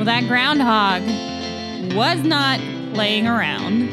Well, 0.00 0.06
that 0.06 0.26
groundhog 0.28 1.02
was 1.94 2.24
not 2.24 2.58
playing 2.94 3.26
around. 3.26 3.90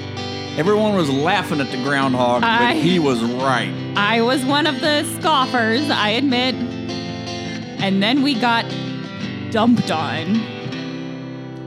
Everyone 0.58 0.96
was 0.96 1.10
laughing 1.10 1.60
at 1.60 1.70
the 1.70 1.84
groundhog, 1.84 2.44
I- 2.44 2.76
but 2.76 2.82
he 2.82 2.98
was 2.98 3.22
right. 3.22 3.74
I 3.98 4.22
was 4.22 4.46
one 4.46 4.68
of 4.68 4.80
the 4.80 5.04
scoffers, 5.20 5.90
I 5.90 6.12
admit. 6.12 6.56
And 6.56 8.02
then 8.02 8.24
we 8.24 8.36
got 8.40 8.64
dumped 9.52 9.92
on. 9.92 10.38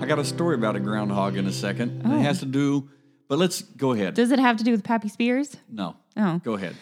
I 0.00 0.06
got 0.06 0.18
a 0.18 0.24
story 0.24 0.54
about 0.54 0.74
a 0.74 0.80
groundhog 0.80 1.36
in 1.36 1.46
a 1.46 1.52
second. 1.52 2.00
Oh. 2.06 2.18
It 2.18 2.22
has 2.22 2.38
to 2.38 2.46
do, 2.46 2.88
but 3.28 3.38
let's 3.38 3.60
go 3.60 3.92
ahead. 3.92 4.14
Does 4.14 4.30
it 4.30 4.38
have 4.38 4.56
to 4.56 4.64
do 4.64 4.70
with 4.70 4.82
Pappy 4.84 5.08
Spears? 5.10 5.54
no, 5.70 5.96
Oh. 6.16 6.40
go 6.42 6.54
ahead. 6.54 6.76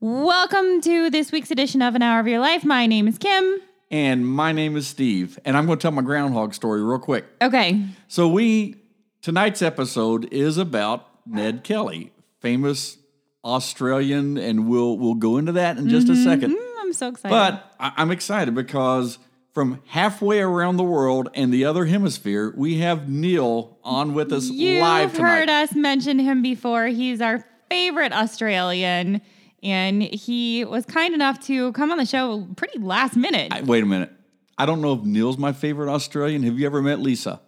Welcome 0.00 0.80
to 0.80 1.10
this 1.10 1.30
week's 1.30 1.52
edition 1.52 1.80
of 1.80 1.94
An 1.94 2.02
Hour 2.02 2.18
of 2.18 2.26
Your 2.26 2.40
Life. 2.40 2.64
My 2.64 2.88
name 2.88 3.06
is 3.06 3.18
Kim. 3.18 3.60
And 3.94 4.26
my 4.26 4.50
name 4.50 4.76
is 4.76 4.88
Steve, 4.88 5.38
and 5.44 5.56
I'm 5.56 5.66
going 5.66 5.78
to 5.78 5.82
tell 5.82 5.92
my 5.92 6.02
groundhog 6.02 6.52
story 6.52 6.82
real 6.82 6.98
quick. 6.98 7.26
Okay. 7.40 7.80
So 8.08 8.26
we 8.26 8.74
tonight's 9.22 9.62
episode 9.62 10.26
is 10.32 10.58
about 10.58 11.06
Ned 11.24 11.62
Kelly, 11.62 12.10
famous 12.40 12.98
Australian, 13.44 14.36
and 14.36 14.68
we'll 14.68 14.98
we'll 14.98 15.14
go 15.14 15.36
into 15.36 15.52
that 15.52 15.76
in 15.78 15.88
just 15.88 16.08
a 16.08 16.16
second. 16.16 16.56
Mm, 16.56 16.74
I'm 16.80 16.92
so 16.92 17.06
excited. 17.10 17.32
But 17.32 17.72
I- 17.78 17.92
I'm 17.98 18.10
excited 18.10 18.52
because 18.52 19.18
from 19.52 19.80
halfway 19.86 20.40
around 20.40 20.76
the 20.76 20.82
world 20.82 21.28
and 21.32 21.54
the 21.54 21.64
other 21.64 21.84
hemisphere, 21.84 22.52
we 22.56 22.78
have 22.78 23.08
Neil 23.08 23.78
on 23.84 24.12
with 24.12 24.32
us 24.32 24.48
You've 24.50 24.82
live 24.82 25.12
tonight. 25.14 25.20
You've 25.20 25.38
heard 25.38 25.48
us 25.50 25.74
mention 25.76 26.18
him 26.18 26.42
before. 26.42 26.86
He's 26.88 27.20
our 27.20 27.46
favorite 27.70 28.12
Australian, 28.12 29.20
and 29.64 30.02
he 30.02 30.64
was 30.64 30.84
kind 30.84 31.14
enough 31.14 31.40
to 31.46 31.72
come 31.72 31.90
on 31.90 31.98
the 31.98 32.06
show 32.06 32.46
pretty 32.56 32.78
last 32.78 33.16
minute. 33.16 33.52
I- 33.52 33.62
wait 33.62 33.82
a 33.82 33.86
minute. 33.86 34.12
I 34.56 34.66
don't 34.66 34.80
know 34.80 34.92
if 34.92 35.02
Neil's 35.02 35.36
my 35.36 35.52
favorite 35.52 35.90
Australian. 35.92 36.44
Have 36.44 36.58
you 36.58 36.66
ever 36.66 36.80
met 36.80 37.00
Lisa? 37.00 37.40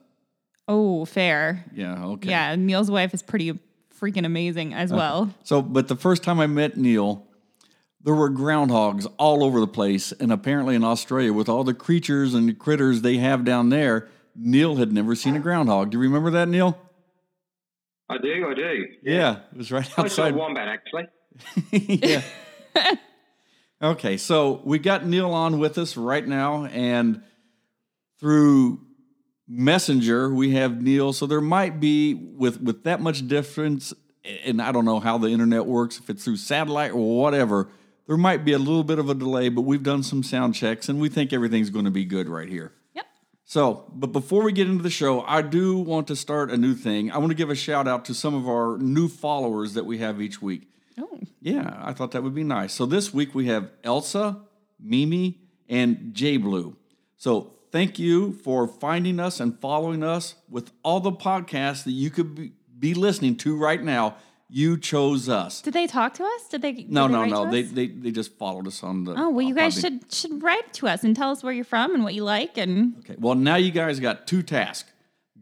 oh, 0.68 1.04
fair. 1.04 1.64
Yeah, 1.72 2.04
okay. 2.06 2.30
Yeah, 2.30 2.56
Neil's 2.56 2.90
wife 2.90 3.14
is 3.14 3.22
pretty 3.22 3.56
freaking 4.00 4.26
amazing 4.26 4.74
as 4.74 4.92
well. 4.92 5.32
So, 5.44 5.62
but 5.62 5.86
the 5.86 5.94
first 5.94 6.24
time 6.24 6.40
I 6.40 6.48
met 6.48 6.76
Neil, 6.76 7.24
there 8.02 8.14
were 8.16 8.28
groundhogs 8.28 9.06
all 9.16 9.44
over 9.44 9.60
the 9.60 9.68
place. 9.68 10.10
And 10.10 10.32
apparently 10.32 10.74
in 10.74 10.82
Australia, 10.82 11.32
with 11.32 11.48
all 11.48 11.62
the 11.62 11.72
creatures 11.72 12.34
and 12.34 12.58
critters 12.58 13.02
they 13.02 13.18
have 13.18 13.44
down 13.44 13.68
there, 13.68 14.08
Neil 14.34 14.74
had 14.74 14.92
never 14.92 15.14
seen 15.14 15.36
a 15.36 15.38
groundhog. 15.38 15.90
Do 15.90 15.98
you 15.98 16.02
remember 16.02 16.32
that, 16.32 16.48
Neil? 16.48 16.76
I 18.08 18.18
do, 18.18 18.48
I 18.50 18.54
do. 18.54 18.84
Yeah, 19.04 19.36
it 19.52 19.58
was 19.58 19.70
right 19.70 19.84
outside. 19.84 20.04
I 20.04 20.08
saw 20.08 20.22
a 20.22 20.24
outside. 20.26 20.34
wombat 20.36 20.66
actually. 20.68 21.04
yeah. 21.70 22.22
okay, 23.82 24.16
so 24.16 24.60
we 24.64 24.78
got 24.78 25.06
Neil 25.06 25.32
on 25.32 25.58
with 25.58 25.78
us 25.78 25.96
right 25.96 26.26
now, 26.26 26.66
and 26.66 27.22
through 28.18 28.80
Messenger 29.48 30.34
we 30.34 30.52
have 30.52 30.82
Neil. 30.82 31.12
So 31.12 31.26
there 31.26 31.40
might 31.40 31.78
be 31.80 32.14
with 32.14 32.60
with 32.60 32.84
that 32.84 33.00
much 33.00 33.26
difference, 33.28 33.94
and 34.44 34.60
I 34.60 34.72
don't 34.72 34.84
know 34.84 35.00
how 35.00 35.18
the 35.18 35.28
internet 35.28 35.66
works, 35.66 35.98
if 35.98 36.10
it's 36.10 36.24
through 36.24 36.38
satellite 36.38 36.92
or 36.92 37.20
whatever. 37.20 37.68
There 38.06 38.16
might 38.16 38.44
be 38.44 38.52
a 38.52 38.58
little 38.58 38.84
bit 38.84 39.00
of 39.00 39.10
a 39.10 39.14
delay, 39.14 39.48
but 39.48 39.62
we've 39.62 39.82
done 39.82 40.04
some 40.04 40.22
sound 40.22 40.54
checks, 40.54 40.88
and 40.88 41.00
we 41.00 41.08
think 41.08 41.32
everything's 41.32 41.70
going 41.70 41.86
to 41.86 41.90
be 41.90 42.04
good 42.04 42.28
right 42.28 42.48
here. 42.48 42.72
Yep. 42.94 43.06
So, 43.44 43.90
but 43.92 44.08
before 44.08 44.44
we 44.44 44.52
get 44.52 44.68
into 44.68 44.82
the 44.82 44.90
show, 44.90 45.22
I 45.22 45.42
do 45.42 45.78
want 45.78 46.06
to 46.08 46.16
start 46.16 46.50
a 46.50 46.56
new 46.56 46.74
thing. 46.74 47.10
I 47.10 47.18
want 47.18 47.30
to 47.30 47.36
give 47.36 47.50
a 47.50 47.56
shout 47.56 47.88
out 47.88 48.04
to 48.04 48.14
some 48.14 48.34
of 48.34 48.48
our 48.48 48.78
new 48.78 49.08
followers 49.08 49.74
that 49.74 49.86
we 49.86 49.98
have 49.98 50.20
each 50.20 50.40
week. 50.40 50.68
Oh, 50.98 51.20
Yeah, 51.40 51.80
I 51.82 51.92
thought 51.92 52.12
that 52.12 52.22
would 52.22 52.34
be 52.34 52.44
nice. 52.44 52.72
So 52.72 52.86
this 52.86 53.12
week 53.12 53.34
we 53.34 53.46
have 53.46 53.70
Elsa, 53.84 54.40
Mimi, 54.80 55.38
and 55.68 56.14
J 56.14 56.36
Blue. 56.38 56.76
So 57.16 57.52
thank 57.72 57.98
you 57.98 58.32
for 58.32 58.66
finding 58.66 59.20
us 59.20 59.40
and 59.40 59.58
following 59.60 60.02
us 60.02 60.34
with 60.48 60.72
all 60.82 61.00
the 61.00 61.12
podcasts 61.12 61.84
that 61.84 61.92
you 61.92 62.10
could 62.10 62.34
be, 62.34 62.52
be 62.78 62.94
listening 62.94 63.36
to 63.36 63.56
right 63.56 63.82
now. 63.82 64.16
You 64.48 64.78
chose 64.78 65.28
us. 65.28 65.60
did 65.60 65.74
they 65.74 65.88
talk 65.88 66.14
to 66.14 66.22
us? 66.24 66.48
Did 66.48 66.62
they? 66.62 66.72
did 66.72 66.92
No, 66.92 67.08
they 67.08 67.14
no, 67.14 67.24
no. 67.24 67.50
They, 67.50 67.62
they 67.62 67.88
they 67.88 68.12
just 68.12 68.38
followed 68.38 68.68
us 68.68 68.84
on 68.84 69.02
the. 69.02 69.14
Oh 69.18 69.30
well, 69.30 69.44
you 69.44 69.56
guys 69.56 69.80
should 69.80 70.12
should 70.12 70.40
write 70.40 70.72
to 70.74 70.86
us 70.86 71.02
and 71.02 71.16
tell 71.16 71.32
us 71.32 71.42
where 71.42 71.52
you're 71.52 71.64
from 71.64 71.94
and 71.94 72.04
what 72.04 72.14
you 72.14 72.22
like 72.22 72.56
and 72.56 72.94
Okay. 73.00 73.16
Well, 73.18 73.34
now 73.34 73.56
you 73.56 73.72
guys 73.72 73.98
got 73.98 74.28
two 74.28 74.44
tasks. 74.44 74.88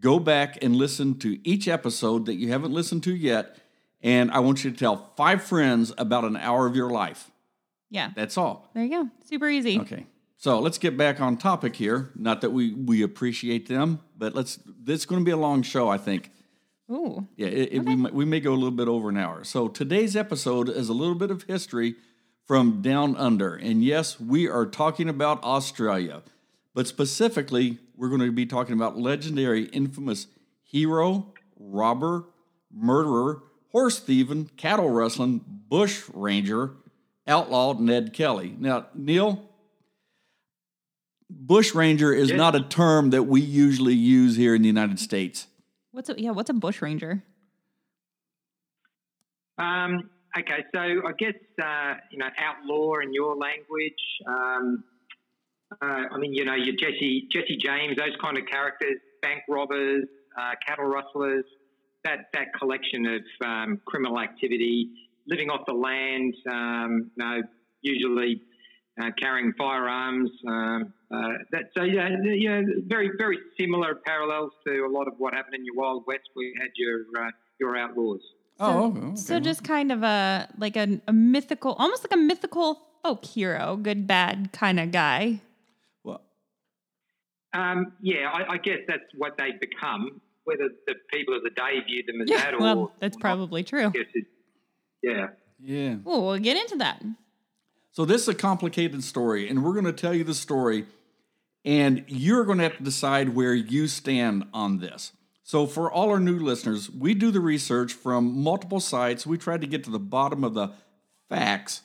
Go 0.00 0.18
back 0.18 0.62
and 0.62 0.74
listen 0.76 1.18
to 1.18 1.38
each 1.46 1.68
episode 1.68 2.24
that 2.26 2.36
you 2.36 2.48
haven't 2.48 2.72
listened 2.72 3.02
to 3.04 3.14
yet, 3.14 3.58
and 4.04 4.30
I 4.30 4.38
want 4.38 4.62
you 4.62 4.70
to 4.70 4.76
tell 4.76 5.10
five 5.16 5.42
friends 5.42 5.92
about 5.98 6.24
an 6.24 6.36
hour 6.36 6.66
of 6.66 6.76
your 6.76 6.90
life. 6.90 7.30
yeah. 7.90 8.10
That's 8.14 8.38
all. 8.38 8.70
There 8.74 8.84
you 8.84 8.90
go. 8.90 9.08
Super 9.24 9.48
easy. 9.48 9.80
Okay. 9.80 10.06
So 10.36 10.60
let's 10.60 10.78
get 10.78 10.96
back 10.96 11.20
on 11.20 11.36
topic 11.38 11.74
here. 11.74 12.10
Not 12.14 12.40
that 12.42 12.50
we 12.50 12.72
we 12.74 13.02
appreciate 13.02 13.66
them, 13.66 14.00
but 14.16 14.34
let's. 14.34 14.58
This 14.66 15.00
is 15.00 15.06
going 15.06 15.20
to 15.22 15.24
be 15.24 15.30
a 15.32 15.36
long 15.48 15.62
show, 15.62 15.88
I 15.88 15.96
think. 15.98 16.30
Ooh. 16.90 17.26
Yeah, 17.36 17.46
it, 17.46 17.68
it- 17.72 17.84
we, 17.84 17.96
might- 17.96 18.12
we 18.14 18.24
may 18.26 18.40
go 18.40 18.52
a 18.52 18.60
little 18.62 18.70
bit 18.82 18.88
over 18.88 19.08
an 19.08 19.16
hour. 19.16 19.42
So 19.44 19.68
today's 19.68 20.14
episode 20.14 20.68
is 20.68 20.88
a 20.90 20.92
little 20.92 21.14
bit 21.14 21.30
of 21.30 21.44
history 21.44 21.94
from 22.46 22.82
down 22.82 23.16
under. 23.16 23.54
And 23.54 23.82
yes, 23.82 24.20
we 24.20 24.46
are 24.46 24.66
talking 24.66 25.08
about 25.08 25.42
Australia, 25.42 26.22
but 26.74 26.86
specifically, 26.86 27.78
we're 27.96 28.10
going 28.10 28.20
to 28.20 28.30
be 28.32 28.44
talking 28.44 28.74
about 28.74 28.98
legendary, 28.98 29.64
infamous 29.66 30.26
hero, 30.62 31.32
robber, 31.58 32.26
murderer, 32.70 33.42
horse 33.74 33.98
thieving, 33.98 34.48
cattle 34.56 34.88
rustling, 34.88 35.40
bush 35.68 36.04
ranger, 36.14 36.70
outlaw 37.26 37.72
Ned 37.72 38.12
Kelly. 38.12 38.54
Now, 38.56 38.86
Neil, 38.94 39.50
bush 41.28 41.74
ranger 41.74 42.12
is 42.14 42.30
Yeah. 42.30 42.36
not 42.36 42.54
a 42.54 42.62
term 42.62 43.10
that 43.10 43.24
we 43.24 43.40
usually 43.40 43.94
use 43.94 44.36
here 44.36 44.54
in 44.54 44.62
the 44.62 44.68
United 44.68 45.00
States. 45.00 45.48
What's 45.90 46.08
a 46.08 46.14
yeah? 46.16 46.30
What's 46.30 46.50
a 46.50 46.54
bush 46.54 46.80
ranger? 46.82 47.24
Um, 49.58 50.08
okay, 50.38 50.64
so 50.72 50.80
I 50.80 51.12
guess 51.18 51.34
uh, 51.60 51.94
you 52.10 52.18
know 52.18 52.28
outlaw 52.38 52.98
in 53.02 53.12
your 53.12 53.34
language. 53.36 54.02
Um, 54.26 54.84
uh, 55.82 56.04
I 56.12 56.18
mean, 56.18 56.32
you 56.32 56.44
know, 56.44 56.54
your 56.54 56.76
Jesse 56.76 57.28
Jesse 57.32 57.56
James, 57.56 57.96
those 57.96 58.16
kind 58.20 58.38
of 58.38 58.46
characters, 58.46 58.98
bank 59.20 59.42
robbers, 59.48 60.04
uh, 60.38 60.52
cattle 60.64 60.84
rustlers. 60.86 61.44
That 62.04 62.26
that 62.34 62.54
collection 62.58 63.06
of 63.06 63.22
um, 63.44 63.80
criminal 63.86 64.20
activity, 64.20 64.90
living 65.26 65.50
off 65.50 65.66
the 65.66 65.72
land. 65.72 66.34
Um, 66.50 67.10
you 67.16 67.24
know, 67.24 67.42
usually 67.82 68.42
uh, 69.00 69.10
carrying 69.20 69.52
firearms. 69.58 70.30
Um, 70.46 70.92
uh, 71.12 71.28
that, 71.52 71.64
so 71.76 71.82
yeah, 71.84 72.08
yeah, 72.24 72.60
very 72.86 73.10
very 73.18 73.38
similar 73.58 73.94
parallels 74.06 74.52
to 74.66 74.84
a 74.84 74.90
lot 74.90 75.08
of 75.08 75.14
what 75.18 75.34
happened 75.34 75.54
in 75.56 75.64
your 75.64 75.74
Wild 75.76 76.04
West. 76.06 76.22
where 76.34 76.46
you 76.46 76.54
had 76.60 76.70
your 76.76 77.26
uh, 77.26 77.30
your 77.58 77.76
outlaws. 77.76 78.20
Oh, 78.60 78.86
okay. 78.86 79.16
So 79.16 79.40
just 79.40 79.64
kind 79.64 79.90
of 79.90 80.02
a 80.02 80.48
like 80.58 80.76
a, 80.76 81.00
a 81.08 81.12
mythical, 81.12 81.72
almost 81.74 82.04
like 82.04 82.12
a 82.12 82.20
mythical 82.20 82.80
folk 83.02 83.24
hero, 83.24 83.76
good 83.76 84.06
bad 84.06 84.52
kind 84.52 84.78
of 84.78 84.92
guy. 84.92 85.40
well, 86.04 86.22
Um, 87.52 87.92
yeah, 88.00 88.30
I, 88.32 88.54
I 88.54 88.58
guess 88.58 88.78
that's 88.86 89.04
what 89.16 89.36
they 89.38 89.50
become. 89.60 90.20
Whether 90.44 90.68
the 90.86 90.94
people 91.12 91.36
of 91.36 91.42
the 91.42 91.50
day 91.50 91.80
view 91.86 92.02
them 92.06 92.20
as 92.20 92.30
Yeah, 92.30 92.38
that 92.38 92.54
or 92.54 92.60
well, 92.60 92.92
that's 93.00 93.16
or 93.16 93.18
not, 93.18 93.22
probably 93.22 93.62
true. 93.62 93.92
It, 93.94 94.26
yeah. 95.02 95.26
yeah. 95.60 95.96
Oh, 96.04 96.26
we'll 96.26 96.38
get 96.38 96.56
into 96.56 96.76
that. 96.76 97.02
So 97.92 98.04
this 98.04 98.22
is 98.22 98.28
a 98.28 98.34
complicated 98.34 99.04
story, 99.04 99.48
and 99.48 99.64
we're 99.64 99.72
going 99.72 99.84
to 99.84 99.92
tell 99.92 100.14
you 100.14 100.24
the 100.24 100.34
story, 100.34 100.86
and 101.64 102.04
you're 102.08 102.44
going 102.44 102.58
to 102.58 102.64
have 102.64 102.78
to 102.78 102.82
decide 102.82 103.30
where 103.30 103.54
you 103.54 103.86
stand 103.86 104.44
on 104.52 104.78
this. 104.78 105.12
So 105.44 105.66
for 105.66 105.92
all 105.92 106.10
our 106.10 106.20
new 106.20 106.38
listeners, 106.38 106.90
we 106.90 107.14
do 107.14 107.30
the 107.30 107.40
research 107.40 107.92
from 107.92 108.42
multiple 108.42 108.80
sites. 108.80 109.26
We 109.26 109.38
try 109.38 109.58
to 109.58 109.66
get 109.66 109.84
to 109.84 109.90
the 109.90 109.98
bottom 109.98 110.42
of 110.42 110.54
the 110.54 110.72
facts 111.28 111.82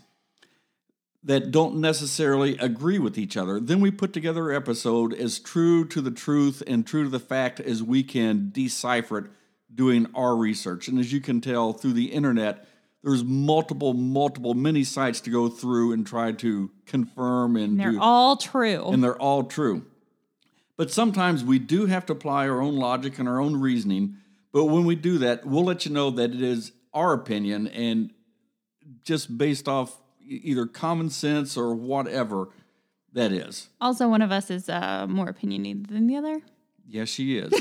that 1.23 1.51
don't 1.51 1.75
necessarily 1.77 2.57
agree 2.57 2.97
with 2.99 3.17
each 3.17 3.35
other. 3.35 3.59
Then 3.59 3.81
we 3.81 3.91
put 3.91 4.13
together 4.13 4.51
an 4.51 4.55
episode 4.55 5.13
as 5.13 5.39
true 5.39 5.85
to 5.89 6.01
the 6.01 6.11
truth 6.11 6.63
and 6.65 6.87
true 6.87 7.03
to 7.03 7.09
the 7.09 7.19
fact 7.19 7.59
as 7.59 7.83
we 7.83 8.03
can 8.03 8.51
decipher 8.53 9.17
it 9.19 9.25
doing 9.73 10.07
our 10.15 10.35
research. 10.35 10.87
And 10.87 10.97
as 10.97 11.11
you 11.11 11.19
can 11.19 11.41
tell 11.41 11.73
through 11.73 11.93
the 11.93 12.11
internet, 12.11 12.65
there's 13.03 13.23
multiple, 13.23 13.93
multiple, 13.93 14.53
many 14.53 14.83
sites 14.83 15.21
to 15.21 15.29
go 15.29 15.49
through 15.49 15.91
and 15.93 16.07
try 16.07 16.31
to 16.33 16.71
confirm 16.85 17.55
and 17.55 17.79
They're 17.79 17.91
do, 17.91 17.99
all 18.01 18.37
true. 18.37 18.89
and 18.89 19.03
they're 19.03 19.17
all 19.21 19.43
true. 19.43 19.85
But 20.77 20.91
sometimes 20.91 21.43
we 21.43 21.59
do 21.59 21.85
have 21.87 22.05
to 22.05 22.13
apply 22.13 22.47
our 22.47 22.61
own 22.61 22.77
logic 22.77 23.19
and 23.19 23.27
our 23.27 23.39
own 23.41 23.57
reasoning. 23.57 24.15
But 24.53 24.65
when 24.65 24.85
we 24.85 24.95
do 24.95 25.17
that, 25.19 25.45
we'll 25.45 25.65
let 25.65 25.85
you 25.85 25.91
know 25.91 26.09
that 26.11 26.33
it 26.33 26.41
is 26.41 26.71
our 26.93 27.13
opinion 27.13 27.67
and 27.67 28.11
just 29.03 29.37
based 29.37 29.67
off 29.67 29.97
either 30.29 30.65
common 30.65 31.09
sense 31.09 31.57
or 31.57 31.73
whatever 31.73 32.49
that 33.13 33.31
is. 33.31 33.69
also, 33.81 34.07
one 34.07 34.21
of 34.21 34.31
us 34.31 34.51
is 34.51 34.69
uh, 34.69 35.07
more 35.07 35.29
opinionated 35.29 35.87
than 35.87 36.07
the 36.07 36.15
other. 36.15 36.41
Yes, 36.87 37.09
she 37.09 37.37
is. 37.37 37.51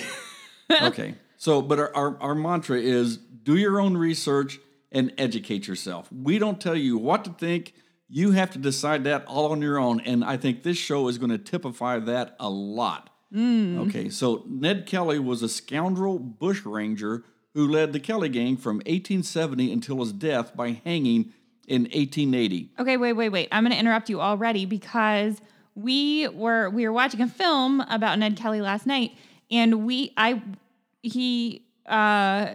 okay. 0.83 1.15
So, 1.37 1.63
but 1.63 1.79
our, 1.79 1.95
our, 1.97 2.21
our 2.21 2.35
mantra 2.35 2.79
is 2.79 3.17
do 3.17 3.57
your 3.57 3.81
own 3.81 3.97
research 3.97 4.59
and 4.93 5.13
educate 5.17 5.67
yourself. 5.67 6.11
We 6.13 6.39
don't 6.39 6.61
tell 6.61 6.77
you 6.77 6.99
what 6.99 7.25
to 7.25 7.31
think. 7.31 7.75
You 8.09 8.33
have 8.33 8.51
to 8.53 8.59
decide 8.59 9.05
that 9.05 9.25
all 9.27 9.53
on 9.53 9.63
your 9.63 9.79
own. 9.79 10.01
And 10.01 10.25
I 10.25 10.37
think 10.37 10.63
this 10.63 10.79
show 10.79 11.09
is 11.09 11.19
going 11.19 11.31
to 11.31 11.39
typify 11.39 11.99
that 12.01 12.37
a 12.41 12.49
lot. 12.49 13.11
Okay, 13.89 14.09
so 14.09 14.45
Ned 14.49 14.87
Kelly 14.87 15.19
was 15.19 15.43
a 15.43 15.49
scoundrel 15.49 16.19
bushranger 16.19 17.25
who 17.53 17.69
led 17.69 17.93
the 17.93 18.01
Kelly 18.01 18.31
Gang 18.31 18.57
from 18.57 18.77
1870 18.79 19.71
until 19.73 19.99
his 20.01 20.13
death 20.13 20.57
by 20.57 20.81
hanging 20.85 21.35
in 21.69 21.83
1880. 21.83 22.71
Okay, 22.81 22.97
wait, 22.97 23.13
wait, 23.13 23.29
wait. 23.29 23.49
I'm 23.53 23.63
going 23.63 23.73
to 23.73 23.79
interrupt 23.79 24.09
you 24.09 24.21
already 24.21 24.65
because 24.67 25.41
we 25.75 26.27
were 26.29 26.71
we 26.71 26.85
were 26.87 26.93
watching 26.93 27.21
a 27.21 27.29
film 27.29 27.81
about 27.83 28.19
Ned 28.19 28.37
Kelly 28.37 28.61
last 28.61 28.87
night, 28.87 29.13
and 29.51 29.87
we 29.87 30.13
I 30.17 30.43
he 31.03 31.65
uh 31.87 32.55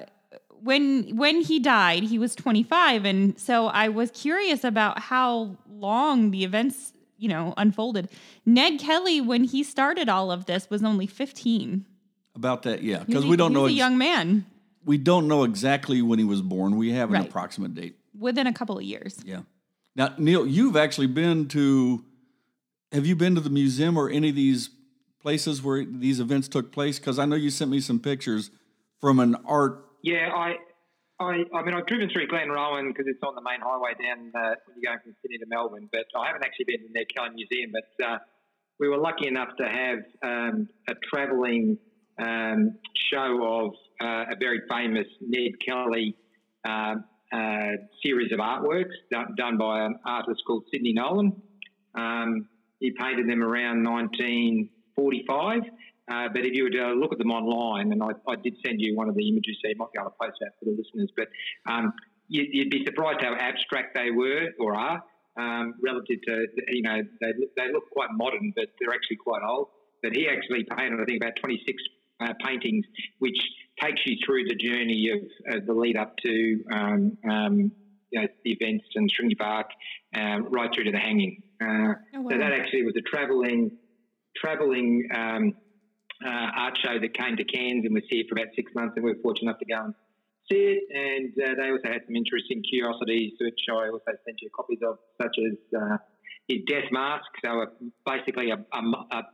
when 0.62 1.15
when 1.15 1.42
he 1.42 1.60
died 1.60 2.04
he 2.04 2.19
was 2.19 2.36
25 2.36 3.04
and 3.06 3.39
so 3.39 3.68
i 3.68 3.88
was 3.89 4.12
curious 4.12 4.63
about 4.63 5.00
how 5.00 5.57
long 5.69 6.31
the 6.31 6.44
events 6.44 6.94
you 7.18 7.27
know 7.27 7.54
unfolded 7.57 8.07
ned 8.45 8.80
kelly 8.80 9.19
when 9.21 9.44
he 9.45 9.63
started 9.63 10.07
all 10.07 10.31
of 10.31 10.45
this 10.45 10.69
was 10.69 10.83
only 10.83 11.07
15 11.07 11.86
About 12.36 12.63
that, 12.63 12.83
yeah, 12.83 13.04
because 13.04 13.25
we 13.25 13.36
don't 13.38 13.51
he 13.51 13.56
know 13.56 13.62
was 13.63 13.71
a 13.71 13.74
ex- 13.74 13.77
young 13.80 13.98
man 13.98 14.45
we 14.86 14.98
don't 14.98 15.27
know 15.27 15.44
exactly 15.45 16.01
when 16.01 16.19
he 16.19 16.25
was 16.25 16.42
born. 16.42 16.75
We 16.75 16.92
have 16.92 17.10
an 17.10 17.15
Right. 17.15 17.27
approximate 17.30 17.74
date. 17.74 17.95
Within 18.18 18.48
a 18.48 18.54
couple 18.54 18.77
of 18.77 18.83
years 18.83 19.19
Yeah. 19.25 19.42
Now, 19.95 20.13
Neil, 20.18 20.45
you've 20.45 20.75
actually 20.75 21.07
been 21.07 21.48
to. 21.50 22.04
Have 22.92 23.06
you 23.06 23.15
been 23.15 23.36
to 23.36 23.42
the 23.42 23.50
museum 23.50 23.98
or 23.98 24.10
any 24.10 24.30
of 24.30 24.36
these 24.36 24.69
places 25.19 25.63
where 25.63 25.83
these 25.83 26.19
events 26.19 26.48
took 26.48 26.71
place? 26.71 27.00
Because 27.00 27.18
I 27.18 27.25
know 27.25 27.36
you 27.36 27.50
sent 27.50 27.71
me 27.71 27.80
some 27.80 28.00
pictures 28.00 28.51
from 29.00 29.19
an 29.19 29.36
art. 29.45 29.86
Yeah, 30.04 30.30
I, 30.33 30.57
I, 31.19 31.44
I 31.54 31.63
mean, 31.63 31.74
I've 31.74 31.88
driven 31.88 32.10
through 32.10 32.27
Glenrowan 32.27 32.89
because 32.89 33.06
it's 33.07 33.21
on 33.24 33.33
the 33.33 33.42
main 33.42 33.62
highway 33.62 33.94
down 34.00 34.31
uh, 34.36 34.56
when 34.65 34.77
you're 34.77 34.92
going 34.92 35.00
from 35.04 35.15
Sydney 35.21 35.39
to 35.39 35.45
Melbourne. 35.48 35.89
But 35.92 36.06
I 36.15 36.27
haven't 36.27 36.44
actually 36.44 36.65
been 36.65 36.81
to 36.81 36.88
the 36.88 36.94
Ned 36.94 37.07
Kelly 37.15 37.30
Museum. 37.36 37.71
But 37.71 38.06
uh, 38.06 38.18
we 38.80 38.89
were 38.89 38.98
lucky 38.98 39.27
enough 39.27 39.50
to 39.57 39.68
have 39.68 40.00
um, 40.24 40.69
a 40.88 40.94
travelling 41.12 41.77
um, 42.19 42.77
show 42.95 43.44
of 43.44 44.06
uh, 44.06 44.33
a 44.33 44.36
very 44.39 44.62
famous 44.69 45.07
Ned 45.19 45.54
Kelly 45.65 46.15
uh, 46.63 46.95
uh, 47.33 47.77
series 48.03 48.31
of 48.31 48.39
artworks 48.39 48.94
done, 49.12 49.57
by 49.57 49.85
an 49.85 49.95
artist 50.06 50.44
called 50.45 50.65
Sidney 50.71 50.94
Nolan. 50.94 51.41
Um, 51.95 52.47
he 52.80 52.91
painted 52.91 53.27
them 53.30 53.41
around 53.41 53.83
1945. 53.83 55.62
Uh, 56.12 56.27
but 56.33 56.45
if 56.45 56.53
you 56.53 56.63
were 56.63 56.69
to 56.69 56.94
look 56.94 57.13
at 57.13 57.18
them 57.18 57.31
online, 57.31 57.91
and 57.91 58.03
I, 58.03 58.09
I 58.27 58.35
did 58.35 58.56
send 58.65 58.81
you 58.81 58.95
one 58.95 59.07
of 59.07 59.15
the 59.15 59.27
images, 59.27 59.57
so 59.63 59.69
you 59.69 59.75
might 59.77 59.91
be 59.94 60.00
able 60.00 60.12
to 60.12 60.18
post 60.21 60.38
that 60.41 60.51
for 60.59 60.65
the 60.65 60.71
listeners. 60.71 61.09
But 61.15 61.30
um, 61.65 61.94
you, 62.27 62.45
you'd 62.51 62.69
be 62.69 62.83
surprised 62.85 63.21
how 63.21 63.36
abstract 63.36 63.95
they 63.95 64.12
were 64.12 64.50
or 64.59 64.75
are 64.75 65.01
um, 65.38 65.75
relative 65.81 66.21
to, 66.27 66.45
you 66.68 66.81
know, 66.83 67.01
they, 67.21 67.31
they 67.57 67.71
look 67.71 67.89
quite 67.91 68.09
modern, 68.12 68.51
but 68.56 68.65
they're 68.79 68.94
actually 68.94 69.18
quite 69.18 69.41
old. 69.47 69.69
But 70.01 70.15
he 70.15 70.27
actually 70.27 70.65
painted, 70.65 71.00
I 71.00 71.06
think, 71.06 71.24
about 71.24 71.38
26 71.38 71.81
uh, 72.19 72.33
paintings, 72.45 72.86
which 73.19 73.39
takes 73.81 74.01
you 74.05 74.17
through 74.25 74.45
the 74.45 74.55
journey 74.55 75.09
of, 75.09 75.55
of 75.55 75.65
the 75.65 75.73
lead 75.73 75.97
up 75.97 76.15
to 76.25 76.63
um, 76.71 77.17
um, 77.29 77.71
you 78.11 78.21
know, 78.21 78.27
the 78.43 78.51
events 78.51 78.85
in 78.95 79.07
Stringybark, 79.07 79.65
uh, 80.15 80.41
right 80.49 80.69
through 80.73 80.83
to 80.85 80.91
the 80.91 80.99
hanging. 80.99 81.41
Uh, 81.61 81.93
Oh, 82.15 82.29
So 82.29 82.37
that 82.37 82.53
actually 82.53 82.83
was 82.83 82.93
a 82.95 83.01
travelling, 83.01 83.71
travelling 84.37 85.07
um, 85.13 85.53
uh, 86.23 86.29
art 86.55 86.77
show 86.77 86.99
that 86.99 87.13
came 87.17 87.35
to 87.37 87.43
Cairns 87.43 87.85
and 87.85 87.93
was 87.93 88.03
here 88.09 88.23
for 88.29 88.39
about 88.39 88.53
six 88.55 88.71
months, 88.75 88.93
and 88.95 89.03
we 89.03 89.13
were 89.13 89.19
fortunate 89.23 89.49
enough 89.49 89.59
to 89.59 89.65
go 89.65 89.83
and 89.85 89.93
see 90.51 90.77
it. 90.77 90.83
And 90.93 91.33
uh, 91.43 91.55
they 91.55 91.71
also 91.71 91.89
had 91.91 92.05
some 92.05 92.15
interesting 92.15 92.61
curiosities, 92.69 93.33
which 93.41 93.59
I 93.69 93.89
also 93.89 94.13
sent 94.25 94.37
you 94.41 94.49
copies 94.55 94.79
of, 94.85 94.99
such 95.19 95.35
as 95.39 95.57
uh, 95.75 95.97
his 96.47 96.59
death 96.67 96.91
mask, 96.91 97.25
so 97.43 97.61
a, 97.61 97.67
basically 98.05 98.51
a 98.51 98.57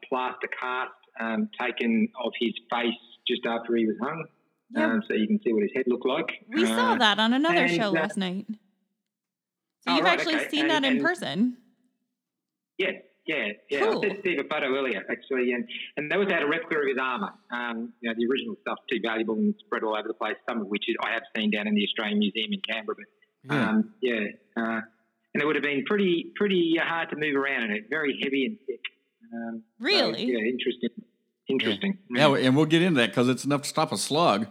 plaster 0.08 0.48
cast 0.60 0.92
um, 1.20 1.50
taken 1.60 2.08
of 2.24 2.32
his 2.40 2.54
face 2.72 2.94
just 3.30 3.46
after 3.46 3.76
he 3.76 3.86
was 3.86 3.96
hung. 4.02 4.26
Yep. 4.76 4.90
Um, 4.90 5.04
so 5.08 5.14
you 5.16 5.28
can 5.28 5.40
see 5.44 5.54
what 5.54 5.64
his 5.64 5.72
head 5.76 5.86
looked 5.88 6.06
like. 6.06 6.28
we 6.50 6.66
saw 6.66 6.94
Uh, 6.94 6.98
that 6.98 7.18
on 7.20 7.34
another 7.34 7.64
and, 7.64 7.72
show 7.76 7.88
uh, 7.90 7.92
last 7.92 8.18
night 8.18 8.46
so 8.50 8.56
Oh, 9.88 9.96
you've 9.96 10.04
right, 10.06 10.20
actually 10.20 10.36
okay. 10.36 10.50
seen 10.50 10.62
And- 10.62 10.70
that 10.72 10.84
in 10.84 10.94
and- 10.98 11.02
person 11.02 11.58
Yeah, 12.78 12.92
yeah, 13.26 13.48
yeah. 13.70 13.80
Cool. 13.80 14.00
I 14.06 14.08
sent 14.10 14.20
Steve 14.20 14.40
a 14.40 14.44
photo 14.44 14.68
earlier, 14.78 15.04
actually, 15.10 15.54
and, 15.54 15.68
and 15.98 16.12
they 16.12 16.16
also 16.16 16.30
had 16.34 16.44
a 16.44 16.48
replica 16.48 16.80
of 16.82 16.88
his 16.88 16.98
armour. 17.02 17.32
Um, 17.52 17.94
you 18.02 18.10
know, 18.10 18.16
the 18.18 18.26
original 18.32 18.56
stuff's 18.62 18.82
too 18.92 19.00
valuable 19.04 19.36
and 19.36 19.54
spread 19.60 19.84
all 19.84 19.96
over 19.98 20.08
the 20.08 20.14
place, 20.14 20.36
some 20.50 20.62
of 20.62 20.68
which 20.68 20.88
is, 20.88 20.96
I 21.04 21.12
have 21.14 21.24
seen 21.36 21.50
down 21.52 21.68
in 21.68 21.76
the 21.76 21.84
Australian 21.86 22.20
Museum 22.20 22.52
in 22.54 22.62
Canberra. 22.62 22.96
But, 23.46 23.56
Yeah. 23.56 23.70
um, 23.70 23.94
yeah. 24.02 24.26
Uh, 24.58 24.82
and 25.34 25.42
it 25.44 25.46
would 25.46 25.56
have 25.56 25.64
been 25.64 25.84
pretty 25.86 26.32
pretty 26.36 26.78
uh, 26.80 26.86
hard 26.86 27.10
to 27.12 27.16
move 27.16 27.36
around 27.36 27.64
in 27.66 27.72
it, 27.72 27.90
very 27.90 28.20
heavy 28.22 28.46
and 28.46 28.58
thick. 28.68 28.82
Um, 29.34 29.64
so, 29.80 29.86
Really? 29.86 30.26
yeah, 30.26 30.40
interesting. 30.40 30.90
Interesting. 31.50 31.98
Yeah, 32.12 32.36
and 32.36 32.56
we'll 32.56 32.66
get 32.66 32.84
into 32.84 33.02
that 33.02 33.10
because 33.10 33.28
it's 33.28 33.44
enough 33.44 33.64
to 33.64 33.68
stop 33.68 33.92
a 33.92 33.98
slug. 33.98 34.48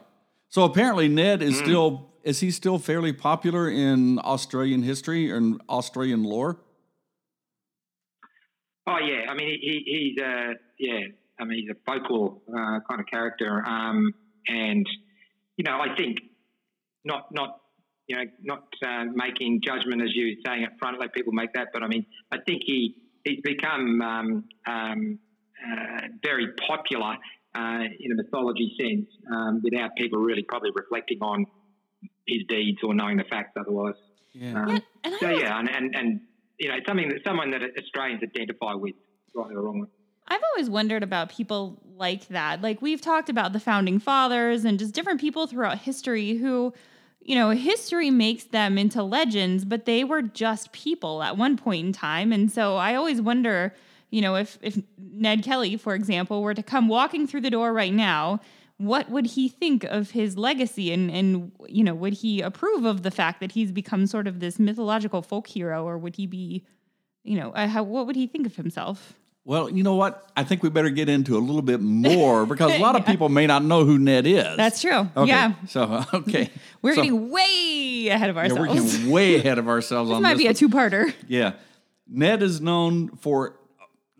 So 0.49 0.65
apparently, 0.65 1.09
Ned 1.09 1.43
is 1.43 1.56
still 1.56 2.09
is 2.25 2.41
he 2.41 2.50
still 2.50 2.79
fairly 2.79 3.12
popular 3.12 3.71
in 3.71 4.19
Australian 4.19 4.83
history 4.83 5.31
and 5.31 5.61
Australian 5.69 6.25
lore? 6.25 6.59
Oh 8.87 8.99
yeah, 8.99 9.31
I 9.31 9.35
mean 9.35 9.49
he, 9.49 9.83
he, 9.85 10.15
he's 10.17 10.25
uh 10.25 10.55
yeah, 10.79 11.00
I 11.39 11.45
mean 11.45 11.61
he's 11.61 11.71
a 11.71 11.77
folklore 11.87 12.39
uh, 12.49 12.81
kind 12.89 13.01
of 13.01 13.06
character, 13.06 13.62
um, 13.67 14.12
and 14.49 14.87
you 15.56 15.65
know 15.65 15.79
I 15.79 15.94
think 15.97 16.19
not 17.05 17.33
not 17.33 17.61
you 18.09 18.17
know 18.17 18.25
not 18.43 18.65
uh, 18.85 19.05
making 19.15 19.61
judgment 19.65 20.03
as 20.03 20.09
you 20.15 20.27
were 20.27 20.51
saying 20.51 20.65
up 20.65 20.73
front, 20.81 20.99
let 20.99 21.12
people 21.12 21.33
make 21.33 21.53
that, 21.53 21.69
but 21.73 21.85
I 21.85 21.87
mean 21.87 22.06
I 22.33 22.39
think 22.44 22.62
he 22.65 22.97
he's 23.25 23.41
become 23.43 24.01
um, 24.03 24.44
um, 24.67 25.19
very 26.22 26.49
popular 26.66 27.16
uh, 27.55 27.84
in 27.99 28.12
a 28.12 28.14
mythology 28.14 28.75
sense 28.81 29.08
um, 29.32 29.60
without 29.62 29.90
people 29.96 30.20
really 30.20 30.43
probably 30.43 30.70
reflecting 30.75 31.19
on 31.20 31.46
his 32.26 32.43
deeds 32.49 32.78
or 32.82 32.94
knowing 32.94 33.16
the 33.16 33.25
facts 33.25 33.52
otherwise. 33.58 33.94
Yeah. 34.32 34.62
Um, 34.62 34.69
Yeah, 34.69 34.78
and 35.05 35.14
so 35.20 35.31
yeah, 35.31 35.58
and, 35.58 35.69
and, 35.69 35.94
and 35.96 36.20
you 36.58 36.69
know, 36.69 36.76
it's 36.76 36.87
something 36.87 37.08
that 37.08 37.20
someone 37.25 37.50
that 37.52 37.62
Australians 37.78 38.22
identify 38.22 38.75
with, 38.75 38.94
right 39.34 39.52
or 39.52 39.62
wrong. 39.62 39.87
I've 40.28 40.43
always 40.52 40.69
wondered 40.69 41.02
about 41.02 41.31
people 41.31 41.81
like 41.96 42.28
that. 42.28 42.60
Like 42.60 42.82
we've 42.82 43.00
talked 43.00 43.31
about 43.31 43.52
the 43.52 43.60
founding 43.60 43.99
fathers 43.99 44.64
and 44.64 44.78
just 44.78 44.94
different 44.94 45.20
people 45.20 45.46
throughout 45.46 45.78
history 45.78 46.37
who, 46.37 46.75
you 47.22 47.34
know, 47.34 47.50
history 47.50 48.10
makes 48.10 48.44
them 48.44 48.76
into 48.76 49.02
legends, 49.02 49.64
but 49.64 49.87
they 49.87 50.05
were 50.05 50.22
just 50.22 50.72
people 50.72 51.22
at 51.22 51.37
one 51.38 51.56
point 51.56 51.87
in 51.87 51.93
time. 51.93 52.32
And 52.32 52.52
so 52.52 52.76
I 52.76 52.94
always 52.94 53.22
wonder, 53.22 53.75
you 54.10 54.20
know, 54.22 54.36
if 54.36 54.58
if 54.62 54.79
Ned 54.98 55.43
Kelly, 55.43 55.77
for 55.77 55.94
example, 55.94 56.43
were 56.43 56.55
to 56.55 56.62
come 56.62 56.88
walking 56.88 57.27
through 57.27 57.43
the 57.43 57.50
door 57.50 57.72
right 57.72 57.93
now, 57.93 58.41
what 58.79 59.10
would 59.10 59.27
he 59.27 59.48
think 59.48 59.84
of 59.84 60.10
his 60.12 60.36
legacy 60.38 60.93
and 60.93 61.10
and 61.10 61.53
you 61.69 61.84
know, 61.84 61.94
would 61.94 62.15
he 62.15 62.41
approve 62.41 62.84
of 62.84 63.03
the 63.03 63.10
fact 63.10 63.41
that 63.41 63.53
he's 63.53 63.72
become 63.72 64.06
sort 64.06 64.27
of 64.27 64.41
this 64.41 64.58
mythological 64.58 65.20
folk 65.22 65.46
hero 65.48 65.84
or 65.84 65.98
would 65.98 66.17
he 66.17 66.27
be, 66.27 66.65
you 67.24 67.36
know, 67.38 67.50
uh, 67.53 67.67
how 67.69 67.82
what 67.82 68.06
would 68.06 68.17
he 68.17 68.27
think 68.27 68.46
of 68.46 68.56
himself? 68.56 69.15
Well, 69.44 69.70
you 69.70 69.82
know 69.82 69.94
what? 69.94 70.31
I 70.36 70.44
think 70.44 70.62
we 70.62 70.69
better 70.69 70.91
get 70.91 71.08
into 71.08 71.36
a 71.36 71.41
little 71.41 71.62
bit 71.62 71.81
more 71.81 72.44
because 72.53 72.70
a 72.72 72.79
lot 72.79 72.96
of 72.96 73.06
people 73.06 73.29
may 73.31 73.46
not 73.46 73.65
know 73.65 73.84
who 73.86 73.98
Ned 73.98 74.27
is. 74.27 74.56
That's 74.58 74.81
true. 74.82 75.08
Okay. 75.17 75.29
Yeah. 75.29 75.55
So 75.69 76.05
okay, 76.15 76.50
We're 76.82 76.94
So- 76.94 77.03
getting 77.03 77.31
way 77.31 78.08
ahead 78.10 78.29
of 78.31 78.36
yeah, 78.36 78.43
ourselves. 78.43 78.60
we're 78.69 78.74
getting 78.74 79.10
way 79.10 79.36
ahead 79.36 79.58
of 79.58 79.69
ourselves 79.69 80.10
this 80.10 80.17
on 80.17 80.22
might 80.22 80.34
this. 80.34 80.43
be 80.43 80.46
a 80.48 80.55
two-parter. 80.55 81.12
Yeah. 81.27 81.55
Ned 82.06 82.43
is 82.43 82.60
known 82.60 83.08
for 83.17 83.57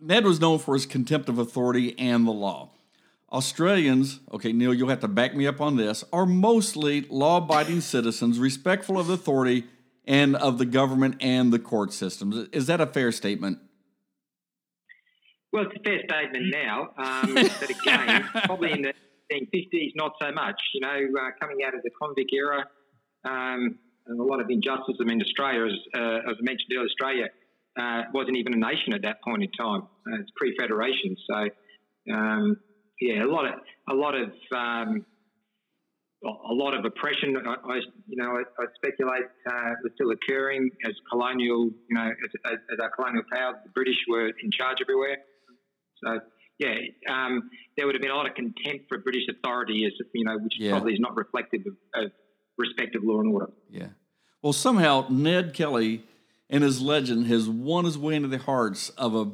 Ned 0.01 0.25
was 0.25 0.39
known 0.39 0.59
for 0.59 0.73
his 0.73 0.85
contempt 0.85 1.29
of 1.29 1.37
authority 1.37 1.97
and 1.99 2.25
the 2.25 2.31
law. 2.31 2.71
Australians, 3.31 4.21
okay, 4.31 4.51
Neil, 4.51 4.73
you'll 4.73 4.89
have 4.89 5.01
to 5.01 5.07
back 5.07 5.35
me 5.35 5.45
up 5.45 5.61
on 5.61 5.75
this, 5.75 6.03
are 6.11 6.25
mostly 6.25 7.01
law-abiding 7.09 7.81
citizens, 7.81 8.39
respectful 8.39 8.97
of 8.97 9.09
authority 9.09 9.65
and 10.05 10.35
of 10.35 10.57
the 10.57 10.65
government 10.65 11.15
and 11.21 11.53
the 11.53 11.59
court 11.59 11.93
systems. 11.93 12.47
Is 12.51 12.65
that 12.67 12.81
a 12.81 12.87
fair 12.87 13.11
statement? 13.11 13.59
Well, 15.51 15.65
it's 15.65 15.75
a 15.79 15.83
fair 15.83 15.99
statement 16.09 16.45
now, 16.51 16.89
um, 16.97 17.33
but 17.59 17.69
again, 17.69 18.23
probably 18.45 18.71
in 18.71 18.81
the 18.81 18.93
1950s, 19.31 19.91
not 19.95 20.13
so 20.21 20.31
much. 20.31 20.59
You 20.73 20.81
know, 20.81 21.21
uh, 21.21 21.29
coming 21.39 21.63
out 21.65 21.75
of 21.75 21.83
the 21.83 21.91
convict 22.01 22.31
era, 22.33 22.65
um, 23.25 23.77
and 24.07 24.19
a 24.19 24.23
lot 24.23 24.39
of 24.39 24.49
injustice. 24.49 24.95
I 24.99 25.03
mean, 25.03 25.21
Australia, 25.21 25.65
as, 25.65 25.79
uh, 25.95 26.31
as 26.31 26.37
I 26.39 26.41
mentioned 26.41 26.71
earlier, 26.71 26.85
Australia 26.85 27.25
uh, 27.79 28.01
wasn't 28.13 28.37
even 28.37 28.53
a 28.53 28.57
nation 28.57 28.93
at 28.93 29.01
that 29.03 29.17
point 29.23 29.43
in 29.43 29.51
time. 29.51 29.81
Uh, 30.07 30.19
it's 30.19 30.31
pre-federation, 30.35 31.15
so 31.29 32.13
um, 32.13 32.57
yeah, 33.01 33.23
a 33.23 33.29
lot 33.29 33.45
of 33.45 33.53
a 33.89 33.93
lot 33.93 34.15
of 34.15 34.29
um, 34.55 35.05
a 36.25 36.53
lot 36.53 36.73
of 36.73 36.83
oppression. 36.85 37.37
I, 37.37 37.55
I 37.71 37.75
you 38.07 38.17
know, 38.21 38.31
I, 38.31 38.41
I 38.61 38.65
speculate 38.75 39.23
uh, 39.49 39.71
was 39.83 39.91
still 39.95 40.11
occurring 40.11 40.69
as 40.85 40.93
colonial, 41.09 41.69
you 41.89 41.95
know, 41.95 42.07
as, 42.07 42.51
as, 42.51 42.57
as 42.73 42.79
our 42.81 42.91
colonial 42.91 43.23
powers, 43.31 43.55
the 43.63 43.71
British 43.71 43.95
were 44.09 44.27
in 44.27 44.51
charge 44.51 44.77
everywhere. 44.81 45.17
So 46.03 46.19
yeah, 46.59 46.75
um, 47.09 47.49
there 47.77 47.85
would 47.85 47.95
have 47.95 48.01
been 48.01 48.11
a 48.11 48.15
lot 48.15 48.27
of 48.27 48.35
contempt 48.35 48.85
for 48.89 48.97
British 48.97 49.23
authority, 49.29 49.85
as 49.85 49.93
you 50.13 50.25
know, 50.25 50.37
which 50.37 50.53
Yeah. 50.57 50.71
probably 50.71 50.93
is 50.93 50.99
not 50.99 51.15
reflective 51.15 51.61
of, 51.65 52.03
of 52.03 52.11
respect 52.57 52.95
of 52.95 53.03
law 53.03 53.21
and 53.21 53.33
order. 53.33 53.47
Yeah. 53.69 53.87
Well, 54.41 54.53
somehow 54.53 55.05
Ned 55.09 55.53
Kelly 55.53 56.03
and 56.49 56.63
his 56.63 56.81
legend 56.81 57.27
has 57.27 57.47
won 57.47 57.85
his 57.85 57.97
way 57.97 58.15
into 58.15 58.27
the 58.27 58.37
hearts 58.37 58.89
of 58.91 59.15
a 59.15 59.31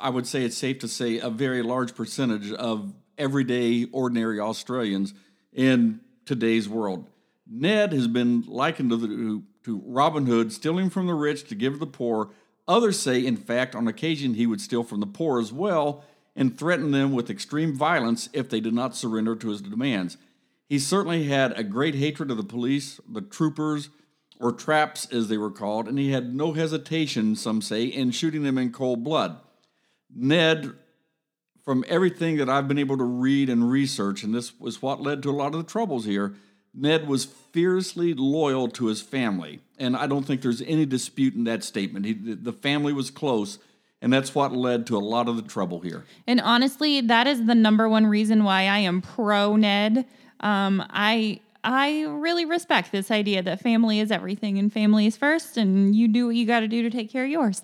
I 0.00 0.08
would 0.08 0.26
say 0.26 0.44
it's 0.44 0.56
safe 0.56 0.78
to 0.80 0.88
say, 0.88 1.18
a 1.18 1.28
very 1.28 1.62
large 1.62 1.94
percentage 1.94 2.52
of 2.52 2.94
everyday, 3.18 3.84
ordinary 3.92 4.40
Australians 4.40 5.12
in 5.52 6.00
today's 6.24 6.68
world. 6.68 7.06
Ned 7.46 7.92
has 7.92 8.08
been 8.08 8.42
likened 8.46 8.90
to, 8.90 8.96
the, 8.96 9.42
to 9.64 9.82
Robin 9.84 10.26
Hood, 10.26 10.52
stealing 10.52 10.88
from 10.88 11.06
the 11.06 11.14
rich 11.14 11.44
to 11.48 11.54
give 11.54 11.74
to 11.74 11.78
the 11.78 11.86
poor. 11.86 12.30
Others 12.66 12.98
say, 12.98 13.24
in 13.24 13.36
fact, 13.36 13.74
on 13.74 13.88
occasion 13.88 14.34
he 14.34 14.46
would 14.46 14.60
steal 14.60 14.82
from 14.82 15.00
the 15.00 15.06
poor 15.06 15.38
as 15.38 15.52
well 15.52 16.04
and 16.34 16.56
threaten 16.56 16.92
them 16.92 17.12
with 17.12 17.28
extreme 17.28 17.76
violence 17.76 18.30
if 18.32 18.48
they 18.48 18.60
did 18.60 18.72
not 18.72 18.96
surrender 18.96 19.36
to 19.36 19.48
his 19.48 19.60
demands. 19.60 20.16
He 20.68 20.78
certainly 20.78 21.24
had 21.24 21.58
a 21.58 21.64
great 21.64 21.96
hatred 21.96 22.30
of 22.30 22.36
the 22.36 22.44
police, 22.44 23.00
the 23.08 23.20
troopers, 23.20 23.90
or 24.40 24.52
traps 24.52 25.06
as 25.12 25.28
they 25.28 25.36
were 25.36 25.50
called, 25.50 25.86
and 25.86 25.98
he 25.98 26.12
had 26.12 26.34
no 26.34 26.52
hesitation, 26.54 27.36
some 27.36 27.60
say, 27.60 27.84
in 27.84 28.10
shooting 28.10 28.42
them 28.42 28.56
in 28.56 28.72
cold 28.72 29.04
blood. 29.04 29.36
Ned, 30.12 30.72
from 31.62 31.84
everything 31.86 32.38
that 32.38 32.48
I've 32.48 32.66
been 32.66 32.78
able 32.78 32.96
to 32.96 33.04
read 33.04 33.50
and 33.50 33.70
research, 33.70 34.22
and 34.22 34.34
this 34.34 34.58
was 34.58 34.80
what 34.80 35.02
led 35.02 35.22
to 35.22 35.30
a 35.30 35.32
lot 35.32 35.54
of 35.54 35.64
the 35.64 35.70
troubles 35.70 36.06
here, 36.06 36.34
Ned 36.72 37.06
was 37.06 37.26
fiercely 37.26 38.14
loyal 38.14 38.68
to 38.68 38.86
his 38.86 39.02
family. 39.02 39.60
And 39.78 39.94
I 39.94 40.06
don't 40.06 40.24
think 40.24 40.40
there's 40.40 40.62
any 40.62 40.86
dispute 40.86 41.34
in 41.34 41.44
that 41.44 41.62
statement. 41.62 42.06
He, 42.06 42.14
the 42.14 42.52
family 42.52 42.94
was 42.94 43.10
close, 43.10 43.58
and 44.00 44.10
that's 44.10 44.34
what 44.34 44.52
led 44.52 44.86
to 44.86 44.96
a 44.96 45.00
lot 45.00 45.28
of 45.28 45.36
the 45.36 45.42
trouble 45.42 45.80
here. 45.80 46.06
And 46.26 46.40
honestly, 46.40 47.02
that 47.02 47.26
is 47.26 47.44
the 47.44 47.54
number 47.54 47.88
one 47.90 48.06
reason 48.06 48.42
why 48.42 48.62
I 48.62 48.78
am 48.78 49.02
pro 49.02 49.56
Ned. 49.56 50.06
Um, 50.40 50.82
I 50.88 51.40
I 51.62 52.02
really 52.02 52.44
respect 52.44 52.90
this 52.92 53.10
idea 53.10 53.42
that 53.42 53.60
family 53.60 54.00
is 54.00 54.10
everything 54.10 54.58
and 54.58 54.72
family 54.72 55.06
is 55.06 55.16
first, 55.16 55.56
and 55.56 55.94
you 55.94 56.08
do 56.08 56.26
what 56.26 56.36
you 56.36 56.46
got 56.46 56.60
to 56.60 56.68
do 56.68 56.82
to 56.82 56.90
take 56.90 57.10
care 57.10 57.24
of 57.24 57.30
yours. 57.30 57.62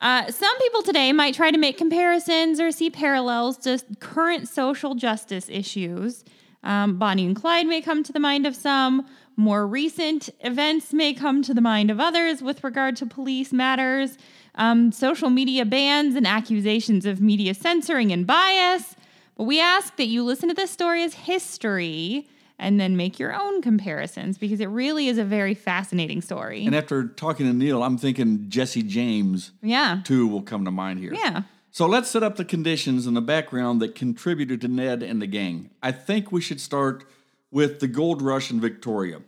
Uh, 0.00 0.30
some 0.30 0.58
people 0.58 0.82
today 0.82 1.12
might 1.12 1.34
try 1.34 1.50
to 1.50 1.58
make 1.58 1.78
comparisons 1.78 2.60
or 2.60 2.72
see 2.72 2.90
parallels 2.90 3.56
to 3.56 3.80
current 4.00 4.48
social 4.48 4.94
justice 4.94 5.48
issues. 5.48 6.24
Um, 6.64 6.98
Bonnie 6.98 7.26
and 7.26 7.36
Clyde 7.36 7.66
may 7.66 7.80
come 7.80 8.02
to 8.04 8.12
the 8.12 8.20
mind 8.20 8.46
of 8.46 8.54
some. 8.54 9.06
More 9.36 9.66
recent 9.66 10.28
events 10.40 10.92
may 10.92 11.14
come 11.14 11.42
to 11.42 11.54
the 11.54 11.60
mind 11.60 11.90
of 11.90 11.98
others 11.98 12.42
with 12.42 12.62
regard 12.62 12.96
to 12.96 13.06
police 13.06 13.52
matters, 13.52 14.18
um, 14.56 14.92
social 14.92 15.30
media 15.30 15.64
bans, 15.64 16.14
and 16.14 16.26
accusations 16.26 17.06
of 17.06 17.20
media 17.20 17.54
censoring 17.54 18.12
and 18.12 18.26
bias. 18.26 18.94
But 19.36 19.44
we 19.44 19.60
ask 19.60 19.96
that 19.96 20.06
you 20.06 20.24
listen 20.24 20.48
to 20.48 20.54
this 20.54 20.70
story 20.70 21.02
as 21.02 21.14
history 21.14 22.28
and 22.62 22.78
then 22.78 22.96
make 22.96 23.18
your 23.18 23.34
own 23.34 23.60
comparisons 23.60 24.38
because 24.38 24.60
it 24.60 24.68
really 24.68 25.08
is 25.08 25.18
a 25.18 25.24
very 25.24 25.52
fascinating 25.52 26.22
story. 26.22 26.64
And 26.64 26.74
after 26.74 27.08
talking 27.08 27.44
to 27.46 27.52
Neil, 27.52 27.82
I'm 27.82 27.98
thinking 27.98 28.48
Jesse 28.48 28.82
James, 28.82 29.50
yeah. 29.60 30.00
too, 30.04 30.28
will 30.28 30.42
come 30.42 30.64
to 30.64 30.70
mind 30.70 31.00
here. 31.00 31.12
Yeah. 31.12 31.42
So 31.72 31.86
let's 31.86 32.08
set 32.08 32.22
up 32.22 32.36
the 32.36 32.44
conditions 32.44 33.06
and 33.06 33.16
the 33.16 33.20
background 33.20 33.82
that 33.82 33.94
contributed 33.94 34.60
to 34.60 34.68
Ned 34.68 35.02
and 35.02 35.20
the 35.20 35.26
gang. 35.26 35.70
I 35.82 35.90
think 35.90 36.30
we 36.30 36.40
should 36.40 36.60
start 36.60 37.04
with 37.50 37.80
the 37.80 37.88
gold 37.88 38.22
rush 38.22 38.50
in 38.50 38.60
Victoria. 38.60 39.22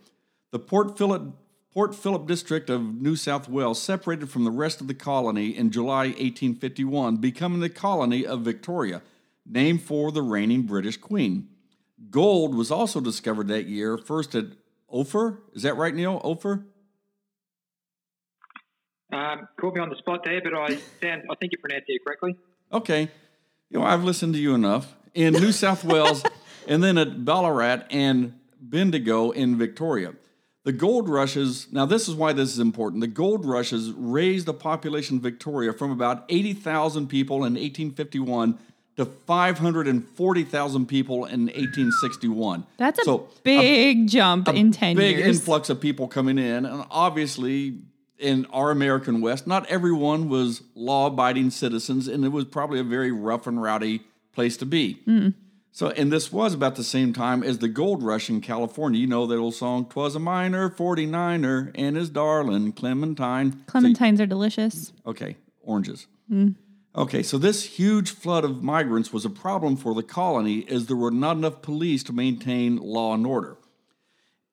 The 0.53 0.59
Port 0.59 0.97
Phillip, 0.97 1.33
Port 1.73 1.95
Phillip 1.95 2.27
district 2.27 2.71
of 2.71 3.01
New 3.01 3.17
South 3.17 3.49
Wales 3.49 3.83
separated 3.83 4.31
from 4.31 4.45
the 4.45 4.51
rest 4.51 4.81
of 4.81 4.87
the 4.87 4.95
colony 4.95 5.57
in 5.57 5.73
July 5.73 6.07
1851, 6.07 7.17
becoming 7.17 7.61
the 7.61 7.69
colony 7.69 8.25
of 8.25 8.43
Victoria, 8.43 9.03
named 9.45 9.83
for 9.83 10.13
the 10.13 10.23
reigning 10.23 10.63
British 10.63 10.97
Queen. 10.97 11.49
Gold 12.11 12.55
was 12.55 12.71
also 12.71 13.01
discovered 13.01 13.49
that 13.49 13.67
year, 13.67 13.99
first 13.99 14.35
at 14.35 14.47
Ophir. 14.89 15.39
Is 15.55 15.63
that 15.63 15.77
right, 15.77 15.95
Neil? 15.95 16.21
Ophir? 16.25 16.65
Um, 19.13 19.49
caught 19.61 19.75
me 19.75 19.81
on 19.81 19.91
the 19.91 19.97
spot 19.97 20.23
there, 20.25 20.41
but 20.43 20.55
I 20.55 20.77
sound, 21.01 21.23
I 21.31 21.35
think 21.37 21.53
you 21.53 21.59
pronounced 21.59 21.87
it 21.89 22.05
correctly. 22.05 22.37
Okay. 22.73 23.09
You 23.71 23.79
know, 23.79 23.85
I've 23.85 24.03
listened 24.03 24.35
to 24.35 24.41
you 24.41 24.55
enough. 24.55 24.95
In 25.15 25.35
New 25.35 25.53
South 25.53 25.85
Wales, 25.85 26.25
and 26.67 26.83
then 26.83 26.99
at 26.99 27.25
Ballarat 27.25 27.85
and 27.91 28.35
Bendigo 28.61 29.31
in 29.31 29.57
Victoria. 29.57 30.15
The 30.65 30.73
gold 30.73 31.11
rushes, 31.11 31.69
now 31.71 31.85
this 31.85 32.09
is 32.09 32.15
why 32.15 32.33
this 32.33 32.51
is 32.51 32.59
important. 32.59 33.03
The 33.03 33.07
gold 33.07 33.45
rushes 33.45 33.93
raised 33.93 34.47
the 34.47 34.55
population 34.55 35.19
of 35.19 35.23
Victoria 35.23 35.75
from 35.75 35.91
about 35.91 36.25
80,000 36.31 37.07
people 37.07 37.37
in 37.39 37.53
1851 37.53 38.59
to 38.97 39.05
540,000 39.05 40.87
people 40.87 41.25
in 41.25 41.43
1861. 41.47 42.67
That's 42.77 42.99
a 43.01 43.05
So, 43.05 43.29
big 43.43 44.09
jump 44.09 44.49
in 44.49 44.73
10 44.73 44.97
big 44.97 45.17
years. 45.17 45.23
Big 45.23 45.35
influx 45.35 45.71
of 45.71 45.81
people 45.81 46.09
coming 46.09 46.39
in 46.39 46.65
and 46.65 46.85
obviously 46.91 47.79
in 48.19 48.47
our 48.53 48.71
american 48.71 49.21
west 49.21 49.45
not 49.45 49.67
everyone 49.67 50.29
was 50.29 50.63
law-abiding 50.77 51.51
citizens 51.51 52.07
and 52.07 52.25
it 52.25 52.29
was 52.29 52.45
probably 52.45 52.79
a 52.79 52.85
very 52.85 53.11
rough 53.11 53.45
and 53.49 53.61
rowdy 53.61 54.03
place 54.33 54.57
to 54.57 54.65
be 54.65 55.01
Hmm. 55.05 55.29
so 55.73 55.89
and 55.91 56.13
this 56.13 56.33
was 56.33 56.55
about 56.55 56.77
the 56.77 56.85
same 56.85 57.13
time 57.13 57.43
as 57.43 57.59
the 57.59 57.67
gold 57.67 58.05
rush 58.05 58.31
in 58.31 58.41
california 58.41 59.01
you 59.01 59.09
know 59.09 59.27
that 59.27 59.37
old 59.37 59.55
song 59.57 59.85
twas 59.87 60.15
a 60.15 60.21
miner 60.21 60.71
49er 60.71 61.73
and 61.75 61.97
his 61.97 62.09
darling 62.09 62.73
clementine 62.73 63.51
So- 63.53 63.81
Clementines 63.81 64.21
are 64.21 64.27
delicious. 64.27 64.93
Okay, 65.05 65.37
oranges. 65.65 66.07
Okay, 66.97 67.25
so 67.25 67.39
this 67.39 67.65
huge 67.65 68.11
flood 68.11 68.45
of 68.45 68.63
migrants 68.63 69.13
was 69.13 69.25
a 69.25 69.31
problem 69.31 69.77
for 69.77 69.95
the 69.95 70.03
colony 70.03 70.65
as 70.69 70.87
there 70.87 70.97
were 70.97 71.11
not 71.11 71.37
enough 71.37 71.61
police 71.61 72.05
to 72.05 72.13
maintain 72.13 72.77
law 72.77 73.15
and 73.15 73.27
order. 73.27 73.57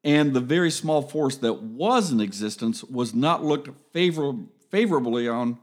And 0.03 0.33
the 0.33 0.39
very 0.39 0.71
small 0.71 1.03
force 1.03 1.36
that 1.38 1.62
was 1.62 2.12
in 2.12 2.19
existence 2.19 2.83
was 2.83 3.13
not 3.13 3.43
looked 3.43 3.69
favor- 3.93 4.39
favorably 4.71 5.27
on 5.27 5.60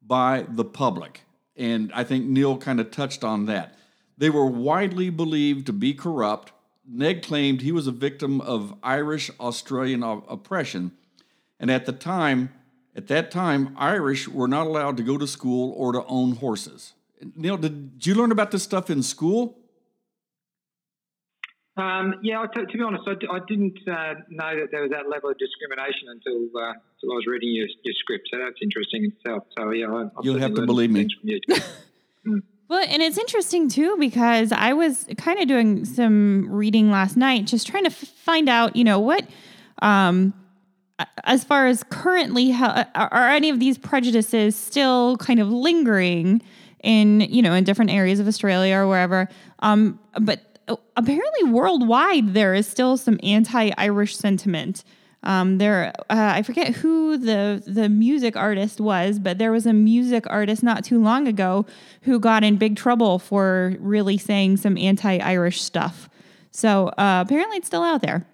by 0.00 0.46
the 0.48 0.64
public. 0.64 1.22
And 1.56 1.90
I 1.92 2.04
think 2.04 2.26
Neil 2.26 2.56
kind 2.56 2.78
of 2.78 2.92
touched 2.92 3.24
on 3.24 3.46
that. 3.46 3.76
They 4.16 4.30
were 4.30 4.46
widely 4.46 5.10
believed 5.10 5.66
to 5.66 5.72
be 5.72 5.94
corrupt. 5.94 6.52
Ned 6.86 7.24
claimed 7.24 7.60
he 7.60 7.72
was 7.72 7.88
a 7.88 7.92
victim 7.92 8.40
of 8.40 8.74
Irish 8.84 9.32
Australian 9.40 10.04
oppression. 10.04 10.92
And 11.58 11.72
at 11.72 11.86
the 11.86 11.92
time, 11.92 12.52
at 12.96 13.06
that 13.08 13.30
time, 13.30 13.74
Irish 13.78 14.28
were 14.28 14.48
not 14.48 14.66
allowed 14.66 14.96
to 14.96 15.02
go 15.02 15.16
to 15.18 15.26
school 15.26 15.72
or 15.76 15.92
to 15.92 16.04
own 16.06 16.36
horses. 16.36 16.94
Neil, 17.36 17.56
did, 17.56 17.98
did 17.98 18.06
you 18.06 18.14
learn 18.14 18.32
about 18.32 18.50
this 18.50 18.62
stuff 18.62 18.90
in 18.90 19.02
school? 19.02 19.56
Um, 21.76 22.16
yeah, 22.22 22.40
I 22.42 22.46
t- 22.46 22.66
to 22.66 22.78
be 22.78 22.82
honest, 22.82 23.04
I, 23.06 23.14
d- 23.14 23.28
I 23.30 23.38
didn't 23.48 23.78
uh, 23.88 24.14
know 24.28 24.58
that 24.60 24.68
there 24.70 24.82
was 24.82 24.90
that 24.90 25.08
level 25.08 25.30
of 25.30 25.38
discrimination 25.38 26.08
until 26.08 26.44
uh, 26.60 26.72
until 26.72 27.12
I 27.12 27.14
was 27.14 27.24
reading 27.26 27.54
your, 27.54 27.68
your 27.84 27.94
script. 27.94 28.28
So 28.30 28.38
that's 28.38 28.56
interesting 28.60 29.04
itself. 29.04 29.44
So 29.56 29.70
yeah, 29.70 29.86
I, 29.86 30.02
I've 30.02 30.24
You'll 30.24 30.38
have 30.38 30.54
to 30.54 30.66
believe 30.66 30.90
me. 30.90 31.08
things. 31.24 31.64
Well, 32.68 32.86
and 32.88 33.02
it's 33.02 33.18
interesting 33.18 33.68
too 33.68 33.96
because 33.98 34.52
I 34.52 34.74
was 34.74 35.04
kind 35.18 35.40
of 35.40 35.48
doing 35.48 35.84
some 35.84 36.48
reading 36.48 36.88
last 36.88 37.16
night, 37.16 37.46
just 37.46 37.66
trying 37.66 37.82
to 37.82 37.90
f- 37.90 37.96
find 37.96 38.48
out, 38.48 38.76
you 38.76 38.84
know, 38.84 39.00
what, 39.00 39.26
um, 39.82 40.32
a- 40.32 40.49
as 41.24 41.44
far 41.44 41.66
as 41.66 41.82
currently, 41.84 42.50
how, 42.50 42.84
are 42.94 43.28
any 43.28 43.50
of 43.50 43.60
these 43.60 43.78
prejudices 43.78 44.56
still 44.56 45.16
kind 45.18 45.40
of 45.40 45.48
lingering 45.48 46.42
in, 46.82 47.20
you 47.20 47.42
know, 47.42 47.54
in 47.54 47.64
different 47.64 47.90
areas 47.90 48.20
of 48.20 48.28
Australia 48.28 48.76
or 48.76 48.88
wherever? 48.88 49.28
Um, 49.60 49.98
but 50.20 50.40
uh, 50.68 50.76
apparently, 50.96 51.50
worldwide, 51.50 52.34
there 52.34 52.54
is 52.54 52.66
still 52.66 52.96
some 52.96 53.18
anti-Irish 53.22 54.16
sentiment. 54.16 54.84
Um, 55.22 55.58
there, 55.58 55.92
uh, 56.08 56.32
I 56.36 56.42
forget 56.42 56.74
who 56.76 57.18
the 57.18 57.62
the 57.66 57.88
music 57.90 58.36
artist 58.36 58.80
was, 58.80 59.18
but 59.18 59.36
there 59.36 59.52
was 59.52 59.66
a 59.66 59.72
music 59.72 60.24
artist 60.28 60.62
not 60.62 60.82
too 60.82 60.98
long 60.98 61.28
ago 61.28 61.66
who 62.02 62.18
got 62.18 62.42
in 62.42 62.56
big 62.56 62.76
trouble 62.76 63.18
for 63.18 63.74
really 63.80 64.16
saying 64.16 64.56
some 64.56 64.78
anti-Irish 64.78 65.60
stuff. 65.60 66.08
So 66.52 66.88
uh, 66.96 67.22
apparently, 67.26 67.58
it's 67.58 67.66
still 67.66 67.82
out 67.82 68.00
there. 68.00 68.26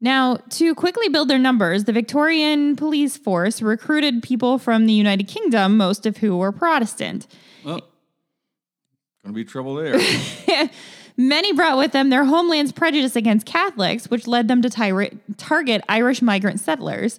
Now, 0.00 0.36
to 0.50 0.74
quickly 0.74 1.08
build 1.08 1.28
their 1.28 1.38
numbers, 1.38 1.84
the 1.84 1.92
Victorian 1.92 2.76
police 2.76 3.16
force 3.16 3.62
recruited 3.62 4.22
people 4.22 4.58
from 4.58 4.86
the 4.86 4.92
United 4.92 5.26
Kingdom, 5.26 5.76
most 5.76 6.04
of 6.04 6.18
who 6.18 6.36
were 6.36 6.52
Protestant. 6.52 7.26
Well, 7.64 7.80
gonna 9.22 9.34
be 9.34 9.44
trouble 9.44 9.74
there. 9.74 9.98
Many 11.16 11.54
brought 11.54 11.78
with 11.78 11.92
them 11.92 12.10
their 12.10 12.24
homeland's 12.24 12.72
prejudice 12.72 13.16
against 13.16 13.46
Catholics, 13.46 14.10
which 14.10 14.26
led 14.26 14.48
them 14.48 14.60
to 14.60 14.68
tir- 14.68 15.10
target 15.38 15.82
Irish 15.88 16.20
migrant 16.20 16.60
settlers. 16.60 17.18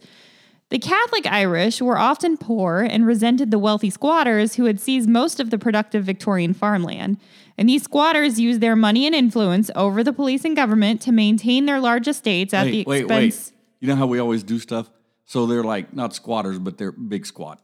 The 0.69 0.77
Catholic 0.77 1.25
Irish 1.25 1.81
were 1.81 1.98
often 1.98 2.38
poor 2.38 2.81
and 2.81 3.07
resented 3.07 3.50
the 3.50 3.57
wealthy 3.57 3.89
squatters 3.89 4.55
who 4.55 4.65
had 4.65 4.79
seized 4.79 5.10
most 5.10 5.39
of 5.39 5.50
the 5.50 5.57
productive 5.57 6.03
Victorian 6.03 6.53
farmland. 6.53 7.17
And 7.57 7.67
these 7.67 7.83
squatters 7.83 8.39
used 8.39 8.61
their 8.61 8.75
money 8.75 9.05
and 9.05 9.15
influence 9.15 9.71
over 9.75 10.03
the 10.03 10.13
police 10.13 10.45
and 10.45 10.55
government 10.55 11.01
to 11.01 11.11
maintain 11.11 11.65
their 11.65 11.79
large 11.79 12.07
estates 12.07 12.53
at 12.53 12.65
the 12.65 12.83
wait, 12.85 12.87
wait, 12.87 12.99
expense. 13.01 13.51
wait. 13.51 13.57
You 13.79 13.87
know 13.87 13.95
how 13.95 14.05
we 14.07 14.19
always 14.19 14.43
do 14.43 14.59
stuff? 14.59 14.89
So 15.25 15.45
they're 15.45 15.63
like 15.63 15.93
not 15.93 16.13
squatters, 16.13 16.59
but 16.59 16.77
they're 16.77 16.91
big 16.91 17.25
squat. 17.25 17.59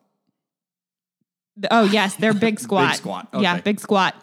Oh 1.69 1.83
yes, 1.83 2.15
they're 2.15 2.33
big 2.33 2.59
squat. 2.59 2.91
big 2.91 2.97
squat, 2.97 3.27
Yeah, 3.37 3.61
big 3.61 3.79
squat. 3.79 4.15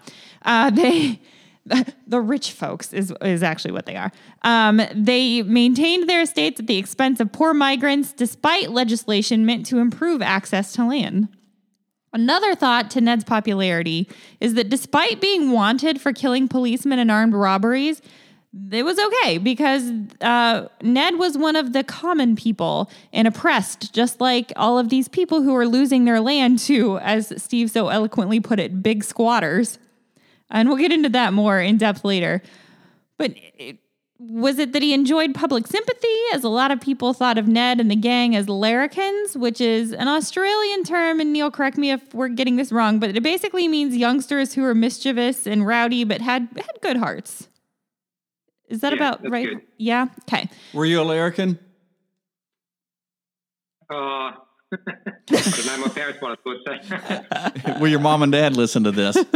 Uh, 0.42 0.70
they 0.70 1.20
the 2.06 2.20
rich 2.20 2.52
folks 2.52 2.92
is 2.92 3.12
is 3.22 3.42
actually 3.42 3.72
what 3.72 3.86
they 3.86 3.96
are. 3.96 4.10
Um, 4.42 4.80
they 4.94 5.42
maintained 5.42 6.08
their 6.08 6.22
estates 6.22 6.60
at 6.60 6.66
the 6.66 6.78
expense 6.78 7.20
of 7.20 7.32
poor 7.32 7.54
migrants, 7.54 8.12
despite 8.12 8.70
legislation 8.70 9.46
meant 9.46 9.66
to 9.66 9.78
improve 9.78 10.22
access 10.22 10.72
to 10.74 10.84
land. 10.84 11.28
Another 12.12 12.54
thought 12.54 12.90
to 12.92 13.00
Ned's 13.00 13.24
popularity 13.24 14.08
is 14.40 14.54
that 14.54 14.68
despite 14.68 15.20
being 15.20 15.52
wanted 15.52 16.00
for 16.00 16.12
killing 16.12 16.48
policemen 16.48 16.98
and 16.98 17.10
armed 17.10 17.34
robberies, 17.34 18.02
it 18.72 18.84
was 18.84 18.98
okay 18.98 19.38
because 19.38 19.92
uh, 20.20 20.66
Ned 20.82 21.18
was 21.18 21.38
one 21.38 21.54
of 21.54 21.72
the 21.72 21.84
common 21.84 22.34
people 22.34 22.90
and 23.12 23.28
oppressed, 23.28 23.94
just 23.94 24.20
like 24.20 24.52
all 24.56 24.76
of 24.76 24.88
these 24.88 25.06
people 25.06 25.42
who 25.42 25.54
are 25.54 25.66
losing 25.66 26.04
their 26.04 26.20
land 26.20 26.58
to, 26.60 26.98
as 26.98 27.32
Steve 27.40 27.70
so 27.70 27.88
eloquently 27.88 28.40
put 28.40 28.58
it, 28.58 28.82
big 28.82 29.04
squatters. 29.04 29.78
And 30.50 30.68
we'll 30.68 30.78
get 30.78 30.90
into 30.90 31.10
that 31.10 31.32
more 31.32 31.60
in 31.60 31.76
depth 31.76 32.04
later. 32.04 32.42
But 33.18 33.34
it, 33.56 33.78
was 34.22 34.58
it 34.58 34.72
that 34.74 34.82
he 34.82 34.92
enjoyed 34.92 35.34
public 35.34 35.66
sympathy, 35.66 36.08
as 36.34 36.44
a 36.44 36.48
lot 36.48 36.70
of 36.70 36.80
people 36.80 37.12
thought 37.14 37.38
of 37.38 37.48
Ned 37.48 37.80
and 37.80 37.90
the 37.90 37.96
gang 37.96 38.36
as 38.36 38.48
larrikins, 38.48 39.34
which 39.36 39.60
is 39.60 39.92
an 39.92 40.08
Australian 40.08 40.84
term, 40.84 41.20
and 41.20 41.32
Neil, 41.32 41.50
correct 41.50 41.78
me 41.78 41.90
if 41.90 42.14
we're 42.14 42.28
getting 42.28 42.56
this 42.56 42.70
wrong, 42.70 42.98
but 42.98 43.16
it 43.16 43.22
basically 43.22 43.66
means 43.66 43.96
youngsters 43.96 44.52
who 44.54 44.62
are 44.64 44.74
mischievous 44.74 45.46
and 45.46 45.66
rowdy 45.66 46.04
but 46.04 46.20
had 46.20 46.48
had 46.54 46.70
good 46.82 46.96
hearts. 46.98 47.48
Is 48.68 48.80
that 48.80 48.92
Yeah, 48.92 48.96
about 48.98 49.22
that's 49.22 49.32
right? 49.32 49.48
good. 49.48 49.60
Yeah. 49.78 50.06
Okay. 50.28 50.48
Were 50.74 50.84
you 50.84 51.00
a 51.00 51.02
larrikin? 51.04 51.58
Uh, 53.92 53.96
I. 53.96 54.34
My 55.32 55.88
parents 55.92 56.20
might 56.22 56.36
have 56.38 56.38
thought 56.44 57.64
so. 57.64 57.80
Will 57.80 57.88
your 57.88 57.98
mom 58.00 58.22
and 58.22 58.30
dad 58.30 58.56
listen 58.56 58.84
to 58.84 58.92
this? 58.92 59.16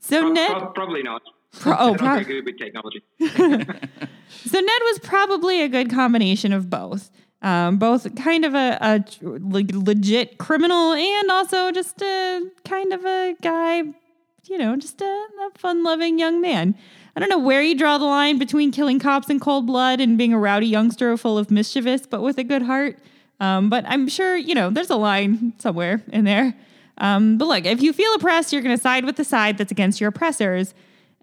So 0.00 0.20
Pro- 0.22 0.32
Ned, 0.32 0.74
probably 0.74 1.02
not. 1.02 1.20
Pro- 1.58 1.76
oh, 1.78 1.88
They're 1.90 1.98
pro- 1.98 2.08
very 2.14 2.24
good 2.24 2.44
with 2.44 2.58
technology. 2.58 3.02
So 4.44 4.60
Ned 4.60 4.80
was 4.82 4.98
probably 5.00 5.62
a 5.62 5.68
good 5.68 5.90
combination 5.90 6.52
of 6.52 6.70
both. 6.70 7.10
Um, 7.40 7.76
both 7.78 8.14
kind 8.16 8.44
of 8.44 8.54
a, 8.54 8.78
a 8.80 9.04
legit 9.22 10.38
criminal 10.38 10.92
and 10.92 11.30
also 11.30 11.70
just 11.70 12.00
a 12.02 12.46
kind 12.64 12.92
of 12.92 13.04
a 13.04 13.36
guy, 13.42 13.82
you 14.48 14.58
know, 14.58 14.76
just 14.76 15.00
a, 15.00 15.04
a 15.04 15.50
fun 15.58 15.84
loving 15.84 16.18
young 16.18 16.40
man. 16.40 16.74
I 17.14 17.20
don't 17.20 17.28
know 17.28 17.38
where 17.38 17.62
you 17.62 17.76
draw 17.76 17.98
the 17.98 18.04
line 18.04 18.38
between 18.38 18.70
killing 18.72 18.98
cops 18.98 19.30
in 19.30 19.38
cold 19.40 19.66
blood 19.66 20.00
and 20.00 20.18
being 20.18 20.32
a 20.32 20.38
rowdy 20.38 20.66
youngster 20.66 21.16
full 21.16 21.38
of 21.38 21.50
mischievous 21.50 22.06
but 22.06 22.22
with 22.22 22.38
a 22.38 22.44
good 22.44 22.62
heart. 22.62 22.98
Um, 23.40 23.70
but 23.70 23.84
I'm 23.86 24.08
sure, 24.08 24.36
you 24.36 24.54
know, 24.54 24.70
there's 24.70 24.90
a 24.90 24.96
line 24.96 25.52
somewhere 25.58 26.02
in 26.08 26.24
there. 26.24 26.54
Um, 26.98 27.38
but 27.38 27.46
look, 27.46 27.64
if 27.64 27.80
you 27.82 27.92
feel 27.92 28.12
oppressed, 28.14 28.52
you're 28.52 28.62
going 28.62 28.76
to 28.76 28.82
side 28.82 29.04
with 29.04 29.16
the 29.16 29.24
side 29.24 29.58
that's 29.58 29.70
against 29.70 30.00
your 30.00 30.08
oppressors. 30.08 30.74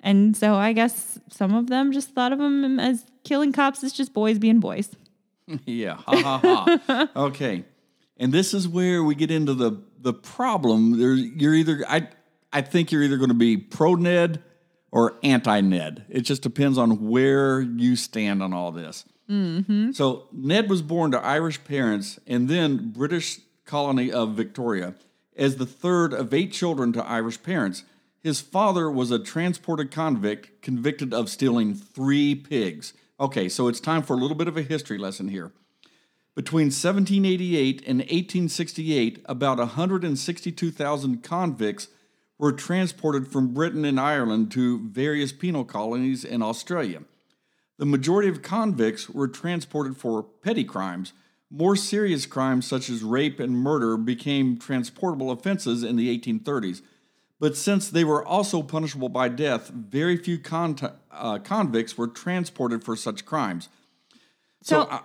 And 0.06 0.38
so 0.38 0.54
I 0.54 0.72
guess 0.72 1.20
some 1.32 1.56
of 1.56 1.68
them 1.68 1.92
just 1.92 2.12
thought 2.12 2.32
of 2.32 2.38
them 2.38 2.80
as 2.80 3.06
killing 3.24 3.52
cops 3.52 3.84
as 3.84 3.92
just 3.92 4.14
boys 4.14 4.38
being 4.38 4.60
boys. 4.60 4.92
yeah. 5.66 5.96
Ha 5.96 6.40
ha 6.42 6.80
ha. 6.88 7.10
okay. 7.26 7.66
And 8.18 8.32
this 8.32 8.54
is 8.54 8.68
where 8.68 9.04
we 9.04 9.16
get 9.16 9.32
into 9.32 9.56
the 9.56 9.82
the 10.00 10.14
problem. 10.14 11.00
There's 11.00 11.20
you're 11.22 11.56
either 11.56 11.84
I 11.90 12.08
I 12.54 12.62
think 12.62 12.92
you're 12.92 13.02
either 13.02 13.18
going 13.18 13.30
to 13.30 13.34
be 13.34 13.58
pro 13.58 13.96
Ned 13.96 14.44
or 14.92 15.16
anti 15.24 15.60
Ned. 15.62 16.06
It 16.08 16.22
just 16.22 16.44
depends 16.44 16.78
on 16.78 17.10
where 17.10 17.60
you 17.60 17.96
stand 17.96 18.44
on 18.44 18.54
all 18.54 18.72
this. 18.72 19.06
Mm-hmm. 19.28 19.92
So 19.94 20.28
Ned 20.32 20.70
was 20.70 20.84
born 20.84 21.12
to 21.12 21.20
Irish 21.20 21.64
parents 21.64 22.20
and 22.28 22.48
then 22.48 22.92
British 22.92 23.40
colony 23.66 24.12
of 24.12 24.36
Victoria 24.36 24.94
as 25.36 25.56
the 25.56 25.66
third 25.66 26.14
of 26.14 26.32
eight 26.32 26.52
children 26.52 26.94
to 26.94 27.04
Irish 27.04 27.42
parents. 27.42 27.84
His 28.25 28.41
father 28.41 28.89
was 28.89 29.12
a 29.12 29.20
transported 29.20 29.91
convict 29.91 30.63
convicted 30.63 31.13
of 31.13 31.29
stealing 31.29 31.75
three 31.75 32.34
pigs. 32.34 32.91
Okay, 33.20 33.48
so 33.48 33.67
it's 33.67 33.79
time 33.79 34.01
for 34.01 34.13
a 34.13 34.20
little 34.20 34.36
bit 34.36 34.48
of 34.48 34.58
a 34.58 34.63
history 34.63 34.98
lesson 34.98 35.27
here. 35.27 35.51
Between 36.34 36.72
1788 36.72 37.82
and 37.82 38.00
1868, 38.00 39.24
about 39.25 39.60
162,000 39.60 41.22
convicts 41.22 41.89
were 42.40 42.51
transported 42.51 43.27
from 43.27 43.53
Britain 43.53 43.85
and 43.85 44.00
Ireland 44.00 44.50
to 44.53 44.79
various 44.79 45.31
penal 45.31 45.64
colonies 45.64 46.25
in 46.25 46.42
Australia. 46.42 47.03
The 47.77 47.85
majority 47.85 48.27
of 48.27 48.42
convicts 48.42 49.07
were 49.07 49.27
transported 49.27 49.98
for 49.98 50.24
petty 50.24 50.64
crimes. 50.64 51.14
More 51.51 51.75
serious 51.75 52.25
crimes, 52.25 52.66
such 52.66 52.90
as 52.90 53.03
rape 53.03 53.40
and 53.40 53.55
murder, 53.55 53.98
became 53.98 54.57
transportable 54.57 55.29
offenses 55.29 55.83
in 55.83 55.96
the 55.96 56.09
1830s. 56.20 56.81
But 57.40 57.58
since 57.58 57.90
they 57.90 58.04
were 58.04 58.24
also 58.26 58.62
punishable 58.62 59.10
by 59.10 59.28
death, 59.30 59.70
very 59.70 60.18
few 60.18 60.38
con- 60.40 60.78
uh, 61.12 61.40
convicts 61.40 61.98
were 61.98 62.08
transported 62.08 62.84
for 62.84 62.96
such 62.96 63.26
crimes. 63.26 63.70
So, 64.62 64.84
So- 64.84 64.90
uh, 64.90 65.00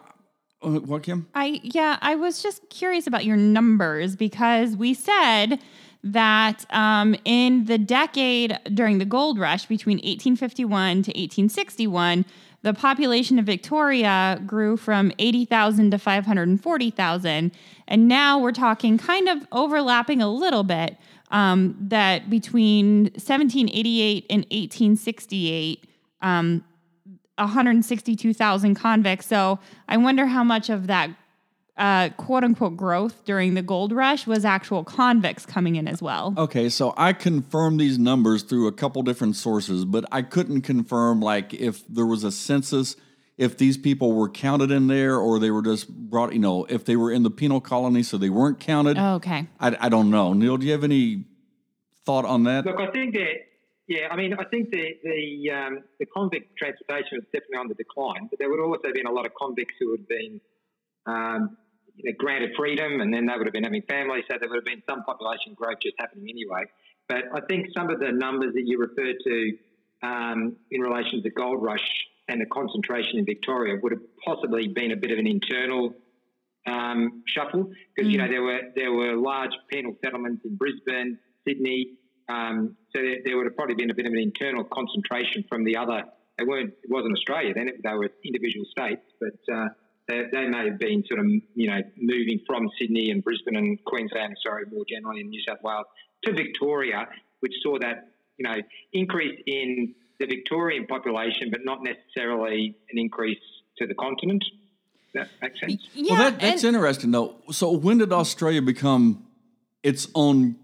uh, 0.62 0.81
what, 0.81 1.03
Kim? 1.03 1.27
I 1.35 1.61
yeah, 1.62 1.97
I 2.03 2.14
was 2.14 2.43
just 2.43 2.69
curious 2.69 3.07
about 3.07 3.25
your 3.25 3.37
numbers 3.37 4.14
because 4.14 4.77
we 4.77 4.93
said 4.95 5.59
that 6.05 6.66
um, 6.71 7.16
in 7.25 7.64
the 7.64 7.79
decade 7.79 8.59
during 8.73 8.99
the 8.99 9.05
gold 9.05 9.38
rush 9.38 9.66
between 9.66 9.97
1851 9.97 11.03
to 11.03 11.11
1861, 11.11 12.25
the 12.62 12.75
population 12.75 13.38
of 13.38 13.47
Victoria 13.47 14.40
grew 14.47 14.77
from 14.77 15.12
80,000 15.19 15.90
to 15.93 15.99
540,000, 15.99 17.53
and 17.88 18.09
now 18.09 18.38
we're 18.38 18.53
talking 18.53 18.99
kind 18.99 19.29
of 19.29 19.47
overlapping 19.51 20.21
a 20.21 20.29
little 20.29 20.62
bit 20.62 20.97
um, 21.31 21.77
that 21.81 22.29
between 22.31 23.05
1788 23.05 24.27
and 24.31 24.40
1868. 24.45 25.87
Um, 26.23 26.64
162,000 27.38 28.75
convicts. 28.75 29.27
So 29.27 29.59
I 29.88 29.97
wonder 29.97 30.27
how 30.27 30.45
much 30.45 30.69
of 30.69 30.88
that 30.88 31.11
uh, 31.81 32.11
quote 32.11 32.45
unquote 32.45 32.77
growth 32.77 33.25
during 33.25 33.55
the 33.55 33.62
gold 33.62 33.93
rush 33.93 34.27
was 34.27 34.45
actual 34.45 34.85
convicts 34.85 35.47
coming 35.47 35.77
in 35.77 35.88
as 35.88 36.03
well. 36.03 36.35
Okay, 36.37 36.69
so 36.69 36.93
I 36.97 37.14
confirmed 37.14 37.81
these 37.81 37.99
numbers 37.99 38.43
through 38.43 38.66
a 38.66 38.73
couple 38.73 39.03
different 39.03 39.35
sources, 39.37 39.87
but 39.87 40.05
I 40.12 40.21
couldn't 40.21 40.61
confirm 40.62 41.21
like 41.21 41.55
if 41.55 41.87
there 41.88 42.05
was 42.05 42.23
a 42.23 42.31
census, 42.31 42.97
if 43.40 43.57
these 43.57 43.79
people 43.79 44.12
were 44.12 44.29
counted 44.29 44.70
in 44.70 44.87
there, 44.87 45.16
or 45.16 45.38
they 45.38 45.50
were 45.50 45.62
just 45.62 45.88
brought. 45.88 46.35
You 46.35 46.38
know, 46.38 46.66
if 46.66 46.85
they 46.85 46.94
were 46.94 47.11
in 47.11 47.22
the 47.22 47.31
penal 47.31 47.61
colony, 47.61 48.03
so 48.03 48.18
they 48.18 48.29
weren't 48.29 48.61
counted. 48.61 48.98
Oh, 48.98 49.14
okay. 49.14 49.46
I, 49.59 49.76
I 49.81 49.88
don't 49.88 50.11
know. 50.11 50.35
Neil, 50.35 50.59
do 50.59 50.66
you 50.66 50.72
have 50.72 50.85
any 50.85 51.24
thought 52.05 52.26
on 52.26 52.44
that? 52.44 52.66
Look, 52.66 52.79
I 52.79 52.90
think 52.90 53.14
that, 53.14 53.35
yeah, 53.88 54.09
I 54.11 54.16
mean, 54.16 54.35
I 54.35 54.44
think 54.44 54.70
the 54.70 54.94
the 55.03 55.50
um, 55.53 55.83
the 55.98 56.05
convict 56.05 56.55
transportation 56.59 57.16
was 57.16 57.24
definitely 57.33 57.57
on 57.57 57.68
the 57.68 57.74
decline, 57.74 58.29
but 58.29 58.38
there 58.38 58.50
would 58.50 58.61
also 58.61 58.83
have 58.85 58.94
been 58.94 59.07
a 59.07 59.12
lot 59.12 59.24
of 59.24 59.33
convicts 59.35 59.74
who 59.81 59.92
had 59.92 60.07
been 60.07 60.40
um, 61.07 61.57
you 61.96 62.11
know, 62.11 62.16
granted 62.18 62.50
freedom, 62.59 63.00
and 63.00 63.12
then 63.12 63.24
they 63.24 63.33
would 63.38 63.46
have 63.46 63.55
been 63.55 63.64
having 63.64 63.83
families, 63.88 64.24
so 64.31 64.37
there 64.38 64.50
would 64.50 64.57
have 64.57 64.64
been 64.66 64.83
some 64.88 65.03
population 65.05 65.55
growth 65.55 65.79
just 65.83 65.96
happening 65.98 66.29
anyway. 66.29 66.64
But 67.09 67.24
I 67.35 67.40
think 67.48 67.68
some 67.74 67.88
of 67.88 68.00
the 68.00 68.12
numbers 68.12 68.53
that 68.53 68.64
you 68.66 68.79
referred 68.79 69.16
to 69.24 69.57
um, 70.03 70.57
in 70.70 70.83
relation 70.83 71.12
to 71.12 71.22
the 71.22 71.31
gold 71.31 71.62
rush 71.62 71.88
and 72.31 72.40
the 72.40 72.47
concentration 72.47 73.19
in 73.19 73.25
Victoria 73.25 73.75
would 73.83 73.93
have 73.93 74.03
possibly 74.25 74.69
been 74.69 74.93
a 74.93 74.97
bit 74.97 75.11
of 75.11 75.19
an 75.19 75.27
internal 75.27 75.93
um, 76.66 77.23
shuffle 77.27 77.71
because 77.95 78.11
you 78.11 78.19
know 78.19 78.29
there 78.29 78.43
were 78.43 78.61
there 78.77 78.93
were 78.93 79.16
large 79.16 79.51
penal 79.69 79.95
settlements 80.05 80.43
in 80.45 80.57
Brisbane, 80.57 81.19
Sydney. 81.47 81.99
Um, 82.29 82.77
so 82.95 83.03
there, 83.03 83.16
there 83.25 83.37
would 83.37 83.47
have 83.47 83.57
probably 83.57 83.75
been 83.75 83.90
a 83.90 83.95
bit 83.95 84.07
of 84.07 84.12
an 84.12 84.19
internal 84.19 84.62
concentration 84.64 85.45
from 85.49 85.64
the 85.64 85.77
other. 85.77 86.05
They 86.38 86.45
weren't. 86.45 86.71
It 86.83 86.90
wasn't 86.90 87.12
Australia 87.12 87.53
then. 87.55 87.69
It, 87.69 87.83
they 87.83 87.93
were 87.93 88.09
individual 88.25 88.64
states, 88.71 89.03
but 89.19 89.53
uh, 89.53 89.69
they, 90.07 90.23
they 90.33 90.47
may 90.47 90.66
have 90.66 90.79
been 90.79 91.03
sort 91.09 91.21
of 91.21 91.27
you 91.55 91.69
know 91.69 91.81
moving 91.99 92.40
from 92.47 92.69
Sydney 92.79 93.11
and 93.11 93.25
Brisbane 93.25 93.57
and 93.57 93.83
Queensland, 93.85 94.37
sorry, 94.47 94.64
more 94.71 94.85
generally 94.88 95.21
in 95.21 95.31
New 95.31 95.43
South 95.49 95.59
Wales 95.64 95.87
to 96.25 96.33
Victoria, 96.33 97.09
which 97.40 97.55
saw 97.62 97.79
that 97.81 98.12
you 98.38 98.47
know 98.47 98.57
increase 98.93 99.40
in 99.47 99.95
the 100.20 100.26
Victorian 100.26 100.87
population, 100.87 101.48
but 101.50 101.64
not 101.64 101.83
necessarily 101.83 102.76
an 102.90 102.98
increase 102.98 103.40
to 103.78 103.87
the 103.87 103.94
continent. 103.94 104.44
Does 105.14 105.26
that 105.26 105.28
make 105.42 105.59
sense? 105.59 105.88
Yeah. 105.94 106.12
well, 106.12 106.30
that, 106.30 106.40
that's 106.40 106.62
and- 106.62 106.76
interesting 106.76 107.11
though. 107.11 107.35
So 107.50 107.72
when 107.72 107.98
did 107.98 108.12
Australia 108.12 108.62
become 108.62 109.26
its 109.83 110.06
own 110.14 110.56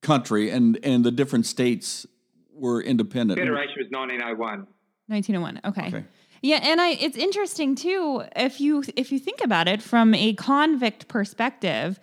country, 0.00 0.48
and 0.48 0.78
and 0.82 1.04
the 1.04 1.10
different 1.10 1.44
states 1.44 2.06
were 2.54 2.80
independent? 2.80 3.38
Federation 3.38 3.74
was 3.76 3.88
1901. 3.90 4.66
1901. 5.08 5.60
Okay. 5.64 5.88
Okay. 5.88 6.04
Yeah, 6.40 6.60
and 6.62 6.80
I 6.80 6.90
it's 6.90 7.16
interesting 7.16 7.74
too 7.74 8.22
if 8.36 8.60
you 8.60 8.84
if 8.96 9.10
you 9.10 9.18
think 9.18 9.40
about 9.42 9.66
it 9.66 9.82
from 9.82 10.14
a 10.14 10.34
convict 10.34 11.08
perspective. 11.08 11.98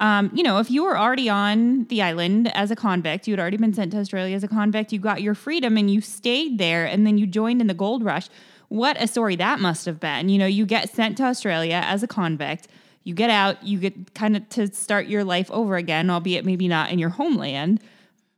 Um, 0.00 0.30
you 0.32 0.42
know, 0.42 0.58
if 0.58 0.70
you 0.70 0.82
were 0.84 0.98
already 0.98 1.28
on 1.28 1.84
the 1.84 2.00
island 2.00 2.50
as 2.56 2.70
a 2.70 2.76
convict, 2.76 3.28
you 3.28 3.32
had 3.32 3.40
already 3.40 3.58
been 3.58 3.74
sent 3.74 3.92
to 3.92 3.98
Australia 3.98 4.34
as 4.34 4.42
a 4.42 4.48
convict, 4.48 4.92
you 4.92 4.98
got 4.98 5.20
your 5.20 5.34
freedom 5.34 5.76
and 5.76 5.90
you 5.90 6.00
stayed 6.00 6.58
there 6.58 6.86
and 6.86 7.06
then 7.06 7.18
you 7.18 7.26
joined 7.26 7.60
in 7.60 7.66
the 7.66 7.74
gold 7.74 8.02
rush. 8.02 8.28
What 8.68 9.00
a 9.00 9.06
story 9.06 9.36
that 9.36 9.60
must 9.60 9.84
have 9.84 10.00
been. 10.00 10.30
You 10.30 10.38
know, 10.38 10.46
you 10.46 10.64
get 10.64 10.88
sent 10.88 11.18
to 11.18 11.24
Australia 11.24 11.82
as 11.84 12.02
a 12.02 12.06
convict, 12.06 12.68
you 13.04 13.14
get 13.14 13.28
out, 13.28 13.62
you 13.62 13.78
get 13.78 14.14
kind 14.14 14.36
of 14.36 14.48
to 14.50 14.72
start 14.72 15.06
your 15.06 15.22
life 15.22 15.50
over 15.50 15.76
again, 15.76 16.08
albeit 16.08 16.46
maybe 16.46 16.66
not 16.66 16.90
in 16.90 16.98
your 16.98 17.10
homeland, 17.10 17.80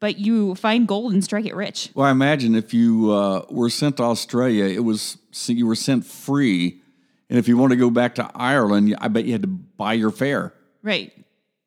but 0.01 0.19
you 0.19 0.57
find 0.57 0.89
gold 0.89 1.13
and 1.13 1.23
strike 1.23 1.47
it 1.47 1.55
rich. 1.55 1.91
Well, 1.95 2.07
I 2.07 2.11
imagine 2.11 2.57
if 2.57 2.75
you 2.75 3.13
uh, 3.13 3.45
were 3.51 3.71
sent 3.71 3.99
to 3.99 4.03
Australia, 4.03 4.65
it 4.65 4.81
was 4.81 5.17
you 5.47 5.67
were 5.67 5.77
sent 5.77 6.05
free, 6.05 6.81
and 7.31 7.39
if 7.39 7.47
you 7.47 7.57
want 7.57 7.71
to 7.71 7.77
go 7.77 7.89
back 7.89 8.17
to 8.17 8.29
Ireland, 8.35 8.97
I 9.01 9.07
bet 9.07 9.27
you 9.27 9.33
had 9.33 9.43
to 9.43 9.49
buy 9.49 9.93
your 9.93 10.11
fare. 10.11 10.53
Right. 10.83 11.13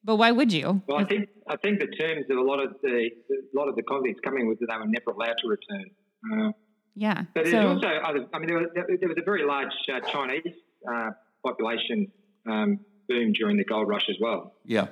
But 0.06 0.18
why 0.18 0.32
would 0.32 0.54
you? 0.54 0.84
Well, 0.88 1.00
I 1.00 1.04
think 1.04 1.30
I 1.50 1.58
think 1.58 1.80
the 1.80 1.88
terms 1.88 2.26
of 2.30 2.38
a 2.38 2.42
lot 2.42 2.64
of 2.64 2.76
the 2.84 3.10
a 3.32 3.58
lot 3.58 3.68
of 3.68 3.76
the 3.76 3.82
convicts 3.84 4.20
coming 4.24 4.48
was 4.48 4.58
that 4.60 4.68
they 4.70 4.78
were 4.78 4.86
never 4.86 5.12
allowed 5.12 5.36
to 5.42 5.48
return. 5.48 5.86
Uh, 6.32 6.52
yeah. 6.96 7.24
but 7.34 7.46
there's 7.46 7.66
also 7.66 7.88
other. 7.88 8.26
I 8.34 8.40
mean, 8.40 8.48
there 8.48 8.60
was, 8.60 8.70
there 8.76 9.10
was 9.10 9.18
a 9.18 9.24
very 9.26 9.44
large 9.46 9.74
uh, 9.92 10.00
Chinese 10.12 10.54
uh, 10.90 11.10
population 11.44 12.12
um, 12.48 12.80
boom 13.10 13.34
during 13.34 13.58
the 13.58 13.66
gold 13.66 13.88
rush 13.90 14.06
as 14.10 14.16
well. 14.22 14.54
Yeah. 14.64 14.88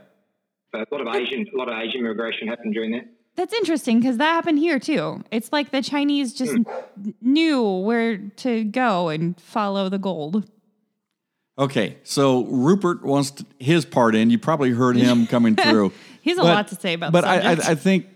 So 0.73 0.81
a 0.81 0.85
lot 0.91 1.07
of 1.07 1.15
Asian, 1.15 1.45
a 1.53 1.57
lot 1.57 1.69
of 1.69 1.77
Asian 1.77 1.99
immigration 2.01 2.47
happened 2.47 2.73
during 2.73 2.91
that. 2.93 3.05
that's 3.35 3.53
interesting 3.53 3.99
because 3.99 4.17
that 4.17 4.31
happened 4.33 4.57
here 4.57 4.79
too. 4.79 5.23
It's 5.31 5.51
like 5.51 5.69
the 5.69 5.83
Chinese 5.83 6.33
just 6.33 6.53
n- 6.53 6.65
knew 7.21 7.61
where 7.63 8.17
to 8.17 8.63
go 8.63 9.09
and 9.09 9.39
follow 9.39 9.89
the 9.89 9.99
gold. 9.99 10.49
Okay, 11.57 11.97
so 12.03 12.45
Rupert 12.45 13.03
wants 13.03 13.31
to, 13.31 13.45
his 13.59 13.85
part 13.85 14.15
in. 14.15 14.29
You 14.31 14.39
probably 14.39 14.71
heard 14.71 14.95
him 14.95 15.27
coming 15.35 15.55
through. 15.55 15.91
He's 16.21 16.37
has 16.37 16.39
a 16.39 16.41
But- 16.47 16.53
lot 16.55 16.67
to 16.69 16.75
say 16.75 16.93
about 16.93 17.11
But 17.11 17.25
I, 17.25 17.35
I. 17.37 17.51
I 17.51 17.75
think 17.75 18.07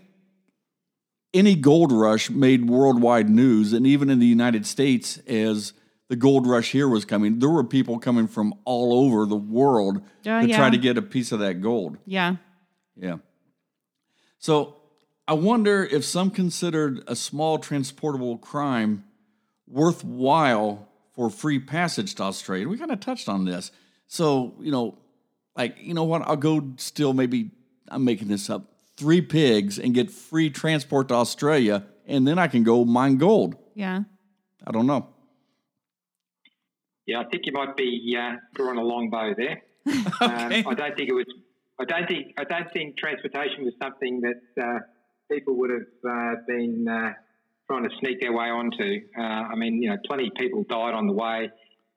any 1.32 1.54
gold 1.54 1.92
rush 1.92 2.30
made 2.30 2.68
worldwide 2.68 3.28
news, 3.30 3.72
and 3.72 3.86
even 3.86 4.10
in 4.10 4.18
the 4.18 4.26
United 4.26 4.66
States, 4.66 5.18
as 5.26 5.72
the 6.08 6.16
gold 6.16 6.46
rush 6.46 6.72
here 6.72 6.88
was 6.88 7.04
coming, 7.04 7.38
there 7.38 7.50
were 7.50 7.62
people 7.62 7.98
coming 7.98 8.26
from 8.26 8.54
all 8.64 9.04
over 9.06 9.26
the 9.26 9.36
world 9.36 9.98
Oh, 10.26 10.40
to 10.40 10.46
yeah. 10.48 10.56
try 10.56 10.70
to 10.70 10.78
get 10.78 10.96
a 10.98 11.02
piece 11.02 11.30
of 11.32 11.38
that 11.40 11.60
gold. 11.60 11.98
yeah. 12.06 12.36
Yeah. 13.00 13.18
So 14.40 14.76
I 15.28 15.34
wonder 15.34 15.84
if 15.84 16.04
some 16.04 16.30
considered 16.30 17.04
a 17.06 17.14
small 17.14 17.58
transportable 17.58 18.38
crime 18.38 19.04
worthwhile 19.68 20.87
for 21.18 21.28
free 21.28 21.58
passage 21.58 22.14
to 22.14 22.22
Australia. 22.22 22.68
We 22.68 22.78
kind 22.78 22.92
of 22.92 23.00
touched 23.00 23.28
on 23.28 23.44
this. 23.44 23.72
So, 24.06 24.54
you 24.60 24.70
know, 24.70 24.98
like, 25.56 25.74
you 25.80 25.92
know 25.92 26.04
what? 26.04 26.22
I'll 26.22 26.36
go 26.36 26.74
still 26.76 27.12
maybe, 27.12 27.50
I'm 27.88 28.04
making 28.04 28.28
this 28.28 28.48
up, 28.48 28.72
three 28.96 29.20
pigs 29.20 29.80
and 29.80 29.92
get 29.92 30.12
free 30.12 30.48
transport 30.48 31.08
to 31.08 31.14
Australia, 31.14 31.84
and 32.06 32.24
then 32.24 32.38
I 32.38 32.46
can 32.46 32.62
go 32.62 32.84
mine 32.84 33.16
gold. 33.16 33.56
Yeah. 33.74 34.02
I 34.64 34.70
don't 34.70 34.86
know. 34.86 35.08
Yeah, 37.04 37.18
I 37.18 37.24
think 37.24 37.46
you 37.46 37.52
might 37.52 37.76
be 37.76 38.16
uh, 38.16 38.36
drawing 38.54 38.78
a 38.78 38.84
long 38.84 39.10
bow 39.10 39.34
there. 39.36 39.62
um, 39.86 40.04
I 40.20 40.74
don't 40.76 40.96
think 40.96 41.08
it 41.08 41.14
was. 41.14 41.26
I 41.80 41.84
don't 41.84 42.06
think. 42.06 42.34
I 42.38 42.44
don't 42.44 42.70
think 42.72 42.96
transportation 42.96 43.64
was 43.64 43.74
something 43.82 44.20
that 44.20 44.62
uh, 44.62 44.78
people 45.28 45.56
would 45.56 45.70
have 45.70 46.08
uh, 46.08 46.34
been 46.46 46.86
uh, 46.86 47.14
trying 47.68 47.84
to 47.88 47.90
sneak 48.00 48.20
their 48.20 48.32
way 48.32 48.46
onto. 48.48 49.00
Uh, 49.16 49.20
I 49.22 49.54
mean, 49.56 49.82
you 49.82 49.90
know, 49.90 49.96
plenty 50.06 50.28
of 50.28 50.34
people 50.34 50.64
died 50.68 50.94
on 50.94 51.06
the 51.06 51.12
way. 51.12 51.50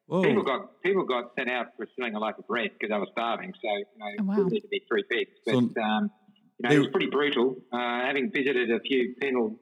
Whoa. 0.07 0.23
People 0.23 0.43
got 0.43 0.81
people 0.83 1.05
got 1.05 1.31
sent 1.37 1.49
out 1.49 1.67
for 1.77 1.87
stealing 1.93 2.15
a 2.15 2.19
loaf 2.19 2.35
of 2.37 2.45
bread 2.47 2.71
because 2.73 2.93
they 2.93 2.99
were 2.99 3.07
starving. 3.11 3.53
So 3.61 3.69
you 3.71 3.85
know, 3.97 4.05
Oh, 4.19 4.23
wow. 4.25 4.33
it 4.33 4.37
didn't 4.37 4.51
need 4.53 4.59
to 4.61 4.67
be 4.67 4.81
three 4.87 5.03
pigs. 5.09 5.31
But 5.45 5.51
So 5.53 5.57
um, 5.59 5.69
you 5.71 6.63
know, 6.63 6.69
they- 6.69 6.75
it 6.75 6.79
was 6.79 6.87
pretty 6.91 7.07
brutal. 7.09 7.55
Uh, 7.71 7.77
having 8.05 8.31
visited 8.31 8.71
a 8.71 8.79
few 8.81 9.15
penal 9.21 9.55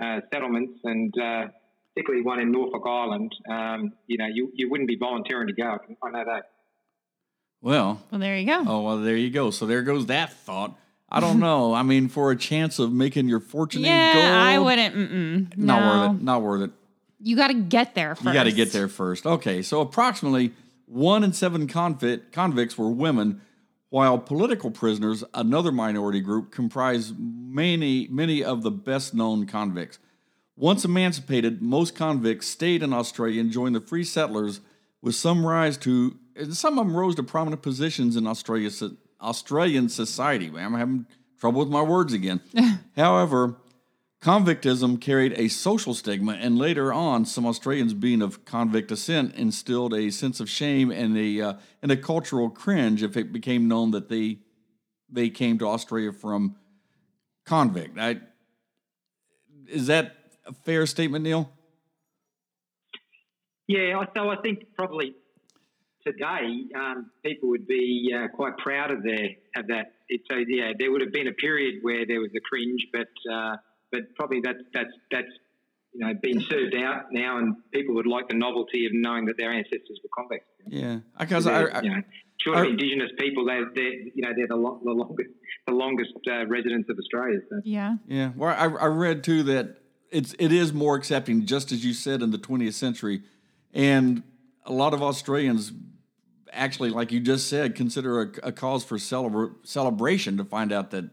uh, 0.00 0.20
settlements 0.32 0.78
and 0.84 1.12
uh, 1.20 1.46
particularly 1.94 2.24
one 2.24 2.38
in 2.40 2.52
Norfolk 2.52 2.82
Island, 2.86 3.32
um, 3.50 3.92
you 4.06 4.18
know, 4.18 4.26
you, 4.32 4.50
you 4.54 4.70
wouldn't 4.70 4.88
be 4.88 4.96
volunteering 4.96 5.48
to 5.48 5.54
go. 5.54 5.78
I 6.02 6.10
know 6.10 6.24
that. 6.26 6.44
Well, 7.62 8.02
Well, 8.12 8.20
there 8.20 8.36
you 8.36 8.46
go. 8.46 8.62
oh, 8.66 8.82
well, 8.82 8.98
there 9.00 9.16
you 9.16 9.30
go. 9.30 9.50
So 9.50 9.66
there 9.66 9.82
goes 9.82 10.06
that 10.06 10.32
thought. 10.32 10.76
I 11.08 11.20
don't 11.20 11.38
know. 11.38 11.72
I 11.72 11.82
mean, 11.82 12.08
for 12.08 12.30
a 12.30 12.36
chance 12.36 12.78
of 12.78 12.92
making 12.92 13.28
your 13.28 13.40
fortune 13.40 13.82
yeah, 13.82 14.10
in 14.10 14.16
gold, 14.16 14.26
I 14.26 14.58
wouldn't. 14.58 14.94
Mm-mm, 14.94 15.56
not 15.56 15.80
no. 15.80 15.88
worth 15.88 16.16
it. 16.16 16.22
Not 16.22 16.42
worth 16.42 16.62
it. 16.62 16.70
You 17.20 17.36
got 17.36 17.48
to 17.48 17.54
get 17.54 17.94
there 17.94 18.14
first. 18.14 18.26
You 18.26 18.32
got 18.32 18.44
to 18.44 18.52
get 18.52 18.72
there 18.72 18.88
first. 18.88 19.24
Okay, 19.24 19.62
so 19.62 19.80
approximately 19.80 20.52
one 20.86 21.24
in 21.24 21.32
seven 21.32 21.68
convict, 21.68 22.32
convicts 22.32 22.76
were 22.76 22.90
women, 22.90 23.40
while 23.88 24.18
political 24.18 24.70
prisoners, 24.70 25.22
another 25.32 25.72
minority 25.72 26.20
group, 26.20 26.50
comprise 26.50 27.12
many 27.16 28.08
many 28.08 28.42
of 28.42 28.62
the 28.62 28.70
best 28.70 29.14
known 29.14 29.46
convicts. 29.46 29.98
Once 30.56 30.84
emancipated, 30.84 31.62
most 31.62 31.94
convicts 31.94 32.48
stayed 32.48 32.82
in 32.82 32.92
Australia 32.92 33.40
and 33.40 33.52
joined 33.52 33.74
the 33.74 33.80
free 33.80 34.04
settlers, 34.04 34.60
with 35.02 35.14
some 35.14 35.46
rise 35.46 35.76
to 35.76 36.18
and 36.34 36.56
some 36.56 36.78
of 36.78 36.86
them 36.86 36.96
rose 36.96 37.14
to 37.14 37.22
prominent 37.22 37.62
positions 37.62 38.16
in 38.16 38.26
Australia, 38.26 38.70
Australian 39.20 39.88
society. 39.88 40.50
I'm 40.56 40.74
having 40.74 41.06
trouble 41.38 41.60
with 41.60 41.68
my 41.68 41.82
words 41.82 42.12
again. 42.12 42.40
However, 42.96 43.56
Convictism 44.20 45.00
carried 45.00 45.34
a 45.38 45.46
social 45.46 45.94
stigma, 45.94 46.32
and 46.32 46.58
later 46.58 46.92
on, 46.92 47.24
some 47.26 47.46
Australians, 47.46 47.94
being 47.94 48.22
of 48.22 48.44
convict 48.44 48.88
descent, 48.88 49.34
instilled 49.34 49.94
a 49.94 50.10
sense 50.10 50.40
of 50.40 50.48
shame 50.48 50.90
and 50.90 51.16
a 51.16 51.40
uh, 51.40 51.54
and 51.82 51.92
a 51.92 51.96
cultural 51.96 52.50
cringe 52.50 53.02
if 53.02 53.16
it 53.16 53.32
became 53.32 53.68
known 53.68 53.90
that 53.92 54.08
they 54.08 54.38
they 55.08 55.28
came 55.28 55.58
to 55.58 55.68
Australia 55.68 56.12
from 56.12 56.56
convict. 57.44 57.98
I, 57.98 58.20
is 59.68 59.86
that 59.86 60.16
a 60.46 60.52
fair 60.52 60.86
statement, 60.86 61.22
Neil? 61.22 61.48
Yeah, 63.68 64.02
so 64.14 64.30
I 64.30 64.36
think 64.36 64.74
probably 64.74 65.14
today 66.06 66.64
um, 66.74 67.10
people 67.24 67.48
would 67.50 67.66
be 67.66 68.14
uh, 68.16 68.28
quite 68.28 68.56
proud 68.58 68.90
of 68.90 69.02
their 69.02 69.30
of 69.56 69.66
that. 69.68 69.86
It, 70.08 70.20
so 70.30 70.36
yeah, 70.48 70.72
there 70.78 70.90
would 70.92 71.00
have 71.00 71.12
been 71.12 71.28
a 71.28 71.32
period 71.32 71.76
where 71.82 72.06
there 72.06 72.20
was 72.20 72.30
a 72.36 72.40
cringe, 72.40 72.86
but 72.92 73.08
uh, 73.32 73.56
but 73.90 74.14
probably 74.14 74.40
that's 74.42 74.62
that's 74.72 74.92
that's 75.10 75.28
you 75.92 76.06
know 76.06 76.14
been 76.22 76.40
served 76.42 76.74
out 76.76 77.06
now, 77.12 77.38
and 77.38 77.56
people 77.72 77.94
would 77.96 78.06
like 78.06 78.28
the 78.28 78.36
novelty 78.36 78.86
of 78.86 78.92
knowing 78.94 79.26
that 79.26 79.36
their 79.36 79.50
ancestors 79.52 79.98
were 80.02 80.10
convicts. 80.16 80.46
Yeah, 80.66 80.98
because 81.18 81.46
I, 81.46 81.64
I, 81.64 81.82
you 81.82 81.90
know, 81.90 82.02
sure, 82.40 82.56
I- 82.56 82.66
Indigenous 82.66 83.10
people, 83.18 83.44
they're, 83.46 83.66
they're 83.74 83.92
you 83.92 84.22
know 84.22 84.30
they're 84.36 84.48
the, 84.48 84.56
lo- 84.56 84.80
the 84.84 84.92
longest 84.92 85.30
the 85.66 85.74
longest 85.74 86.12
uh, 86.30 86.46
residents 86.46 86.88
of 86.88 86.96
Australia. 86.98 87.40
So. 87.50 87.60
Yeah. 87.64 87.96
Yeah, 88.06 88.30
well, 88.36 88.50
I, 88.56 88.84
I 88.84 88.86
read 88.86 89.24
too 89.24 89.42
that 89.44 89.78
it's 90.10 90.34
it 90.38 90.52
is 90.52 90.72
more 90.72 90.94
accepting, 90.94 91.46
just 91.46 91.72
as 91.72 91.84
you 91.84 91.92
said 91.92 92.22
in 92.22 92.30
the 92.30 92.38
20th 92.38 92.74
century, 92.74 93.22
and 93.74 94.22
a 94.64 94.72
lot 94.72 94.94
of 94.94 95.02
Australians 95.02 95.72
actually, 96.52 96.90
like 96.90 97.12
you 97.12 97.20
just 97.20 97.48
said, 97.48 97.74
consider 97.74 98.22
a, 98.22 98.48
a 98.48 98.52
cause 98.52 98.84
for 98.84 98.96
celebra- 98.98 99.54
celebration 99.64 100.36
to 100.36 100.44
find 100.44 100.72
out 100.72 100.90
that 100.90 101.04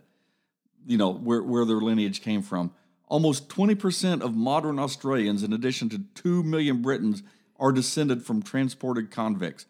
you 0.86 0.98
know 0.98 1.12
where 1.12 1.42
where 1.42 1.66
their 1.66 1.78
lineage 1.78 2.22
came 2.22 2.42
from. 2.42 2.72
Almost 3.08 3.48
20% 3.50 4.22
of 4.22 4.36
modern 4.36 4.80
Australians, 4.80 5.44
in 5.44 5.54
addition 5.54 5.88
to 5.90 6.00
2 6.16 6.42
million 6.42 6.82
Britons, 6.82 7.22
are 7.60 7.72
descended 7.72 8.24
from 8.24 8.42
transported 8.42 9.12
convicts. 9.12 9.68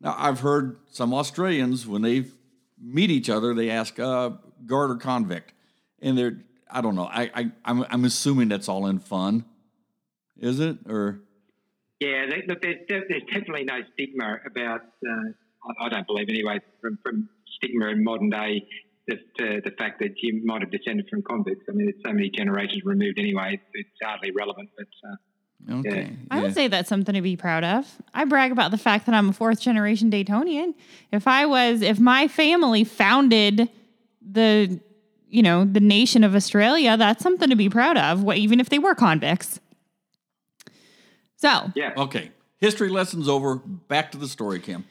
Now, 0.00 0.14
I've 0.16 0.40
heard 0.40 0.78
some 0.90 1.12
Australians, 1.12 1.86
when 1.86 2.02
they 2.02 2.26
meet 2.80 3.10
each 3.10 3.28
other, 3.28 3.52
they 3.54 3.70
ask, 3.70 3.98
uh, 3.98 4.30
guard 4.66 4.90
or 4.90 4.96
convict. 4.96 5.54
And 6.00 6.16
they're, 6.16 6.38
I 6.70 6.82
don't 6.82 6.94
know, 6.94 7.06
I, 7.06 7.30
I, 7.34 7.50
I'm, 7.64 7.84
I'm 7.88 8.04
assuming 8.04 8.48
that's 8.48 8.68
all 8.68 8.86
in 8.86 8.98
fun. 8.98 9.44
Is 10.38 10.60
it? 10.60 10.78
Or, 10.86 11.20
Yeah, 12.04 12.26
look, 12.48 12.60
there's, 12.60 12.76
there's 12.88 13.22
definitely 13.32 13.64
no 13.64 13.78
stigma 13.92 14.38
about. 14.46 14.82
Uh, 15.06 15.30
I, 15.80 15.86
I 15.86 15.88
don't 15.88 16.06
believe 16.06 16.28
anyway 16.28 16.60
from, 16.80 16.98
from 17.02 17.28
stigma 17.56 17.88
in 17.88 18.04
modern 18.04 18.30
day. 18.30 18.66
The, 19.06 19.16
the, 19.38 19.60
the 19.64 19.70
fact 19.72 20.00
that 20.00 20.12
you 20.22 20.40
might 20.44 20.62
have 20.62 20.70
descended 20.70 21.06
from 21.10 21.22
convicts. 21.22 21.66
I 21.68 21.72
mean, 21.72 21.88
it's 21.90 22.02
so 22.06 22.12
many 22.12 22.30
generations 22.30 22.82
removed 22.84 23.18
anyway. 23.18 23.54
It's, 23.54 23.70
it's 23.74 23.98
hardly 24.02 24.30
relevant. 24.30 24.70
But 24.78 25.74
uh, 25.74 25.78
okay. 25.80 26.16
I 26.30 26.40
would 26.40 26.54
say 26.54 26.68
that's 26.68 26.88
something 26.88 27.14
to 27.14 27.20
be 27.20 27.36
proud 27.36 27.64
of. 27.64 27.86
I 28.14 28.24
brag 28.24 28.50
about 28.50 28.70
the 28.70 28.78
fact 28.78 29.04
that 29.06 29.14
I'm 29.14 29.28
a 29.28 29.32
fourth 29.34 29.60
generation 29.60 30.10
Daytonian. 30.10 30.74
If 31.12 31.28
I 31.28 31.44
was, 31.44 31.82
if 31.82 32.00
my 32.00 32.28
family 32.28 32.84
founded 32.84 33.68
the, 34.22 34.80
you 35.28 35.42
know, 35.42 35.66
the 35.66 35.80
nation 35.80 36.24
of 36.24 36.34
Australia, 36.34 36.96
that's 36.96 37.22
something 37.22 37.50
to 37.50 37.56
be 37.56 37.68
proud 37.68 37.98
of, 37.98 38.22
what, 38.22 38.38
even 38.38 38.58
if 38.58 38.70
they 38.70 38.78
were 38.78 38.94
convicts. 38.94 39.60
So, 41.44 41.70
yeah, 41.74 41.92
Okay. 41.96 42.30
History 42.58 42.88
lessons 42.88 43.28
over. 43.28 43.56
Back 43.56 44.10
to 44.12 44.18
the 44.18 44.28
story, 44.28 44.58
Kim. 44.58 44.84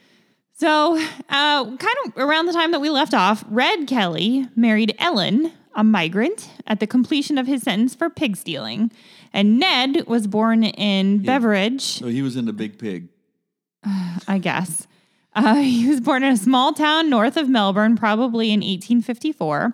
So, 0.52 0.96
uh, 1.28 1.64
kind 1.64 1.96
of 2.06 2.12
around 2.16 2.46
the 2.46 2.52
time 2.52 2.70
that 2.70 2.80
we 2.80 2.88
left 2.88 3.12
off, 3.12 3.44
Red 3.48 3.88
Kelly 3.88 4.46
married 4.54 4.94
Ellen, 5.00 5.52
a 5.74 5.82
migrant, 5.82 6.52
at 6.68 6.78
the 6.78 6.86
completion 6.86 7.36
of 7.38 7.48
his 7.48 7.62
sentence 7.62 7.96
for 7.96 8.08
pig 8.08 8.36
stealing. 8.36 8.92
And 9.32 9.58
Ned 9.58 10.06
was 10.06 10.28
born 10.28 10.62
in 10.62 11.24
Beveridge, 11.24 11.82
So 11.82 12.06
he 12.06 12.22
was 12.22 12.36
in 12.36 12.44
the 12.44 12.52
Big 12.52 12.78
Pig. 12.78 13.08
I 14.28 14.38
guess. 14.38 14.86
Uh, 15.34 15.56
he 15.56 15.88
was 15.88 16.00
born 16.00 16.22
in 16.22 16.32
a 16.32 16.36
small 16.36 16.72
town 16.72 17.10
north 17.10 17.36
of 17.36 17.48
Melbourne, 17.48 17.96
probably 17.96 18.50
in 18.52 18.60
1854. 18.60 19.72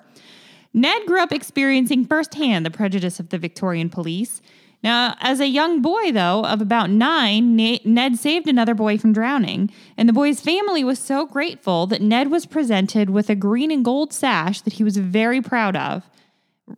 Ned 0.72 1.04
grew 1.04 1.20
up 1.20 1.32
experiencing 1.32 2.06
firsthand 2.06 2.64
the 2.64 2.70
prejudice 2.70 3.20
of 3.20 3.28
the 3.28 3.36
Victorian 3.36 3.90
police. 3.90 4.40
Now, 4.82 5.14
as 5.20 5.40
a 5.40 5.46
young 5.46 5.82
boy, 5.82 6.12
though, 6.12 6.44
of 6.44 6.62
about 6.62 6.88
nine, 6.90 7.54
Ned 7.56 8.16
saved 8.16 8.48
another 8.48 8.74
boy 8.74 8.96
from 8.96 9.12
drowning, 9.12 9.70
and 9.96 10.08
the 10.08 10.14
boy's 10.14 10.40
family 10.40 10.82
was 10.82 10.98
so 10.98 11.26
grateful 11.26 11.86
that 11.88 12.00
Ned 12.00 12.30
was 12.30 12.46
presented 12.46 13.10
with 13.10 13.28
a 13.28 13.34
green 13.34 13.70
and 13.70 13.84
gold 13.84 14.12
sash 14.12 14.62
that 14.62 14.74
he 14.74 14.84
was 14.84 14.96
very 14.96 15.42
proud 15.42 15.76
of. 15.76 16.08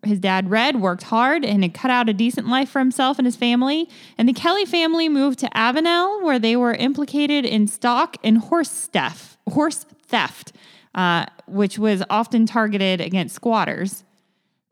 His 0.04 0.18
dad, 0.18 0.50
Red, 0.50 0.80
worked 0.80 1.04
hard 1.04 1.44
and 1.44 1.62
had 1.62 1.74
cut 1.74 1.90
out 1.90 2.08
a 2.08 2.14
decent 2.14 2.48
life 2.48 2.70
for 2.70 2.78
himself 2.78 3.18
and 3.18 3.26
his 3.26 3.36
family. 3.36 3.88
And 4.16 4.28
the 4.28 4.32
Kelly 4.32 4.64
family 4.64 5.08
moved 5.08 5.38
to 5.40 5.48
Avenel, 5.54 6.22
where 6.22 6.38
they 6.38 6.56
were 6.56 6.72
implicated 6.72 7.44
in 7.44 7.66
stock 7.66 8.16
and 8.24 8.38
horse 8.38 8.86
theft. 8.86 9.36
Horse 9.50 9.84
theft. 10.06 10.52
Uh, 10.94 11.24
which 11.46 11.78
was 11.78 12.02
often 12.10 12.44
targeted 12.44 13.00
against 13.00 13.34
squatters. 13.34 14.04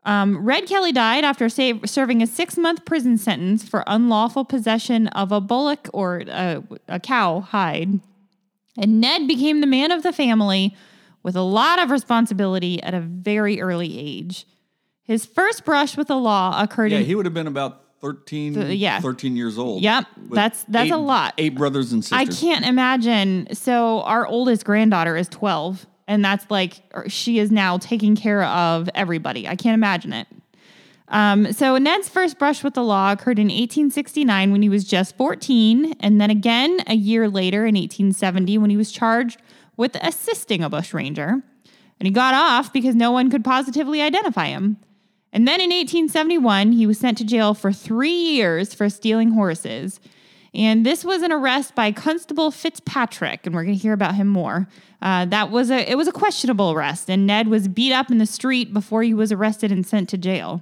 Um, 0.03 0.43
Red 0.43 0.65
Kelly 0.65 0.91
died 0.91 1.23
after 1.23 1.47
sa- 1.47 1.73
serving 1.85 2.21
a 2.23 2.27
six 2.27 2.57
month 2.57 2.85
prison 2.85 3.17
sentence 3.17 3.67
for 3.67 3.83
unlawful 3.85 4.43
possession 4.45 5.07
of 5.09 5.31
a 5.31 5.39
bullock 5.39 5.87
or 5.93 6.23
a, 6.27 6.63
a 6.87 6.99
cow 6.99 7.41
hide. 7.41 7.99
And 8.77 8.99
Ned 9.01 9.27
became 9.27 9.61
the 9.61 9.67
man 9.67 9.91
of 9.91 10.01
the 10.01 10.11
family 10.13 10.75
with 11.23 11.35
a 11.35 11.41
lot 11.41 11.77
of 11.77 11.91
responsibility 11.91 12.81
at 12.81 12.93
a 12.95 12.99
very 12.99 13.61
early 13.61 13.99
age. 13.99 14.47
His 15.03 15.25
first 15.25 15.65
brush 15.65 15.95
with 15.97 16.07
the 16.07 16.15
law 16.17 16.59
occurred 16.61 16.91
Yeah, 16.91 16.99
in 16.99 17.05
he 17.05 17.13
would 17.15 17.25
have 17.25 17.33
been 17.33 17.47
about 17.47 17.83
13, 18.01 18.55
Th- 18.55 18.79
yeah. 18.79 18.99
13 19.01 19.35
years 19.35 19.59
old. 19.59 19.83
Yep, 19.83 20.05
that's- 20.31 20.65
that's 20.67 20.85
eight- 20.87 20.91
a 20.91 20.97
lot. 20.97 21.35
Eight 21.37 21.53
brothers 21.55 21.91
and 21.91 22.03
sisters. 22.03 22.17
I 22.17 22.25
can't 22.41 22.65
imagine. 22.65 23.47
So 23.53 24.01
our 24.01 24.25
oldest 24.25 24.65
granddaughter 24.65 25.15
is 25.15 25.27
12 25.27 25.85
and 26.11 26.25
that's 26.25 26.45
like 26.51 26.81
she 27.07 27.39
is 27.39 27.51
now 27.51 27.77
taking 27.77 28.17
care 28.17 28.43
of 28.43 28.89
everybody. 28.93 29.47
I 29.47 29.55
can't 29.55 29.75
imagine 29.75 30.11
it. 30.11 30.27
Um, 31.07 31.53
so 31.53 31.77
Ned's 31.77 32.09
first 32.09 32.37
brush 32.37 32.65
with 32.65 32.73
the 32.73 32.83
law 32.83 33.13
occurred 33.13 33.39
in 33.39 33.47
1869 33.47 34.51
when 34.51 34.61
he 34.61 34.67
was 34.67 34.83
just 34.83 35.15
14, 35.15 35.93
and 36.01 36.19
then 36.19 36.29
again 36.29 36.79
a 36.85 36.95
year 36.95 37.29
later 37.29 37.65
in 37.65 37.75
1870 37.75 38.57
when 38.57 38.69
he 38.69 38.75
was 38.75 38.91
charged 38.91 39.41
with 39.77 39.95
assisting 40.01 40.61
a 40.61 40.69
bushranger. 40.69 41.41
And 41.99 42.07
he 42.07 42.11
got 42.11 42.33
off 42.33 42.73
because 42.73 42.93
no 42.93 43.11
one 43.11 43.31
could 43.31 43.45
positively 43.45 44.01
identify 44.01 44.47
him. 44.47 44.77
And 45.31 45.47
then 45.47 45.61
in 45.61 45.69
1871, 45.69 46.73
he 46.73 46.85
was 46.85 46.97
sent 46.97 47.17
to 47.19 47.23
jail 47.23 47.53
for 47.53 47.71
three 47.71 48.11
years 48.11 48.73
for 48.73 48.89
stealing 48.89 49.31
horses. 49.31 50.01
And 50.53 50.85
this 50.85 51.05
was 51.05 51.21
an 51.21 51.31
arrest 51.31 51.75
by 51.75 51.91
Constable 51.93 52.51
Fitzpatrick, 52.51 53.45
and 53.45 53.55
we're 53.55 53.63
going 53.63 53.77
to 53.77 53.81
hear 53.81 53.93
about 53.93 54.15
him 54.15 54.27
more. 54.27 54.67
Uh, 55.01 55.23
that 55.25 55.49
was 55.49 55.71
a 55.71 55.89
it 55.89 55.95
was 55.95 56.07
a 56.07 56.11
questionable 56.11 56.71
arrest, 56.71 57.09
and 57.09 57.25
Ned 57.25 57.47
was 57.47 57.67
beat 57.69 57.93
up 57.93 58.11
in 58.11 58.17
the 58.17 58.25
street 58.25 58.73
before 58.73 59.01
he 59.03 59.13
was 59.13 59.31
arrested 59.31 59.71
and 59.71 59.85
sent 59.85 60.09
to 60.09 60.17
jail. 60.17 60.61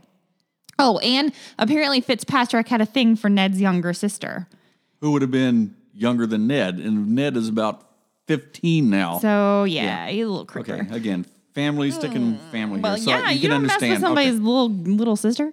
Oh, 0.78 1.00
and 1.00 1.34
apparently 1.58 2.02
Fitzpatrick 2.02 2.68
had 2.68 2.82
a 2.82 2.86
thing 2.86 3.16
for 3.16 3.30
Ned's 3.30 3.60
younger 3.60 3.92
sister. 3.94 4.48
Who 5.02 5.12
would 5.12 5.22
have 5.24 5.32
been 5.32 5.76
younger 5.94 6.26
than 6.28 6.46
Ned? 6.48 6.76
And 6.76 7.16
Ned 7.16 7.36
is 7.36 7.50
about 7.50 7.84
15 8.28 8.90
now. 8.90 9.18
So 9.20 9.64
yeah, 9.64 10.08
he's 10.08 10.24
a 10.26 10.30
little 10.30 10.46
creeper. 10.46 10.74
okay, 10.76 10.96
again, 10.96 11.26
family 11.56 11.90
sticking 11.90 12.38
family 12.52 12.80
Well, 12.80 12.96
here. 12.96 13.06
So 13.06 13.10
yeah, 13.12 13.30
you, 13.32 13.36
you, 13.36 13.42
can 13.42 13.50
don't 13.50 13.62
mess 13.64 13.72
understand. 13.74 13.92
with 13.94 14.02
somebody's 14.02 14.36
Okay. 14.36 14.44
little 14.44 14.70
little 14.70 15.16
sister. 15.16 15.52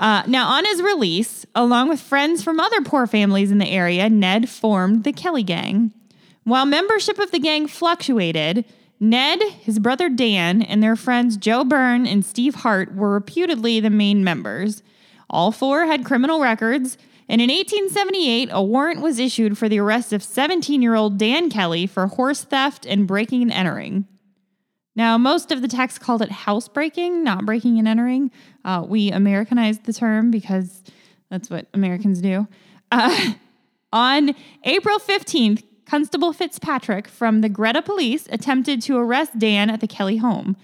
Uh, 0.00 0.22
now, 0.26 0.48
on 0.48 0.64
his 0.64 0.80
release, 0.80 1.44
along 1.54 1.90
with 1.90 2.00
friends 2.00 2.42
from 2.42 2.58
other 2.58 2.80
poor 2.80 3.06
families 3.06 3.50
in 3.50 3.58
the 3.58 3.68
area, 3.68 4.08
Ned 4.08 4.48
formed 4.48 5.04
the 5.04 5.12
Kelly 5.12 5.42
Gang. 5.42 5.92
While 6.44 6.64
membership 6.64 7.18
of 7.18 7.30
the 7.32 7.38
gang 7.38 7.66
fluctuated, 7.66 8.64
Ned, 8.98 9.42
his 9.60 9.78
brother 9.78 10.08
Dan, 10.08 10.62
and 10.62 10.82
their 10.82 10.96
friends 10.96 11.36
Joe 11.36 11.64
Byrne 11.64 12.06
and 12.06 12.24
Steve 12.24 12.56
Hart 12.56 12.94
were 12.94 13.12
reputedly 13.12 13.78
the 13.78 13.90
main 13.90 14.24
members. 14.24 14.82
All 15.28 15.52
four 15.52 15.84
had 15.84 16.06
criminal 16.06 16.40
records, 16.40 16.96
and 17.28 17.42
in 17.42 17.50
1878, 17.50 18.48
a 18.50 18.62
warrant 18.62 19.02
was 19.02 19.18
issued 19.18 19.58
for 19.58 19.68
the 19.68 19.78
arrest 19.80 20.14
of 20.14 20.22
17 20.22 20.80
year 20.80 20.94
old 20.94 21.18
Dan 21.18 21.50
Kelly 21.50 21.86
for 21.86 22.06
horse 22.06 22.42
theft 22.42 22.86
and 22.86 23.06
breaking 23.06 23.42
and 23.42 23.52
entering. 23.52 24.06
Now, 24.96 25.16
most 25.16 25.52
of 25.52 25.62
the 25.62 25.68
text 25.68 26.00
called 26.00 26.22
it 26.22 26.30
housebreaking, 26.30 27.22
not 27.22 27.46
breaking 27.46 27.78
and 27.78 27.86
entering. 27.86 28.30
Uh, 28.64 28.84
we 28.86 29.10
Americanized 29.10 29.84
the 29.84 29.92
term 29.92 30.30
because 30.30 30.82
that's 31.30 31.48
what 31.48 31.66
Americans 31.72 32.20
do. 32.20 32.48
Uh, 32.90 33.34
on 33.92 34.34
April 34.64 34.98
15th, 34.98 35.62
Constable 35.86 36.32
Fitzpatrick 36.32 37.08
from 37.08 37.40
the 37.40 37.48
Greta 37.48 37.82
Police 37.82 38.28
attempted 38.30 38.80
to 38.82 38.96
arrest 38.96 39.38
Dan 39.38 39.70
at 39.70 39.80
the 39.80 39.88
Kelly 39.88 40.18
home. 40.18 40.56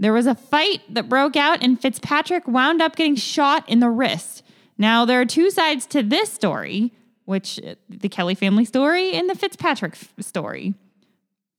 There 0.00 0.12
was 0.12 0.26
a 0.26 0.34
fight 0.34 0.82
that 0.88 1.08
broke 1.08 1.36
out, 1.36 1.62
and 1.62 1.80
Fitzpatrick 1.80 2.46
wound 2.46 2.80
up 2.80 2.96
getting 2.96 3.16
shot 3.16 3.68
in 3.68 3.80
the 3.80 3.90
wrist. 3.90 4.42
Now, 4.76 5.04
there 5.04 5.20
are 5.20 5.24
two 5.24 5.50
sides 5.50 5.86
to 5.86 6.02
this 6.02 6.32
story, 6.32 6.92
which 7.24 7.60
uh, 7.64 7.74
the 7.88 8.08
Kelly 8.08 8.34
family 8.34 8.64
story 8.64 9.12
and 9.12 9.28
the 9.28 9.34
Fitzpatrick 9.34 9.94
f- 9.94 10.12
story. 10.20 10.74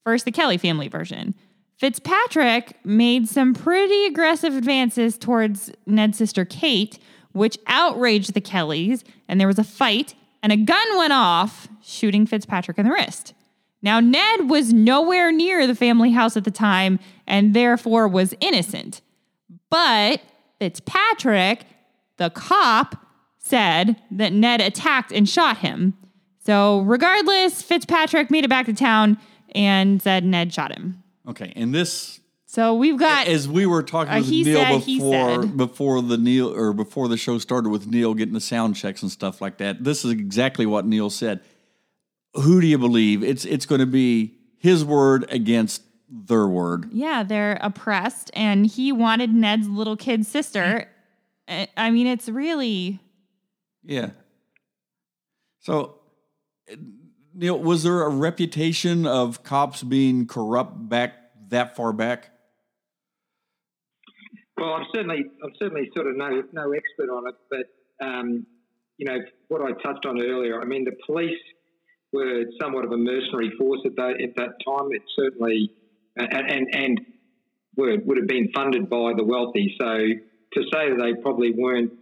First, 0.05 0.25
the 0.25 0.31
Kelly 0.31 0.57
family 0.57 0.87
version. 0.87 1.35
Fitzpatrick 1.79 2.75
made 2.83 3.29
some 3.29 3.53
pretty 3.53 4.05
aggressive 4.05 4.53
advances 4.53 5.17
towards 5.17 5.71
Ned's 5.85 6.17
sister 6.17 6.43
Kate, 6.43 6.99
which 7.31 7.57
outraged 7.67 8.33
the 8.33 8.41
Kellys, 8.41 9.05
and 9.29 9.39
there 9.39 9.47
was 9.47 9.57
a 9.57 9.63
fight, 9.63 10.13
and 10.43 10.51
a 10.51 10.57
gun 10.57 10.97
went 10.97 11.13
off, 11.13 11.69
shooting 11.81 12.25
Fitzpatrick 12.25 12.77
in 12.77 12.85
the 12.85 12.91
wrist. 12.91 13.33
Now, 13.81 14.01
Ned 14.01 14.49
was 14.49 14.73
nowhere 14.73 15.31
near 15.31 15.65
the 15.67 15.75
family 15.75 16.11
house 16.11 16.35
at 16.35 16.43
the 16.43 16.51
time 16.51 16.99
and 17.25 17.53
therefore 17.53 18.09
was 18.09 18.33
innocent. 18.41 18.99
But 19.69 20.21
Fitzpatrick, 20.59 21.63
the 22.17 22.29
cop, 22.29 23.05
said 23.37 23.95
that 24.11 24.33
Ned 24.33 24.59
attacked 24.59 25.13
and 25.13 25.29
shot 25.29 25.59
him. 25.59 25.93
So, 26.45 26.81
regardless, 26.81 27.61
Fitzpatrick 27.61 28.29
made 28.29 28.43
it 28.43 28.49
back 28.49 28.65
to 28.65 28.73
town 28.73 29.17
and 29.55 30.01
said 30.01 30.25
Ned 30.25 30.53
shot 30.53 30.75
him. 30.75 31.01
Okay, 31.29 31.53
and 31.55 31.73
this, 31.73 32.19
So 32.47 32.73
we've 32.73 32.97
got 32.97 33.27
as 33.27 33.47
we 33.47 33.65
were 33.67 33.83
talking 33.83 34.13
with 34.15 34.29
Neil 34.29 34.81
said, 34.81 34.85
before 34.85 35.45
before 35.45 36.01
the 36.01 36.17
Neil 36.17 36.53
or 36.53 36.73
before 36.73 37.07
the 37.07 37.17
show 37.17 37.37
started 37.37 37.69
with 37.69 37.87
Neil 37.87 38.15
getting 38.15 38.33
the 38.33 38.41
sound 38.41 38.75
checks 38.75 39.03
and 39.03 39.11
stuff 39.11 39.39
like 39.39 39.57
that. 39.57 39.83
This 39.83 40.03
is 40.03 40.11
exactly 40.11 40.65
what 40.65 40.85
Neil 40.85 41.09
said. 41.09 41.41
Who 42.33 42.59
do 42.59 42.67
you 42.67 42.79
believe? 42.79 43.23
It's 43.23 43.45
it's 43.45 43.67
going 43.67 43.79
to 43.79 43.87
be 43.87 44.35
his 44.57 44.83
word 44.83 45.25
against 45.29 45.83
their 46.09 46.47
word. 46.47 46.89
yeah, 46.91 47.21
they're 47.21 47.59
oppressed, 47.61 48.31
and 48.33 48.65
he 48.65 48.91
wanted 48.91 49.31
Ned's 49.31 49.69
little 49.69 49.95
kid 49.95 50.25
sister. 50.25 50.89
I 51.47 51.51
eh, 51.53 51.65
I 51.77 51.91
mean, 51.91 52.07
it's 52.07 52.27
really 52.27 52.99
Yeah. 53.83 54.09
So, 55.59 55.99
was 57.39 57.83
there 57.83 58.01
a 58.01 58.09
reputation 58.09 59.05
of 59.05 59.43
cops 59.43 59.83
being 59.83 60.27
corrupt 60.27 60.89
back 60.89 61.13
that 61.49 61.75
far 61.75 61.93
back? 61.93 62.31
Well, 64.57 64.73
I'm 64.73 64.85
certainly 64.93 65.23
I'm 65.43 65.53
certainly 65.57 65.89
sort 65.95 66.07
of 66.07 66.17
no 66.17 66.43
no 66.51 66.73
expert 66.73 67.09
on 67.11 67.27
it, 67.27 67.35
but 67.49 68.05
um, 68.05 68.45
you 68.97 69.05
know 69.05 69.19
what 69.47 69.61
I 69.61 69.71
touched 69.81 70.05
on 70.05 70.21
earlier. 70.21 70.61
I 70.61 70.65
mean, 70.65 70.83
the 70.83 70.95
police 71.05 71.39
were 72.11 72.43
somewhat 72.61 72.83
of 72.83 72.91
a 72.91 72.97
mercenary 72.97 73.51
force 73.57 73.79
at 73.85 73.95
that 73.95 74.21
at 74.21 74.35
that 74.35 74.55
time. 74.65 74.89
It 74.91 75.01
certainly 75.17 75.71
and 76.17 76.51
and, 76.51 76.75
and 76.75 77.01
were, 77.77 77.97
would 78.03 78.17
have 78.17 78.27
been 78.27 78.51
funded 78.53 78.89
by 78.89 79.13
the 79.15 79.23
wealthy. 79.23 79.75
So 79.79 79.85
to 79.85 80.63
say 80.73 80.89
they 80.89 81.21
probably 81.21 81.53
weren't 81.55 81.93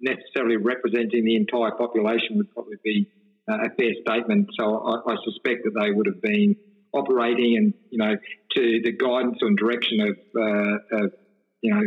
necessarily 0.00 0.56
representing 0.56 1.24
the 1.24 1.36
entire 1.36 1.72
population 1.72 2.36
would 2.36 2.52
probably 2.52 2.76
be 2.84 3.08
a 3.48 3.70
fair 3.76 3.92
statement. 4.06 4.48
So 4.58 4.78
I, 4.78 5.12
I 5.12 5.16
suspect 5.24 5.64
that 5.64 5.78
they 5.78 5.90
would 5.90 6.06
have 6.06 6.22
been 6.22 6.56
operating 6.92 7.56
and 7.56 7.74
you 7.90 7.98
know 7.98 8.16
to 8.54 8.80
the 8.82 8.92
guidance 8.92 9.38
and 9.40 9.58
direction 9.58 10.00
of, 10.00 10.16
uh, 10.36 11.04
of 11.04 11.12
you 11.60 11.74
know 11.74 11.82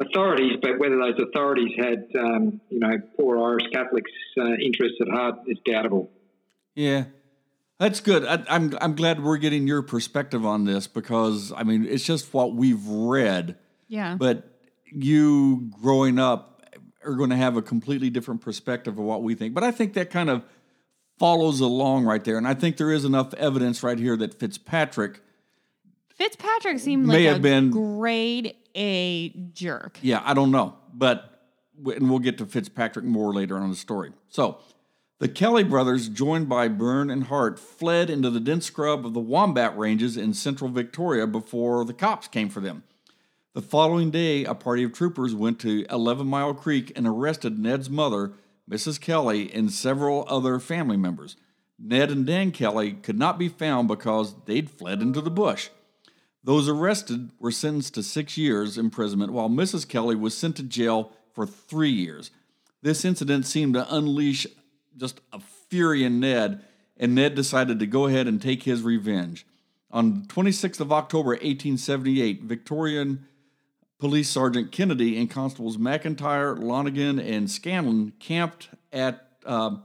authorities, 0.00 0.58
but 0.60 0.78
whether 0.78 0.96
those 0.96 1.18
authorities 1.28 1.72
had 1.78 2.06
um, 2.18 2.60
you 2.68 2.80
know 2.80 2.92
poor 3.16 3.38
Irish 3.38 3.70
Catholics' 3.72 4.10
uh, 4.38 4.54
interests 4.54 4.98
at 5.00 5.08
heart 5.08 5.36
is 5.46 5.58
doubtable. 5.66 6.08
Yeah, 6.74 7.04
that's 7.78 8.00
good. 8.00 8.24
I, 8.26 8.42
I'm 8.48 8.76
I'm 8.80 8.94
glad 8.94 9.22
we're 9.22 9.38
getting 9.38 9.66
your 9.66 9.82
perspective 9.82 10.44
on 10.44 10.64
this 10.64 10.86
because 10.86 11.52
I 11.56 11.62
mean 11.62 11.86
it's 11.86 12.04
just 12.04 12.32
what 12.34 12.54
we've 12.54 12.86
read, 12.86 13.58
yeah. 13.88 14.16
but 14.18 14.48
you 14.84 15.70
growing 15.80 16.18
up 16.18 16.64
are 17.04 17.14
going 17.14 17.30
to 17.30 17.36
have 17.36 17.56
a 17.56 17.62
completely 17.62 18.10
different 18.10 18.40
perspective 18.40 18.98
of 18.98 19.04
what 19.04 19.22
we 19.22 19.34
think. 19.34 19.54
But 19.54 19.64
I 19.64 19.70
think 19.72 19.94
that 19.94 20.10
kind 20.10 20.30
of 20.30 20.44
follows 21.18 21.60
along 21.60 22.04
right 22.04 22.22
there, 22.24 22.36
and 22.38 22.46
I 22.46 22.54
think 22.54 22.76
there 22.76 22.90
is 22.92 23.04
enough 23.04 23.32
evidence 23.34 23.82
right 23.82 23.98
here 23.98 24.16
that 24.16 24.34
Fitzpatrick. 24.38 25.20
Fitzpatrick 26.14 26.78
seemed 26.78 27.06
May 27.06 27.24
like 27.24 27.24
have 27.26 27.36
a 27.38 27.40
been- 27.40 27.70
grade 27.70 28.54
A 28.74 29.30
jerk. 29.52 29.98
Yeah, 30.02 30.22
I 30.24 30.34
don't 30.34 30.50
know, 30.50 30.76
but 30.92 31.28
and 31.84 32.10
we'll 32.10 32.18
get 32.20 32.38
to 32.38 32.46
Fitzpatrick 32.46 33.04
more 33.04 33.32
later 33.34 33.56
on 33.56 33.64
in 33.64 33.70
the 33.70 33.76
story. 33.76 34.12
So, 34.28 34.58
the 35.18 35.28
Kelly 35.28 35.64
brothers, 35.64 36.08
joined 36.08 36.48
by 36.48 36.68
Byrne 36.68 37.10
and 37.10 37.24
Hart, 37.24 37.58
fled 37.58 38.10
into 38.10 38.28
the 38.30 38.40
dense 38.40 38.66
scrub 38.66 39.06
of 39.06 39.14
the 39.14 39.20
Wombat 39.20 39.76
Ranges 39.78 40.16
in 40.16 40.34
central 40.34 40.70
Victoria 40.70 41.26
before 41.26 41.84
the 41.84 41.94
cops 41.94 42.28
came 42.28 42.48
for 42.48 42.60
them. 42.60 42.82
The 43.54 43.62
following 43.62 44.10
day, 44.10 44.44
a 44.44 44.54
party 44.54 44.82
of 44.82 44.92
troopers 44.92 45.34
went 45.34 45.58
to 45.60 45.84
11 45.90 46.26
Mile 46.26 46.54
Creek 46.54 46.92
and 46.96 47.06
arrested 47.06 47.58
Ned's 47.58 47.88
mother, 47.90 48.32
Mrs. 48.70 49.00
Kelly, 49.00 49.52
and 49.52 49.70
several 49.72 50.24
other 50.28 50.58
family 50.58 50.96
members. 50.96 51.36
Ned 51.78 52.10
and 52.10 52.24
Dan 52.24 52.52
Kelly 52.52 52.92
could 52.92 53.18
not 53.18 53.38
be 53.38 53.48
found 53.48 53.88
because 53.88 54.34
they'd 54.44 54.70
fled 54.70 55.02
into 55.02 55.20
the 55.20 55.30
bush. 55.30 55.68
Those 56.44 56.68
arrested 56.68 57.30
were 57.38 57.50
sentenced 57.50 57.94
to 57.94 58.02
six 58.02 58.36
years 58.36 58.78
imprisonment, 58.78 59.32
while 59.32 59.48
Mrs. 59.48 59.88
Kelly 59.88 60.16
was 60.16 60.36
sent 60.36 60.56
to 60.56 60.62
jail 60.62 61.12
for 61.32 61.46
three 61.46 61.90
years. 61.90 62.30
This 62.82 63.04
incident 63.04 63.46
seemed 63.46 63.74
to 63.74 63.94
unleash 63.94 64.46
just 64.96 65.20
a 65.32 65.40
fury 65.68 66.04
in 66.04 66.20
Ned, 66.20 66.64
and 66.96 67.14
Ned 67.14 67.34
decided 67.34 67.78
to 67.78 67.86
go 67.86 68.06
ahead 68.06 68.26
and 68.26 68.40
take 68.40 68.64
his 68.64 68.82
revenge. 68.82 69.46
On 69.90 70.22
26th 70.26 70.80
of 70.80 70.92
October 70.92 71.30
1878, 71.30 72.42
Victorian 72.42 73.26
Police 74.02 74.28
Sergeant 74.28 74.72
Kennedy 74.72 75.16
and 75.16 75.30
Constables 75.30 75.76
McIntyre, 75.76 76.58
Lonigan, 76.58 77.24
and 77.24 77.48
Scanlon 77.48 78.12
camped 78.18 78.68
at 78.92 79.28
uh, 79.46 79.76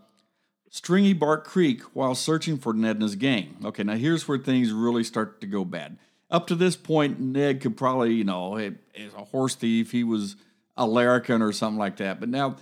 Stringybark 0.71 1.43
Creek 1.43 1.83
while 1.93 2.15
searching 2.15 2.57
for 2.57 2.73
Ned 2.73 2.95
and 2.95 3.03
his 3.03 3.15
gang. 3.15 3.57
Okay, 3.63 3.83
now 3.83 3.93
here's 3.93 4.27
where 4.27 4.39
things 4.39 4.71
really 4.71 5.03
start 5.03 5.39
to 5.41 5.45
go 5.45 5.63
bad. 5.63 5.99
Up 6.31 6.47
to 6.47 6.55
this 6.55 6.75
point, 6.75 7.19
Ned 7.19 7.61
could 7.61 7.77
probably, 7.77 8.15
you 8.15 8.23
know, 8.23 8.57
as 8.57 8.73
a 9.15 9.25
horse 9.25 9.53
thief. 9.53 9.91
He 9.91 10.03
was 10.03 10.35
a 10.75 10.87
larrikin 10.87 11.43
or 11.43 11.51
something 11.51 11.77
like 11.77 11.97
that. 11.97 12.19
But 12.19 12.29
now, 12.29 12.55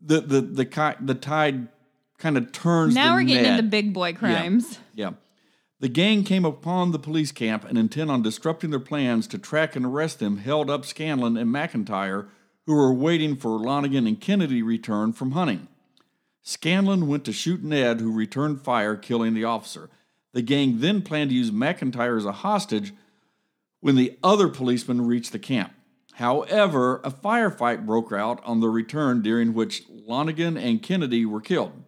the 0.00 0.22
the 0.22 0.40
the 0.40 0.96
the 1.02 1.14
tide 1.14 1.68
kind 2.16 2.38
of 2.38 2.50
turns. 2.50 2.94
Now 2.94 3.12
we're 3.12 3.24
getting 3.24 3.42
Ned. 3.42 3.58
into 3.58 3.70
big 3.70 3.92
boy 3.92 4.14
crimes. 4.14 4.78
Yeah. 4.94 5.10
The 5.80 5.88
gang 5.88 6.24
came 6.24 6.44
upon 6.44 6.90
the 6.90 6.98
police 6.98 7.30
camp 7.30 7.64
and 7.64 7.78
intent 7.78 8.10
on 8.10 8.22
disrupting 8.22 8.70
their 8.70 8.80
plans 8.80 9.28
to 9.28 9.38
track 9.38 9.76
and 9.76 9.86
arrest 9.86 10.18
them, 10.18 10.38
held 10.38 10.68
up 10.68 10.84
Scanlon 10.84 11.36
and 11.36 11.54
McIntyre, 11.54 12.28
who 12.66 12.74
were 12.74 12.92
waiting 12.92 13.36
for 13.36 13.60
Lonigan 13.60 14.06
and 14.08 14.20
Kennedy 14.20 14.60
return 14.60 15.12
from 15.12 15.32
hunting. 15.32 15.68
Scanlon 16.42 17.06
went 17.06 17.24
to 17.26 17.32
shoot 17.32 17.62
Ned, 17.62 18.00
who 18.00 18.12
returned 18.12 18.60
fire, 18.62 18.96
killing 18.96 19.34
the 19.34 19.44
officer. 19.44 19.88
The 20.32 20.42
gang 20.42 20.80
then 20.80 21.02
planned 21.02 21.30
to 21.30 21.36
use 21.36 21.50
McIntyre 21.50 22.16
as 22.16 22.24
a 22.24 22.32
hostage 22.32 22.92
when 23.80 23.94
the 23.94 24.18
other 24.22 24.48
policemen 24.48 25.06
reached 25.06 25.30
the 25.30 25.38
camp. 25.38 25.72
However, 26.14 27.00
a 27.04 27.10
firefight 27.12 27.86
broke 27.86 28.12
out 28.12 28.42
on 28.44 28.58
the 28.58 28.68
return 28.68 29.22
during 29.22 29.54
which 29.54 29.84
Lonigan 29.88 30.60
and 30.60 30.82
Kennedy 30.82 31.24
were 31.24 31.40
killed. 31.40 31.84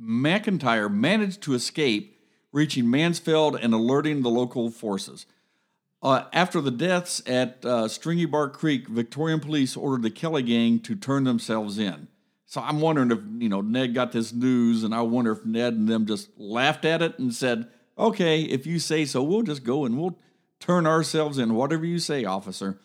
McIntyre 0.00 0.92
managed 0.92 1.42
to 1.42 1.54
escape, 1.54 2.13
reaching 2.54 2.88
Mansfield 2.88 3.56
and 3.60 3.74
alerting 3.74 4.22
the 4.22 4.30
local 4.30 4.70
forces. 4.70 5.26
Uh, 6.00 6.24
after 6.32 6.60
the 6.60 6.70
deaths 6.70 7.20
at 7.26 7.58
uh, 7.64 7.88
Stringybark 7.88 8.52
Creek, 8.52 8.86
Victorian 8.88 9.40
police 9.40 9.76
ordered 9.76 10.02
the 10.02 10.10
Kelly 10.10 10.42
gang 10.44 10.78
to 10.78 10.94
turn 10.94 11.24
themselves 11.24 11.78
in. 11.78 12.06
So 12.46 12.60
I'm 12.60 12.80
wondering 12.80 13.10
if 13.10 13.18
you 13.42 13.48
know 13.48 13.60
Ned 13.60 13.92
got 13.92 14.12
this 14.12 14.32
news, 14.32 14.84
and 14.84 14.94
I 14.94 15.00
wonder 15.00 15.32
if 15.32 15.44
Ned 15.44 15.74
and 15.74 15.88
them 15.88 16.06
just 16.06 16.28
laughed 16.38 16.84
at 16.84 17.02
it 17.02 17.18
and 17.18 17.34
said, 17.34 17.66
"Okay, 17.98 18.42
if 18.42 18.66
you 18.66 18.78
say 18.78 19.04
so, 19.04 19.22
we'll 19.22 19.42
just 19.42 19.64
go 19.64 19.84
and 19.84 19.98
we'll 19.98 20.16
turn 20.60 20.86
ourselves 20.86 21.38
in, 21.38 21.54
whatever 21.54 21.84
you 21.84 21.98
say, 21.98 22.24
officer." 22.24 22.78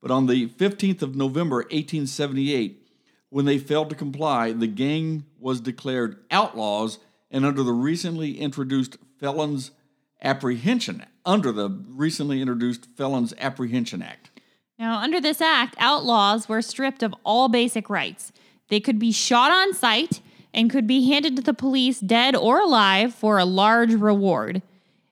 But 0.00 0.12
on 0.12 0.26
the 0.26 0.46
15th 0.46 1.02
of 1.02 1.16
November, 1.16 1.56
1878, 1.56 2.86
when 3.30 3.46
they 3.46 3.58
failed 3.58 3.90
to 3.90 3.96
comply, 3.96 4.52
the 4.52 4.68
gang 4.68 5.24
was 5.40 5.60
declared 5.60 6.18
outlaws 6.30 7.00
and 7.30 7.44
under 7.44 7.62
the 7.62 7.72
recently 7.72 8.38
introduced 8.38 8.98
Felons 9.18 9.70
Apprehension 10.22 11.04
under 11.24 11.52
the 11.52 11.68
recently 11.88 12.40
introduced 12.40 12.86
Felons 12.96 13.34
Apprehension 13.38 14.02
Act. 14.02 14.30
Now, 14.78 14.98
under 14.98 15.20
this 15.20 15.40
act, 15.40 15.74
outlaws 15.78 16.48
were 16.48 16.62
stripped 16.62 17.02
of 17.02 17.14
all 17.24 17.48
basic 17.48 17.88
rights. 17.88 18.32
They 18.68 18.80
could 18.80 18.98
be 18.98 19.12
shot 19.12 19.50
on 19.50 19.74
sight 19.74 20.20
and 20.52 20.70
could 20.70 20.86
be 20.86 21.08
handed 21.08 21.36
to 21.36 21.42
the 21.42 21.54
police 21.54 22.00
dead 22.00 22.34
or 22.34 22.60
alive 22.60 23.14
for 23.14 23.38
a 23.38 23.44
large 23.44 23.94
reward. 23.94 24.62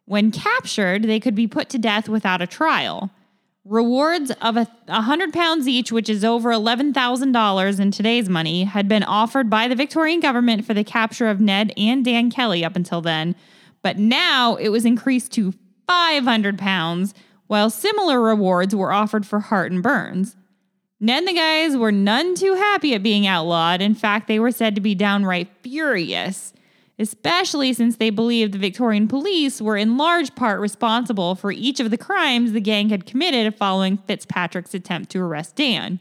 When 0.07 0.31
captured, 0.31 1.05
they 1.05 1.21
could 1.21 1.35
be 1.35 1.47
put 1.47 1.69
to 1.71 1.79
death 1.79 2.09
without 2.09 2.43
a 2.43 2.47
trial. 2.47 3.11
Rewards 3.65 4.31
of 4.43 4.59
a 4.59 4.69
hundred 4.89 5.33
pounds 5.33 5.67
each, 5.67 5.91
which 5.91 6.11
is 6.11 6.23
over 6.23 6.53
eleven 6.53 6.93
thousand 6.93 7.33
dollars 7.33 7.81
in 7.81 7.91
today's 7.91 8.29
money, 8.29 8.65
had 8.65 8.89
been 8.89 9.03
offered 9.03 9.49
by 9.49 9.69
the 9.69 9.75
Victorian 9.75 10.21
government 10.21 10.67
for 10.67 10.75
the 10.75 10.85
capture 10.85 11.29
of 11.29 11.41
Ned 11.41 11.73
and 11.77 12.05
Dan 12.05 12.31
Kelly 12.31 12.63
up 12.63 12.77
until 12.77 13.01
then, 13.01 13.35
but 13.85 13.99
now 13.99 14.57
it 14.57 14.71
was 14.71 14.85
increased 14.85 15.31
to 15.33 15.55
five 15.87 16.25
hundred 16.25 16.59
pounds, 16.59 17.15
while 17.47 17.69
similar 17.69 18.21
rewards 18.21 18.75
were 18.75 18.93
offered 18.93 19.27
for 19.27 19.39
Hart 19.39 19.71
and 19.71 19.83
Burns. 19.83 20.35
Ned 21.01 21.19
and 21.19 21.29
the 21.29 21.35
guys 21.35 21.77
were 21.77 21.93
none 21.93 22.35
too 22.35 22.55
happy 22.55 22.95
at 22.95 23.03
being 23.03 23.27
outlawed. 23.27 23.83
In 23.83 23.95
fact, 23.95 24.27
they 24.27 24.39
were 24.39 24.51
said 24.51 24.75
to 24.75 24.81
be 24.81 24.95
downright 24.95 25.51
furious, 25.63 26.55
especially 26.99 27.75
since 27.75 27.97
they 27.97 28.09
believed 28.09 28.55
the 28.55 28.59
Victorian 28.59 29.07
police 29.07 29.61
were 29.61 29.77
in 29.77 29.99
large 29.99 30.35
part 30.35 30.61
responsible 30.61 31.35
for 31.35 31.53
each 31.53 31.79
of 31.79 31.91
the 31.91 31.99
crimes 31.99 32.53
the 32.53 32.61
gang 32.63 32.89
had 32.89 33.05
committed 33.05 33.55
following 33.55 33.99
Fitzpatrick's 33.99 34.73
attempt 34.73 35.11
to 35.11 35.21
arrest 35.21 35.57
Dan. 35.57 36.01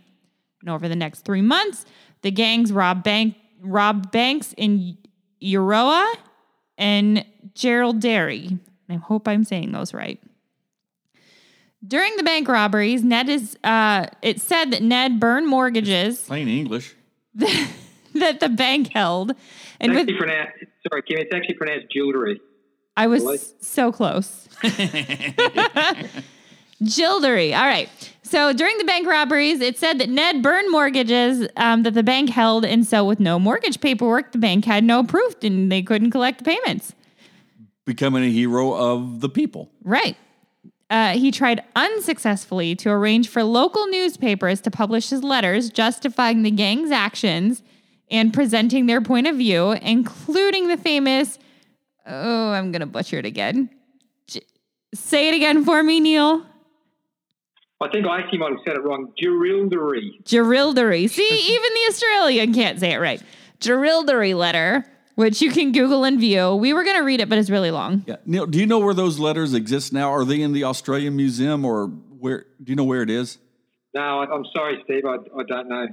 And 0.61 0.69
over 0.69 0.87
the 0.87 0.95
next 0.95 1.25
three 1.25 1.41
months, 1.41 1.85
the 2.21 2.31
gangs 2.31 2.71
robbed, 2.71 3.03
bank, 3.03 3.35
robbed 3.61 4.09
banks 4.11 4.53
in 4.55 4.97
Euroa 5.43 6.13
and 6.77 7.25
Jerilderie. 7.53 8.59
I 8.89 8.95
hope 8.95 9.27
I'm 9.27 9.43
saying 9.43 9.71
those 9.71 9.93
right. 9.93 10.21
During 11.85 12.15
the 12.15 12.23
bank 12.23 12.47
robberies, 12.47 13.03
Ned 13.03 13.29
is 13.29 13.57
uh, 13.63 14.07
it 14.21 14.39
said 14.39 14.71
that 14.71 14.81
Ned 14.81 15.19
burned 15.19 15.47
mortgages 15.47 16.23
Plain 16.25 16.47
English. 16.47 16.95
that 17.35 18.39
the 18.39 18.49
bank 18.49 18.91
held, 18.93 19.31
and 19.79 19.91
It's 19.91 19.99
with 19.99 20.09
actually 20.09 20.17
pronounced, 20.17 20.51
sorry, 20.87 21.01
Kim, 21.01 21.17
it's 21.19 21.33
actually 21.33 21.55
pronounced 21.55 21.87
jewelry. 21.91 22.39
I 22.95 23.07
was 23.07 23.55
so 23.59 23.91
close. 23.91 24.47
Gildery. 26.81 27.55
All 27.55 27.65
right. 27.65 27.89
So 28.23 28.51
during 28.51 28.77
the 28.77 28.83
bank 28.83 29.07
robberies, 29.07 29.61
it 29.61 29.77
said 29.77 29.99
that 29.99 30.09
Ned 30.09 30.41
burned 30.41 30.71
mortgages 30.71 31.47
um, 31.55 31.83
that 31.83 31.93
the 31.93 32.03
bank 32.03 32.29
held, 32.29 32.65
and 32.65 32.85
so 32.85 33.05
with 33.05 33.19
no 33.19 33.37
mortgage 33.37 33.79
paperwork, 33.79 34.31
the 34.31 34.37
bank 34.37 34.65
had 34.65 34.83
no 34.83 35.03
proof, 35.03 35.35
and 35.43 35.71
they 35.71 35.83
couldn't 35.83 36.11
collect 36.11 36.39
the 36.39 36.45
payments. 36.45 36.93
Becoming 37.85 38.23
a 38.23 38.31
hero 38.31 38.73
of 38.73 39.19
the 39.19 39.29
people. 39.29 39.69
Right. 39.83 40.17
Uh, 40.89 41.13
he 41.17 41.31
tried 41.31 41.63
unsuccessfully 41.75 42.75
to 42.75 42.89
arrange 42.89 43.27
for 43.27 43.43
local 43.43 43.87
newspapers 43.87 44.61
to 44.61 44.71
publish 44.71 45.09
his 45.09 45.23
letters 45.23 45.69
justifying 45.69 46.43
the 46.43 46.51
gang's 46.51 46.91
actions 46.91 47.61
and 48.09 48.33
presenting 48.33 48.85
their 48.85 49.01
point 49.01 49.27
of 49.27 49.35
view, 49.35 49.71
including 49.71 50.67
the 50.67 50.77
famous, 50.77 51.39
oh, 52.05 52.51
I'm 52.51 52.71
going 52.71 52.81
to 52.81 52.85
butcher 52.85 53.17
it 53.17 53.25
again. 53.25 53.69
J- 54.27 54.41
say 54.93 55.29
it 55.29 55.35
again 55.35 55.65
for 55.65 55.81
me, 55.83 55.99
Neil. 55.99 56.45
I 57.83 57.91
think 57.91 58.05
I 58.07 58.19
actually 58.19 58.39
might 58.39 58.51
have 58.51 58.59
said 58.65 58.75
it 58.75 58.83
wrong. 58.83 59.13
Jerilderie. 59.21 60.23
Gerildery. 60.23 61.09
See, 61.09 61.27
even 61.53 61.69
the 61.73 61.85
Australian 61.89 62.53
can't 62.53 62.79
say 62.79 62.91
it 62.93 62.97
right. 62.97 63.21
Gerildery 63.59 64.35
letter, 64.35 64.85
which 65.15 65.41
you 65.41 65.51
can 65.51 65.71
Google 65.71 66.03
and 66.03 66.19
view. 66.19 66.55
We 66.55 66.73
were 66.73 66.83
going 66.83 66.97
to 66.97 67.03
read 67.03 67.21
it, 67.21 67.29
but 67.29 67.37
it's 67.37 67.49
really 67.49 67.71
long. 67.71 68.03
Yeah. 68.07 68.17
Neil, 68.25 68.45
do 68.45 68.59
you 68.59 68.65
know 68.65 68.79
where 68.79 68.93
those 68.93 69.19
letters 69.19 69.53
exist 69.53 69.93
now? 69.93 70.11
Are 70.11 70.25
they 70.25 70.41
in 70.41 70.53
the 70.53 70.63
Australian 70.65 71.15
Museum 71.15 71.63
or 71.65 71.87
where? 71.87 72.45
Do 72.63 72.71
you 72.71 72.75
know 72.75 72.83
where 72.83 73.01
it 73.01 73.09
is? 73.09 73.37
No, 73.93 74.01
I- 74.21 74.33
I'm 74.33 74.45
sorry, 74.55 74.81
Steve. 74.85 75.03
I, 75.05 75.15
I 75.37 75.43
don't 75.47 75.69
know. 75.69 75.87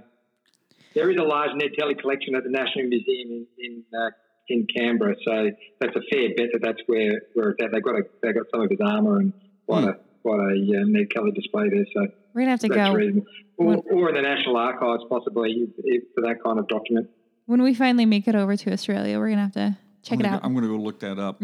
There 0.95 1.11
is 1.11 1.17
a 1.19 1.23
large 1.23 1.51
Ned 1.55 1.71
Kelly 1.79 1.95
collection 1.95 2.35
at 2.35 2.43
the 2.45 2.51
National 2.51 2.87
Museum 2.89 3.29
in 3.31 3.47
in, 3.59 3.85
uh, 3.97 4.11
in 4.49 4.67
Canberra, 4.77 5.15
so 5.25 5.51
that's 5.81 5.95
a 5.95 6.01
fair 6.13 6.31
bet 6.37 6.49
that 6.53 6.61
that's 6.63 6.81
where 6.87 7.23
where 7.35 7.51
it's 7.51 7.63
at. 7.63 7.71
They've 7.73 7.83
got 7.83 7.95
a, 7.95 8.03
they've 8.23 8.35
got 8.35 8.47
some 8.53 8.63
of 8.63 8.71
his 8.71 8.81
armour 8.85 9.19
and 9.21 9.33
quite 9.67 9.85
a 9.85 9.99
quite 10.23 10.41
a 10.41 10.81
uh, 10.81 10.85
Ned 10.87 11.11
Kelly 11.11 11.33
display 11.33 11.69
there. 11.69 11.85
So 11.95 12.07
We're 12.35 12.43
going 12.43 12.47
to 12.47 12.51
have 12.51 12.61
to 12.61 12.69
go. 12.69 13.23
Or, 13.57 13.77
or 13.91 14.09
in 14.09 14.15
the 14.15 14.23
National 14.23 14.57
Archives, 14.57 15.05
possibly 15.09 15.51
if, 15.51 15.71
if, 15.79 16.05
for 16.15 16.23
that 16.23 16.43
kind 16.43 16.59
of 16.59 16.67
document. 16.69 17.11
When 17.47 17.63
we 17.63 17.75
finally 17.75 18.07
make 18.07 18.27
it 18.27 18.35
over 18.35 18.57
to 18.57 18.73
Australia, 18.73 19.19
we're 19.19 19.27
going 19.27 19.39
to 19.39 19.43
have 19.43 19.53
to 19.53 19.79
check 20.03 20.19
I'm 20.19 20.25
it 20.25 20.29
out. 20.29 20.43
Go, 20.43 20.47
I'm 20.47 20.55
going 20.55 20.65
to 20.65 20.71
go 20.71 20.83
look 20.83 21.01
that 21.01 21.19
up. 21.19 21.43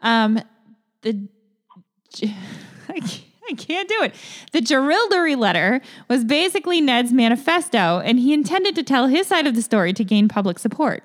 Um, 0.00 0.40
the 1.02 1.28
I 2.88 3.00
can't, 3.00 3.24
I 3.48 3.54
can't 3.54 3.88
do 3.88 4.02
it. 4.02 4.14
The 4.52 4.60
Gerildery 4.60 5.36
letter 5.36 5.80
was 6.08 6.24
basically 6.24 6.80
Ned's 6.80 7.12
manifesto, 7.12 8.00
and 8.04 8.18
he 8.18 8.32
intended 8.32 8.74
to 8.76 8.82
tell 8.82 9.06
his 9.06 9.26
side 9.26 9.46
of 9.46 9.54
the 9.54 9.62
story 9.62 9.92
to 9.94 10.04
gain 10.04 10.28
public 10.28 10.58
support. 10.58 11.02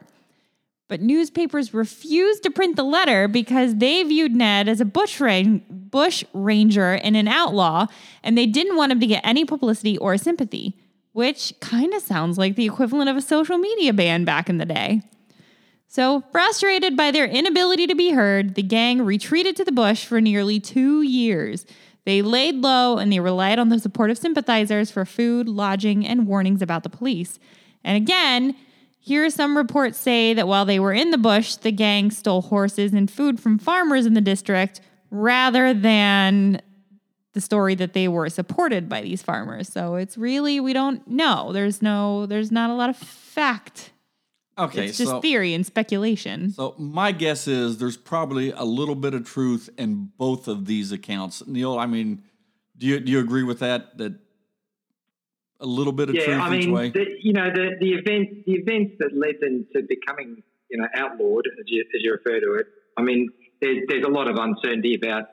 But 0.88 1.02
newspapers 1.02 1.74
refused 1.74 2.44
to 2.44 2.52
print 2.52 2.78
the 2.78 2.84
letter 2.84 3.28
because 3.28 3.76
they 3.76 4.04
viewed 4.04 4.34
Ned 4.34 4.70
as 4.70 4.80
a 4.80 4.86
bush, 4.86 5.22
bush 5.70 6.24
ranger 6.34 6.94
and 6.94 7.18
an 7.18 7.28
outlaw, 7.28 7.88
and 8.24 8.38
they 8.38 8.46
didn't 8.46 8.78
want 8.78 8.94
him 8.94 9.00
to 9.02 9.08
get 9.08 9.26
any 9.26 9.44
publicity 9.44 9.98
or 9.98 10.18
sympathy, 10.18 10.78
which 11.12 11.54
kind 11.60 11.94
of 11.94 12.02
sounds 12.02 12.38
like 12.38 12.56
the 12.56 12.66
equivalent 12.66 13.10
of 13.10 13.18
a 13.18 13.22
social 13.22 13.58
media 13.58 13.92
ban 13.92 14.24
back 14.24 14.50
in 14.50 14.60
the 14.60 14.66
day. 14.66 15.02
So, 15.90 16.24
frustrated 16.32 16.96
by 16.96 17.12
their 17.12 17.26
inability 17.26 17.88
to 17.88 17.96
be 17.96 18.12
heard, 18.12 18.56
the 18.56 18.64
gang 18.64 19.02
retreated 19.02 19.56
to 19.56 19.66
the 19.66 19.72
bush 19.72 20.06
for 20.06 20.22
nearly 20.22 20.60
two 20.60 21.02
years. 21.02 21.66
They 22.06 22.22
laid 22.22 22.56
low 22.56 22.98
and 22.98 23.12
they 23.12 23.20
relied 23.20 23.60
on 23.60 23.70
the 23.70 23.80
support 23.80 24.10
of 24.10 24.18
sympathizers 24.18 24.92
for 24.92 25.06
food, 25.06 25.50
lodging, 25.50 26.06
and 26.06 26.28
warnings 26.28 26.62
about 26.62 26.84
the 26.84 26.90
police. 26.90 27.40
And 27.84 27.98
again, 27.98 28.56
here 29.08 29.30
some 29.30 29.56
reports 29.56 29.98
say 29.98 30.34
that 30.34 30.50
while 30.50 30.66
they 30.66 30.82
were 30.82 30.92
in 30.92 31.12
the 31.12 31.18
bush, 31.18 31.56
the 31.56 31.72
gang 31.72 32.12
stole 32.12 32.42
horses 32.42 32.94
and 32.94 33.10
food 33.10 33.40
from 33.40 33.58
farmers 33.58 34.06
in 34.06 34.14
the 34.16 34.22
district 34.22 34.82
rather 35.10 35.74
than 35.74 36.62
the 37.34 37.40
story 37.40 37.74
that 37.76 37.94
they 37.94 38.10
were 38.10 38.30
supported 38.30 38.90
by 38.90 39.00
these 39.02 39.22
farmers. 39.22 39.70
So 39.70 39.96
it's 39.96 40.18
really 40.18 40.60
we 40.60 40.74
don't 40.74 41.08
know. 41.08 41.54
There's 41.54 41.82
no 41.82 42.26
there's 42.26 42.52
not 42.52 42.70
a 42.70 42.74
lot 42.74 42.90
of 42.90 42.98
fact 42.98 43.94
Okay, 44.58 44.88
it's 44.88 44.98
just 44.98 45.12
so 45.12 45.22
theory 45.22 45.54
and 45.54 45.66
speculation. 45.66 46.52
so 46.52 46.74
my 46.78 47.12
guess 47.14 47.48
is 47.48 47.78
there's 47.78 47.96
probably 47.96 48.52
a 48.52 48.64
little 48.64 48.96
bit 48.96 49.14
of 49.14 49.24
truth 49.24 49.70
in 49.78 50.12
both 50.18 50.50
of 50.50 50.66
these 50.66 50.92
accounts. 50.92 51.46
Neil, 51.48 51.78
I 51.80 51.86
mean, 51.86 52.24
do 52.78 52.88
you 52.88 53.00
do 53.00 53.10
you 53.12 53.20
agree 53.20 53.44
with 53.44 53.60
that? 53.60 53.98
That 54.00 54.16
a 55.60 55.66
little 55.66 55.94
bit 55.94 56.10
of 56.10 56.16
Yeah, 56.16 56.26
truth 56.26 56.42
I 56.42 56.56
each 56.56 56.66
mean, 56.66 56.76
way. 56.76 56.90
the, 56.92 57.06
you 57.22 57.34
know, 57.34 57.50
the, 57.54 57.76
the 57.80 57.94
events 57.94 58.44
the 58.46 58.54
events 58.54 58.96
that 59.00 59.16
led 59.16 59.36
them 59.42 59.66
to 59.74 59.82
becoming, 59.84 60.44
you 60.70 60.78
know, 60.80 60.88
outlawed, 60.96 61.46
as 61.60 61.66
you, 61.68 61.84
as 61.96 62.02
you 62.04 62.12
refer 62.12 62.40
to 62.40 62.54
it. 62.56 62.68
I 62.98 63.02
mean, 63.02 63.30
there's 63.62 63.84
there's 63.88 64.06
a 64.06 64.10
lot 64.10 64.30
of 64.30 64.38
uncertainty 64.38 64.96
about, 64.96 65.26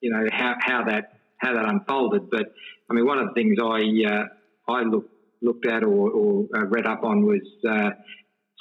you 0.00 0.10
know, 0.10 0.26
how, 0.30 0.54
how 0.60 0.84
that 0.84 1.20
how 1.38 1.54
that 1.54 1.64
unfolded. 1.64 2.30
But 2.30 2.52
I 2.90 2.94
mean, 2.94 3.06
one 3.06 3.18
of 3.18 3.28
the 3.28 3.34
things 3.34 3.56
I 3.62 4.12
uh, 4.12 4.24
I 4.72 4.82
looked 4.82 5.12
looked 5.42 5.66
at 5.66 5.82
or, 5.82 6.10
or 6.10 6.46
uh, 6.54 6.66
read 6.66 6.86
up 6.86 7.02
on 7.02 7.24
was 7.24 7.40
uh, 7.68 7.90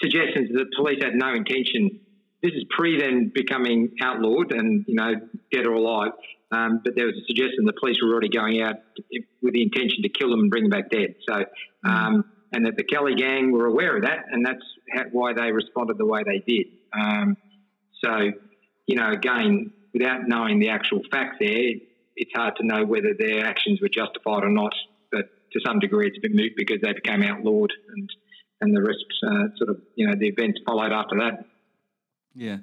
suggestions 0.01 0.49
that 0.53 0.67
police 0.76 0.99
had 1.03 1.15
no 1.15 1.34
intention. 1.34 1.99
This 2.41 2.53
is 2.53 2.63
pre 2.70 2.99
them 2.99 3.32
becoming 3.34 3.95
outlawed 4.01 4.53
and 4.53 4.86
you 4.88 4.95
know 4.95 5.13
dead 5.51 5.65
or 5.65 5.74
alive. 5.74 6.11
Um, 6.52 6.82
but 6.84 6.95
there 6.95 7.06
was 7.06 7.16
a 7.16 7.26
suggestion 7.28 7.66
the 7.66 7.74
police 7.80 7.97
were 8.02 8.12
already 8.12 8.30
going 8.30 8.62
out 8.62 8.76
with 9.41 9.54
the 9.54 9.62
intention 9.62 10.02
to 10.04 10.10
kill 10.10 10.32
them 10.32 10.39
and 10.39 10.50
bring 10.50 10.64
them 10.64 10.72
back 10.72 10.89
dead. 10.89 11.16
So, 11.28 11.45
um, 11.88 12.26
and 12.52 12.66
that 12.66 12.76
the 12.76 12.84
Kelly 12.84 13.16
gang 13.16 13.52
were 13.52 13.68
aware 13.68 13.97
of 13.97 14.04
that, 14.04 14.26
and 14.32 14.45
that's 14.45 14.64
why 15.12 15.34
they 15.34 15.52
responded 15.52 15.97
the 15.97 16.06
way 16.06 16.24
they 16.26 16.39
did. 16.39 16.68
Um, 16.93 17.38
so, 18.04 18.32
you 18.88 18.95
know, 18.95 19.12
again, 19.12 19.72
without 19.93 20.28
knowing 20.28 20.60
the 20.60 20.70
actual 20.70 21.02
facts 21.12 21.38
there, 21.39 21.74
it's 22.16 22.32
hard 22.36 22.56
to 22.58 22.66
know 22.66 22.84
whether 22.86 23.14
their 23.18 23.45
actions 23.45 23.80
were 23.82 23.89
justified 23.89 24.43
or 24.43 24.50
not. 24.50 24.74
But 25.12 25.26
to 25.54 25.60
some 25.66 25.80
degree, 25.80 26.08
it's 26.08 26.18
a 26.18 26.22
bit 26.22 26.34
moot 26.34 26.54
because 26.56 26.80
they 26.82 26.93
became 26.93 27.22
outlawed, 27.22 27.72
and 27.95 28.10
and 28.62 28.76
the 28.76 28.82
rest 28.82 29.06
uh, 29.24 29.56
sort 29.58 29.70
of, 29.70 29.82
you 29.95 30.08
know, 30.08 30.14
the 30.18 30.28
events 30.28 30.60
followed 30.66 30.91
after 30.91 31.18
that. 31.20 31.45
Yeah. 32.34 32.58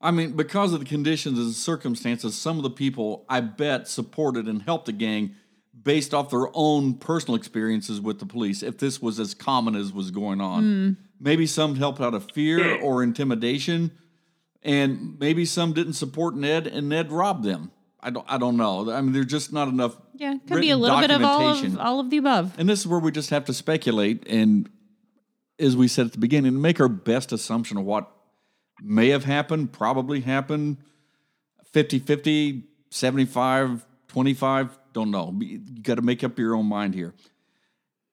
I 0.00 0.10
mean, 0.10 0.32
because 0.32 0.72
of 0.72 0.80
the 0.80 0.86
conditions 0.86 1.38
and 1.38 1.52
circumstances, 1.52 2.36
some 2.36 2.56
of 2.56 2.62
the 2.62 2.70
people 2.70 3.24
I 3.28 3.40
bet 3.40 3.88
supported 3.88 4.46
and 4.46 4.62
helped 4.62 4.86
the 4.86 4.92
gang 4.92 5.34
based 5.80 6.14
off 6.14 6.30
their 6.30 6.48
own 6.54 6.94
personal 6.94 7.36
experiences 7.36 8.00
with 8.00 8.18
the 8.18 8.26
police. 8.26 8.62
If 8.62 8.78
this 8.78 9.02
was 9.02 9.18
as 9.18 9.34
common 9.34 9.74
as 9.74 9.92
was 9.92 10.10
going 10.10 10.40
on, 10.40 10.62
hmm. 10.62 10.90
maybe 11.20 11.46
some 11.46 11.76
helped 11.76 12.00
out 12.00 12.14
of 12.14 12.30
fear 12.32 12.76
Yeah. 12.76 12.82
or 12.82 13.02
intimidation, 13.02 13.92
and 14.62 15.18
maybe 15.18 15.44
some 15.44 15.72
didn't 15.72 15.94
support 15.94 16.36
Ned 16.36 16.66
and 16.66 16.88
Ned 16.88 17.10
robbed 17.10 17.44
them. 17.44 17.70
I 18.00 18.10
don't. 18.10 18.24
I 18.28 18.38
don't 18.38 18.56
know. 18.56 18.90
I 18.92 19.00
mean, 19.00 19.12
there's 19.12 19.26
just 19.26 19.52
not 19.52 19.66
enough. 19.66 19.96
Yeah, 20.14 20.36
could 20.46 20.60
be 20.60 20.70
a 20.70 20.76
little 20.76 21.00
bit 21.00 21.10
of 21.10 21.22
all 21.22 21.48
of 21.48 21.78
all 21.78 22.00
of 22.00 22.10
the 22.10 22.18
above. 22.18 22.54
And 22.56 22.68
this 22.68 22.80
is 22.80 22.86
where 22.86 23.00
we 23.00 23.10
just 23.10 23.30
have 23.30 23.44
to 23.46 23.54
speculate 23.54 24.24
and, 24.28 24.70
as 25.58 25.76
we 25.76 25.88
said 25.88 26.06
at 26.06 26.12
the 26.12 26.18
beginning, 26.18 26.60
make 26.60 26.80
our 26.80 26.88
best 26.88 27.32
assumption 27.32 27.76
of 27.76 27.84
what 27.84 28.08
may 28.82 29.08
have 29.08 29.24
happened, 29.24 29.72
probably 29.72 30.20
happened 30.20 30.78
50 31.72 31.98
50, 31.98 32.64
75, 32.90 33.86
25, 34.08 34.78
don't 34.92 35.10
know. 35.10 35.34
You 35.40 35.60
got 35.82 35.96
to 35.96 36.02
make 36.02 36.24
up 36.24 36.38
your 36.38 36.54
own 36.54 36.66
mind 36.66 36.94
here. 36.94 37.14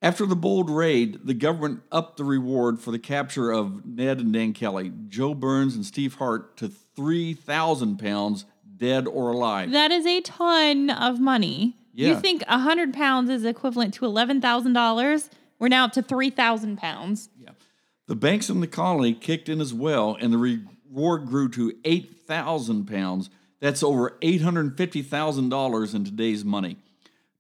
After 0.01 0.25
the 0.25 0.35
bold 0.35 0.69
raid, 0.69 1.21
the 1.23 1.33
government 1.33 1.81
upped 1.91 2.17
the 2.17 2.25
reward 2.25 2.79
for 2.79 2.91
the 2.91 2.99
capture 2.99 3.51
of 3.51 3.85
Ned 3.85 4.19
and 4.19 4.33
Dan 4.33 4.53
Kelly, 4.53 4.91
Joe 5.07 5.33
Burns, 5.33 5.73
and 5.73 5.85
Steve 5.85 6.15
Hart 6.15 6.57
to 6.57 6.67
3,000 6.67 7.97
pounds, 7.97 8.45
dead 8.77 9.07
or 9.07 9.31
alive. 9.31 9.71
That 9.71 9.91
is 9.91 10.05
a 10.05 10.21
ton 10.21 10.89
of 10.89 11.19
money. 11.19 11.75
You 11.93 12.19
think 12.19 12.43
a 12.47 12.59
hundred 12.59 12.93
pounds 12.93 13.29
is 13.29 13.45
equivalent 13.45 13.93
to 13.95 14.05
eleven 14.05 14.41
thousand 14.41 14.73
dollars? 14.73 15.29
We're 15.59 15.69
now 15.69 15.85
up 15.85 15.93
to 15.93 16.01
three 16.01 16.29
thousand 16.29 16.77
pounds. 16.77 17.29
The 18.07 18.15
banks 18.15 18.49
in 18.49 18.59
the 18.61 18.67
colony 18.67 19.13
kicked 19.13 19.49
in 19.49 19.59
as 19.59 19.73
well, 19.73 20.17
and 20.19 20.31
the 20.31 20.37
reward 20.37 21.25
grew 21.25 21.49
to 21.49 21.73
8,000 21.83 22.85
pounds. 22.85 23.29
That's 23.59 23.81
over 23.81 24.17
$850,000 24.21 25.95
in 25.95 26.05
today's 26.05 26.45
money. 26.45 26.77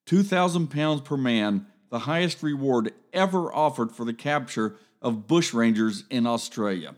2,000 0.05 0.67
pounds 0.67 1.01
per 1.01 1.17
man, 1.17 1.67
the 1.89 1.99
highest 1.99 2.41
reward 2.41 2.93
ever 3.13 3.53
offered 3.53 3.91
for 3.91 4.05
the 4.05 4.13
capture 4.13 4.75
of 5.01 5.27
bushrangers 5.27 6.03
in 6.09 6.25
Australia. 6.25 6.95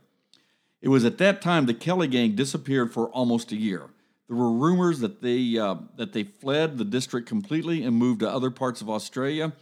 It 0.81 0.89
was 0.89 1.03
at 1.03 1.17
that 1.17 1.41
time 1.41 1.65
the 1.65 1.73
Kelly 1.73 2.07
gang 2.07 2.35
disappeared 2.35 2.93
for 2.93 3.09
almost 3.09 3.51
a 3.51 3.57
year. 3.57 3.89
There 4.27 4.37
were 4.37 4.51
rumors 4.51 4.99
that 4.99 5.21
they 5.21 5.57
uh, 5.57 5.75
that 5.95 6.13
they 6.13 6.23
fled 6.23 6.77
the 6.77 6.85
district 6.85 7.27
completely 7.27 7.83
and 7.83 7.95
moved 7.95 8.19
to 8.19 8.29
other 8.29 8.51
parts 8.51 8.81
of 8.81 8.89
Australia. 8.89 9.53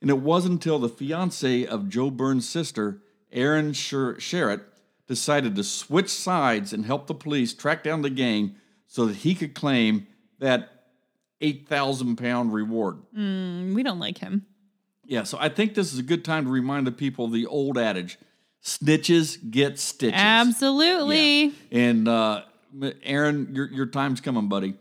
And 0.00 0.10
it 0.10 0.18
wasn't 0.18 0.54
until 0.54 0.78
the 0.78 0.88
fiance 0.88 1.66
of 1.66 1.88
Joe 1.88 2.10
Burns' 2.10 2.48
sister, 2.48 3.02
Aaron 3.32 3.72
Sher- 3.72 4.14
Sherritt, 4.14 4.62
decided 5.06 5.56
to 5.56 5.64
switch 5.64 6.08
sides 6.08 6.72
and 6.72 6.86
help 6.86 7.08
the 7.08 7.14
police 7.14 7.52
track 7.52 7.82
down 7.82 8.02
the 8.02 8.10
gang 8.10 8.54
so 8.86 9.06
that 9.06 9.16
he 9.16 9.34
could 9.34 9.56
claim 9.56 10.06
that 10.38 10.68
8,000 11.40 12.14
pound 12.14 12.52
reward. 12.54 12.98
Mm, 13.16 13.74
we 13.74 13.82
don't 13.82 13.98
like 13.98 14.18
him. 14.18 14.46
Yeah, 15.04 15.24
so 15.24 15.36
I 15.40 15.48
think 15.48 15.74
this 15.74 15.92
is 15.92 15.98
a 15.98 16.04
good 16.04 16.24
time 16.24 16.44
to 16.44 16.50
remind 16.50 16.86
the 16.86 16.92
people 16.92 17.24
of 17.24 17.32
the 17.32 17.46
old 17.46 17.76
adage 17.76 18.18
snitches 18.62 19.50
get 19.50 19.80
stitches. 19.80 20.20
Absolutely. 20.20 21.46
Yeah. 21.46 21.52
And 21.72 22.06
uh, 22.06 22.42
Aaron, 23.02 23.52
your, 23.52 23.66
your 23.72 23.86
time's 23.86 24.20
coming, 24.20 24.48
buddy. 24.48 24.74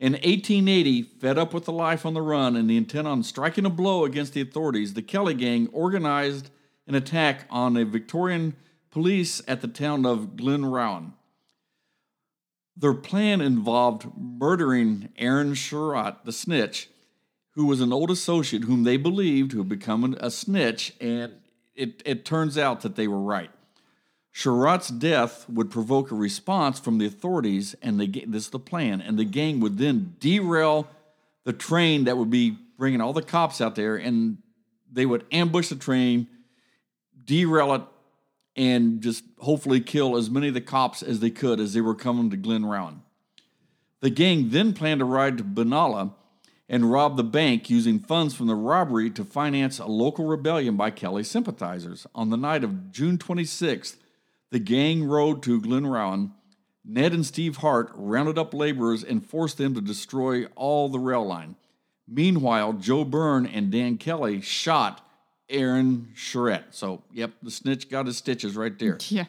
In 0.00 0.12
1880, 0.12 1.02
fed 1.02 1.36
up 1.36 1.52
with 1.52 1.66
the 1.66 1.72
life 1.72 2.06
on 2.06 2.14
the 2.14 2.22
run 2.22 2.56
and 2.56 2.70
the 2.70 2.76
intent 2.78 3.06
on 3.06 3.22
striking 3.22 3.66
a 3.66 3.70
blow 3.70 4.04
against 4.04 4.32
the 4.32 4.40
authorities, 4.40 4.94
the 4.94 5.02
Kelly 5.02 5.34
gang 5.34 5.68
organized 5.72 6.50
an 6.86 6.94
attack 6.94 7.46
on 7.50 7.76
a 7.76 7.84
Victorian 7.84 8.54
police 8.90 9.42
at 9.48 9.60
the 9.60 9.68
town 9.68 10.06
of 10.06 10.36
Glenrowan. 10.36 11.12
Their 12.76 12.94
plan 12.94 13.40
involved 13.40 14.06
murdering 14.16 15.10
Aaron 15.16 15.54
Sherritt, 15.54 16.24
the 16.24 16.32
snitch, 16.32 16.88
who 17.52 17.66
was 17.66 17.80
an 17.80 17.92
old 17.92 18.10
associate 18.10 18.64
whom 18.64 18.82
they 18.82 18.96
believed 18.96 19.52
who 19.52 19.58
have 19.58 19.68
become 19.68 20.16
a 20.20 20.30
snitch, 20.30 20.92
and 21.00 21.34
it, 21.74 22.02
it 22.04 22.24
turns 22.24 22.58
out 22.58 22.80
that 22.80 22.96
they 22.96 23.06
were 23.06 23.20
right. 23.20 23.50
Sherritt's 24.34 24.88
death 24.88 25.48
would 25.48 25.70
provoke 25.70 26.10
a 26.10 26.16
response 26.16 26.80
from 26.80 26.98
the 26.98 27.06
authorities, 27.06 27.76
and 27.80 28.00
this 28.00 28.44
is 28.44 28.50
the 28.50 28.58
plan, 28.58 29.00
and 29.00 29.16
the 29.16 29.24
gang 29.24 29.60
would 29.60 29.78
then 29.78 30.16
derail 30.18 30.88
the 31.44 31.52
train 31.52 32.04
that 32.04 32.18
would 32.18 32.30
be 32.30 32.58
bringing 32.76 33.00
all 33.00 33.12
the 33.12 33.22
cops 33.22 33.60
out 33.60 33.76
there, 33.76 33.96
and 33.96 34.38
they 34.90 35.06
would 35.06 35.24
ambush 35.30 35.68
the 35.68 35.76
train, 35.76 36.26
derail 37.24 37.74
it, 37.74 37.82
and 38.56 39.00
just 39.00 39.24
hopefully 39.38 39.80
kill 39.80 40.16
as 40.16 40.30
many 40.30 40.48
of 40.48 40.54
the 40.54 40.60
cops 40.60 41.02
as 41.02 41.20
they 41.20 41.30
could 41.30 41.58
as 41.60 41.72
they 41.74 41.80
were 41.80 41.94
coming 41.94 42.30
to 42.30 42.36
Glenrowan. 42.36 43.00
The 44.00 44.10
gang 44.10 44.50
then 44.50 44.74
planned 44.74 45.00
to 45.00 45.04
ride 45.04 45.38
to 45.38 45.44
Benalla 45.44 46.12
and 46.68 46.90
rob 46.90 47.16
the 47.16 47.24
bank 47.24 47.68
using 47.68 47.98
funds 47.98 48.34
from 48.34 48.46
the 48.46 48.54
robbery 48.54 49.10
to 49.10 49.24
finance 49.24 49.78
a 49.78 49.86
local 49.86 50.26
rebellion 50.26 50.76
by 50.76 50.90
Kelly 50.90 51.24
sympathizers. 51.24 52.06
On 52.14 52.30
the 52.30 52.36
night 52.36 52.64
of 52.64 52.90
June 52.92 53.18
26th, 53.18 53.96
the 54.50 54.58
gang 54.58 55.04
rode 55.04 55.42
to 55.42 55.60
Glenrowan. 55.60 56.32
Ned 56.84 57.12
and 57.12 57.24
Steve 57.24 57.56
Hart 57.56 57.90
rounded 57.94 58.38
up 58.38 58.54
laborers 58.54 59.02
and 59.02 59.24
forced 59.24 59.58
them 59.58 59.74
to 59.74 59.80
destroy 59.80 60.46
all 60.54 60.88
the 60.88 60.98
rail 60.98 61.26
line. 61.26 61.56
Meanwhile, 62.06 62.74
Joe 62.74 63.04
Byrne 63.04 63.46
and 63.46 63.70
Dan 63.70 63.96
Kelly 63.96 64.40
shot 64.40 65.03
Aaron 65.48 66.08
Sherritt. 66.16 66.64
So, 66.70 67.02
yep, 67.12 67.32
the 67.42 67.50
snitch 67.50 67.88
got 67.90 68.06
his 68.06 68.16
stitches 68.16 68.56
right 68.56 68.76
there. 68.78 68.98
Yeah. 69.08 69.24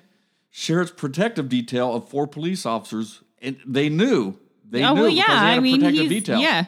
Sherritt's 0.52 0.92
protective 0.92 1.50
detail 1.50 1.94
of 1.94 2.08
four 2.08 2.28
police 2.28 2.66
officers, 2.66 3.22
and 3.42 3.58
they 3.68 3.90
knew. 3.90 4.38
They 4.70 4.84
oh 4.86 4.94
knew 4.94 5.02
well, 5.02 5.12
because 5.12 5.28
they 5.28 5.34
had 5.34 5.54
I 5.54 5.56
a 5.56 5.62
mean, 5.62 5.82
protective 5.82 6.08
detail. 6.10 6.40
yeah. 6.40 6.66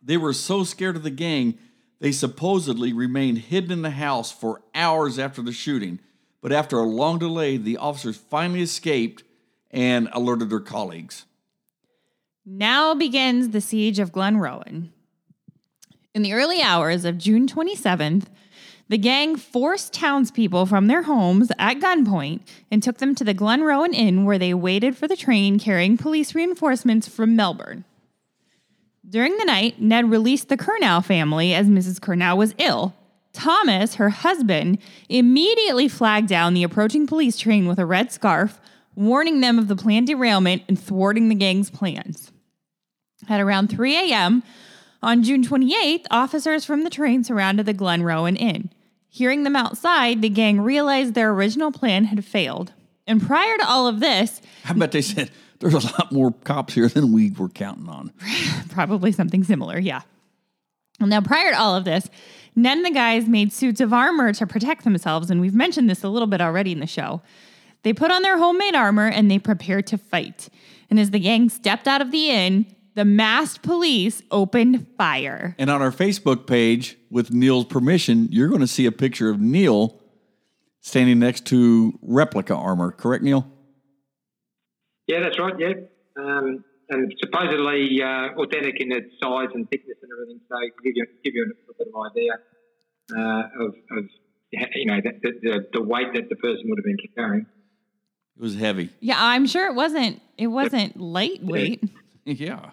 They 0.00 0.16
were 0.16 0.32
so 0.32 0.62
scared 0.62 0.94
of 0.94 1.02
the 1.02 1.10
gang, 1.10 1.58
they 1.98 2.12
supposedly 2.12 2.92
remained 2.92 3.38
hidden 3.38 3.72
in 3.72 3.82
the 3.82 3.90
house 3.90 4.30
for 4.30 4.62
hours 4.74 5.18
after 5.18 5.42
the 5.42 5.52
shooting. 5.52 5.98
But 6.40 6.52
after 6.52 6.78
a 6.78 6.84
long 6.84 7.18
delay, 7.18 7.56
the 7.56 7.78
officers 7.78 8.16
finally 8.16 8.62
escaped 8.62 9.24
and 9.72 10.08
alerted 10.12 10.48
their 10.50 10.60
colleagues. 10.60 11.24
Now 12.44 12.94
begins 12.94 13.48
the 13.50 13.60
siege 13.60 13.98
of 13.98 14.12
Glenrowan. 14.12 14.90
In 16.14 16.22
the 16.22 16.32
early 16.32 16.62
hours 16.62 17.04
of 17.04 17.18
June 17.18 17.46
27th, 17.48 18.26
the 18.88 18.98
gang 18.98 19.36
forced 19.36 19.92
townspeople 19.92 20.66
from 20.66 20.86
their 20.86 21.02
homes 21.02 21.50
at 21.58 21.80
gunpoint 21.80 22.40
and 22.70 22.82
took 22.82 22.98
them 22.98 23.14
to 23.16 23.24
the 23.24 23.34
Glenrowan 23.34 23.92
Inn 23.92 24.24
where 24.24 24.38
they 24.38 24.54
waited 24.54 24.96
for 24.96 25.08
the 25.08 25.16
train 25.16 25.58
carrying 25.58 25.96
police 25.96 26.34
reinforcements 26.34 27.08
from 27.08 27.34
Melbourne. 27.34 27.84
During 29.08 29.36
the 29.38 29.44
night, 29.44 29.80
Ned 29.80 30.10
released 30.10 30.48
the 30.48 30.56
Curnow 30.56 31.04
family 31.04 31.54
as 31.54 31.68
Mrs. 31.68 32.00
Curnow 32.00 32.36
was 32.36 32.54
ill. 32.58 32.94
Thomas, 33.32 33.96
her 33.96 34.08
husband, 34.08 34.78
immediately 35.08 35.88
flagged 35.88 36.28
down 36.28 36.54
the 36.54 36.62
approaching 36.62 37.06
police 37.06 37.36
train 37.36 37.68
with 37.68 37.78
a 37.78 37.86
red 37.86 38.10
scarf, 38.10 38.60
warning 38.94 39.40
them 39.40 39.58
of 39.58 39.68
the 39.68 39.76
planned 39.76 40.06
derailment 40.06 40.62
and 40.68 40.80
thwarting 40.80 41.28
the 41.28 41.34
gang's 41.34 41.70
plans. 41.70 42.32
At 43.28 43.40
around 43.40 43.68
3 43.68 44.10
a.m. 44.10 44.42
on 45.02 45.22
June 45.22 45.44
28th, 45.44 46.06
officers 46.10 46.64
from 46.64 46.82
the 46.82 46.90
train 46.90 47.24
surrounded 47.24 47.66
the 47.66 47.74
Glenrowan 47.74 48.36
Inn. 48.38 48.70
Hearing 49.16 49.44
them 49.44 49.56
outside, 49.56 50.20
the 50.20 50.28
gang 50.28 50.60
realized 50.60 51.14
their 51.14 51.30
original 51.30 51.72
plan 51.72 52.04
had 52.04 52.22
failed. 52.22 52.74
And 53.06 53.26
prior 53.26 53.56
to 53.56 53.66
all 53.66 53.88
of 53.88 53.98
this, 53.98 54.42
I 54.68 54.74
bet 54.74 54.92
they 54.92 55.00
said 55.00 55.30
there's 55.58 55.72
a 55.72 55.78
lot 55.78 56.12
more 56.12 56.32
cops 56.44 56.74
here 56.74 56.86
than 56.86 57.12
we 57.12 57.30
were 57.30 57.48
counting 57.48 57.88
on. 57.88 58.12
probably 58.68 59.12
something 59.12 59.42
similar, 59.42 59.78
yeah. 59.78 60.02
Now, 61.00 61.22
prior 61.22 61.52
to 61.52 61.58
all 61.58 61.74
of 61.74 61.86
this, 61.86 62.10
Ned 62.56 62.76
and 62.76 62.84
the 62.84 62.90
guys 62.90 63.26
made 63.26 63.54
suits 63.54 63.80
of 63.80 63.94
armor 63.94 64.34
to 64.34 64.46
protect 64.46 64.84
themselves, 64.84 65.30
and 65.30 65.40
we've 65.40 65.54
mentioned 65.54 65.88
this 65.88 66.04
a 66.04 66.10
little 66.10 66.28
bit 66.28 66.42
already 66.42 66.72
in 66.72 66.80
the 66.80 66.86
show. 66.86 67.22
They 67.84 67.94
put 67.94 68.10
on 68.10 68.20
their 68.20 68.36
homemade 68.36 68.74
armor 68.74 69.08
and 69.08 69.30
they 69.30 69.38
prepared 69.38 69.86
to 69.86 69.96
fight. 69.96 70.50
And 70.90 71.00
as 71.00 71.10
the 71.10 71.20
gang 71.20 71.48
stepped 71.48 71.88
out 71.88 72.02
of 72.02 72.10
the 72.10 72.28
inn, 72.28 72.66
the 72.96 73.04
masked 73.04 73.62
police 73.62 74.22
opened 74.30 74.86
fire. 74.96 75.54
And 75.58 75.70
on 75.70 75.80
our 75.80 75.92
Facebook 75.92 76.46
page, 76.46 76.96
with 77.16 77.32
Neil's 77.32 77.64
permission, 77.64 78.28
you're 78.30 78.48
going 78.48 78.60
to 78.60 78.66
see 78.66 78.84
a 78.84 78.92
picture 78.92 79.30
of 79.30 79.40
Neil 79.40 79.98
standing 80.82 81.18
next 81.18 81.46
to 81.46 81.98
replica 82.02 82.54
armor. 82.54 82.92
Correct, 82.92 83.24
Neil? 83.24 83.50
Yeah, 85.06 85.20
that's 85.22 85.38
right. 85.38 85.54
Yeah, 85.58 85.72
um, 86.18 86.62
and 86.90 87.14
supposedly 87.18 88.02
uh, 88.02 88.36
authentic 88.36 88.74
in 88.80 88.92
its 88.92 89.14
size 89.18 89.48
and 89.54 89.66
thickness 89.70 89.96
and 90.02 90.10
everything. 90.12 90.40
So 90.46 90.56
give 90.84 90.92
you 90.94 91.06
give 91.24 91.34
you 91.34 91.44
a 91.44 91.48
little 91.48 91.74
bit 91.78 91.88
of 91.88 92.12
idea 92.12 92.32
uh, 93.16 93.64
of, 93.64 93.74
of 93.96 94.04
you 94.74 94.84
know 94.84 95.00
the, 95.00 95.32
the, 95.42 95.66
the 95.72 95.82
weight 95.82 96.12
that 96.12 96.28
the 96.28 96.36
person 96.36 96.64
would 96.66 96.78
have 96.78 96.84
been 96.84 96.98
carrying. 97.16 97.46
It 98.36 98.42
was 98.42 98.56
heavy. 98.56 98.90
Yeah, 99.00 99.16
I'm 99.18 99.46
sure 99.46 99.66
it 99.68 99.74
wasn't 99.74 100.20
it 100.36 100.48
wasn't 100.48 101.00
lightweight. 101.00 101.82
yeah. 102.26 102.72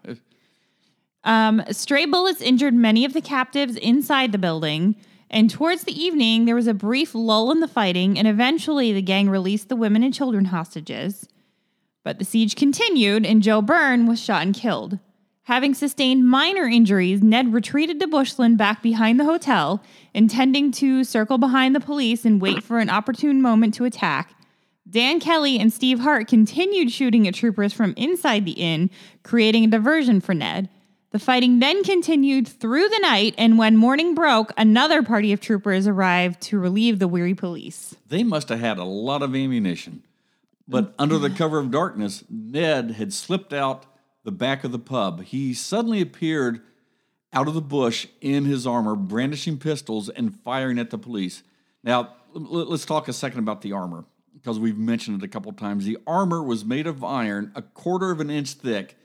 Um, 1.24 1.64
stray 1.72 2.06
bullets 2.06 2.42
injured 2.42 2.74
many 2.74 3.06
of 3.06 3.14
the 3.14 3.22
captives 3.22 3.76
inside 3.78 4.32
the 4.32 4.38
building. 4.38 4.96
And 5.30 5.50
towards 5.50 5.84
the 5.84 6.00
evening, 6.00 6.46
there 6.46 6.56
was 6.56 6.68
a 6.68 6.74
brief 6.74 7.16
lull 7.16 7.52
in 7.52 7.60
the 7.60 7.68
fighting, 7.68 8.20
and 8.20 8.28
eventually 8.28 8.94
the 8.94 9.02
gang 9.02 9.30
released 9.30 9.68
the 9.70 9.76
women 9.76 10.04
and 10.04 10.14
children 10.14 10.46
hostages. 10.46 11.28
But 12.04 12.20
the 12.20 12.26
siege 12.26 12.56
continued, 12.56 13.26
and 13.26 13.42
Joe 13.42 13.62
Byrne 13.62 14.06
was 14.06 14.22
shot 14.22 14.44
and 14.44 14.54
killed. 14.54 15.00
Having 15.48 15.74
sustained 15.74 16.28
minor 16.28 16.66
injuries, 16.66 17.22
Ned 17.22 17.54
retreated 17.54 18.00
to 18.00 18.08
Bushland 18.08 18.58
back 18.58 18.82
behind 18.82 19.20
the 19.20 19.26
hotel, 19.26 19.84
intending 20.14 20.72
to 20.74 21.04
circle 21.04 21.38
behind 21.38 21.76
the 21.76 21.82
police 21.82 22.24
and 22.26 22.42
wait 22.42 22.64
for 22.64 22.80
an 22.80 22.90
opportune 22.90 23.42
moment 23.42 23.74
to 23.74 23.86
attack. 23.86 24.36
Dan 24.90 25.20
Kelly 25.20 25.60
and 25.60 25.74
Steve 25.74 26.00
Hart 26.00 26.28
continued 26.28 26.92
shooting 26.92 27.28
at 27.28 27.34
troopers 27.34 27.74
from 27.74 27.94
inside 27.98 28.46
the 28.46 28.52
inn, 28.52 28.90
creating 29.24 29.66
a 29.66 29.68
diversion 29.68 30.22
for 30.22 30.34
Ned. 30.34 30.70
The 31.14 31.20
fighting 31.20 31.60
then 31.60 31.84
continued 31.84 32.48
through 32.48 32.90
the 32.90 32.98
night, 32.98 33.36
and 33.38 33.60
when 33.60 33.78
morning 33.78 34.16
broke, 34.16 34.52
another 34.58 35.04
party 35.04 35.32
of 35.32 35.40
troopers 35.40 35.88
arrived 35.88 36.42
to 36.42 36.58
relieve 36.58 36.98
the 36.98 37.08
weary 37.08 37.36
police. 37.36 37.96
They 38.08 38.24
must 38.24 38.50
have 38.50 38.60
had 38.60 38.80
a 38.80 38.84
lot 38.84 39.22
of 39.22 39.36
ammunition. 39.36 40.02
But 40.68 40.86
mm-hmm. 40.86 40.96
under 41.02 41.20
the 41.20 41.30
cover 41.30 41.60
of 41.60 41.70
darkness, 41.70 42.24
Ned 42.32 42.92
had 42.92 43.14
slipped 43.14 43.54
out 43.54 43.86
the 44.24 44.32
back 44.32 44.64
of 44.64 44.72
the 44.72 44.80
pub. 44.80 45.22
He 45.26 45.54
suddenly 45.54 46.02
appeared 46.02 46.62
out 47.32 47.48
of 47.48 47.54
the 47.54 47.62
bush 47.62 48.08
in 48.20 48.46
his 48.46 48.66
armor, 48.66 48.96
brandishing 48.96 49.60
pistols 49.60 50.10
and 50.10 50.34
firing 50.40 50.80
at 50.80 50.90
the 50.90 50.98
police. 50.98 51.44
Now, 51.84 52.16
let's 52.34 52.86
talk 52.86 53.08
a 53.08 53.14
second 53.14 53.38
about 53.38 53.62
the 53.62 53.74
armor, 53.74 54.06
because 54.34 54.58
we've 54.58 54.80
mentioned 54.80 55.22
it 55.22 55.26
a 55.26 55.30
couple 55.30 55.54
times. 55.54 55.86
The 55.86 56.00
armor 56.08 56.42
was 56.42 56.66
made 56.66 56.88
of 56.88 57.04
iron, 57.04 57.52
a 57.54 57.62
quarter 57.62 58.10
of 58.10 58.20
an 58.20 58.32
inch 58.32 58.54
thick, 58.54 58.98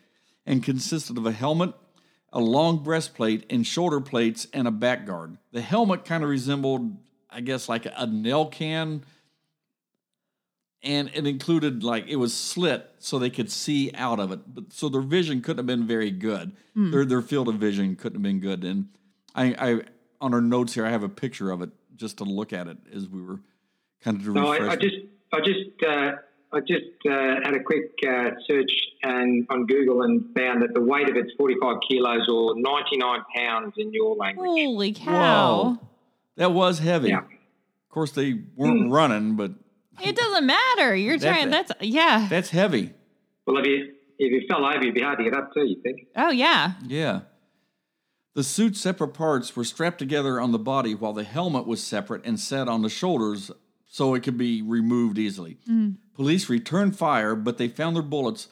and 0.47 0.65
consisted 0.65 1.19
of 1.19 1.27
a 1.27 1.33
helmet, 1.33 1.75
a 2.33 2.41
long 2.41 2.83
breastplate 2.83 3.45
and 3.51 3.67
shoulder 3.67 4.01
plates 4.01 4.47
and 4.53 4.69
a 4.69 4.71
back 4.71 5.07
guard. 5.07 5.39
The 5.53 5.61
helmet 5.61 6.05
kind 6.05 6.23
of 6.23 6.31
resembled, 6.31 6.97
I 7.31 7.41
guess, 7.41 7.69
like 7.69 7.87
a 7.87 8.07
nail 8.07 8.47
can, 8.47 9.05
and 10.83 11.11
it 11.15 11.27
included 11.27 11.83
like 11.83 12.07
it 12.07 12.17
was 12.17 12.35
slit 12.35 12.89
so 12.99 13.19
they 13.19 13.31
could 13.31 13.51
see 13.51 13.91
out 13.95 14.21
of 14.21 14.31
it. 14.31 14.41
But 14.55 14.73
so 14.73 14.89
their 14.89 15.01
vision 15.01 15.41
couldn't 15.41 15.59
have 15.59 15.67
been 15.67 15.87
very 15.87 16.11
good. 16.11 16.53
Hmm. 16.75 16.91
Their 16.91 17.05
their 17.05 17.23
field 17.23 17.49
of 17.49 17.57
vision 17.57 17.97
couldn't 17.97 18.17
have 18.17 18.23
been 18.23 18.41
good. 18.41 18.65
And 18.65 18.89
I, 19.35 19.55
I 19.59 19.81
on 20.21 20.35
our 20.35 20.41
notes 20.41 20.75
here, 20.75 20.87
I 20.87 20.91
have 20.91 21.03
a 21.03 21.09
picture 21.09 21.51
of 21.51 21.63
it 21.63 21.71
just 21.97 22.19
to 22.19 22.25
look 22.25 22.53
at 22.53 22.69
it 22.69 22.79
as 22.95 23.09
we 23.09 23.23
were 23.23 23.41
kind 24.03 24.19
of 24.19 24.25
to 24.25 24.33
No. 24.33 24.53
I, 24.53 24.71
I 24.71 24.77
just, 24.77 24.97
I 25.33 25.41
just, 25.41 25.83
uh, 25.87 26.13
I 26.53 26.61
just 26.61 26.85
uh, 27.07 27.41
had 27.45 27.55
a 27.55 27.63
quick 27.63 27.93
uh, 28.07 28.31
search 28.47 28.71
and 29.03 29.47
on 29.51 29.67
Google 29.67 30.03
and 30.03 30.25
found 30.35 30.63
that 30.63 30.73
the 30.75 30.81
weight 30.81 31.09
of 31.11 31.17
it's 31.17 31.33
45 31.37 31.77
kilos 31.89 32.27
or 32.29 32.55
99 32.57 33.21
pounds 33.37 33.75
in 33.77 33.93
your 33.93 34.17
language. 34.17 34.47
Holy 34.49 34.93
cow. 34.93 35.79
Whoa, 35.79 35.89
that 36.37 36.53
was 36.53 36.79
heavy. 36.79 37.11
Yeah. 37.11 37.19
Of 37.19 37.91
course, 37.91 38.13
they 38.13 38.41
weren't 38.57 38.91
running, 38.91 39.37
but 39.37 39.53
It 40.03 40.17
doesn't 40.17 40.47
matter. 40.47 40.95
You're 40.97 41.19
That's 41.19 41.37
trying. 41.37 41.49
it. 41.49 41.51
That's 41.51 41.73
yeah. 41.81 42.27
that's 42.31 42.51
heavy. 42.51 42.93
Well, 43.47 43.59
if 43.59 43.67
you 43.67 43.95
if 44.19 44.33
you 44.33 44.47
fell 44.49 44.65
over, 44.65 44.79
it'd 44.79 44.95
be 44.95 45.01
hard 45.03 45.19
to 45.19 45.25
get 45.25 45.35
up 45.35 45.53
too. 45.53 45.67
You 45.67 45.81
think? 45.83 46.07
Oh 46.17 46.31
yeah. 46.31 46.75
Yeah. 46.87 47.21
The 48.35 48.45
suit's 48.45 48.81
separate 48.81 49.15
parts 49.15 49.57
were 49.57 49.65
strapped 49.65 49.99
together 49.99 50.41
on 50.41 50.53
the 50.53 50.59
body 50.59 50.95
while 50.95 51.13
the 51.13 51.25
helmet 51.25 51.67
was 51.67 51.83
separate 51.83 52.25
and 52.25 52.39
set 52.39 52.69
on 52.69 52.83
the 52.83 52.89
shoulders 52.89 53.51
so 53.87 54.15
it 54.15 54.23
could 54.23 54.39
be 54.39 54.63
removed 54.63 55.19
easily. 55.19 55.57
Police 56.19 56.49
returned 56.49 56.99
fire, 56.99 57.37
but 57.37 57.59
they 57.59 57.69
found 57.69 57.95
their 57.95 58.03
bullets 58.03 58.49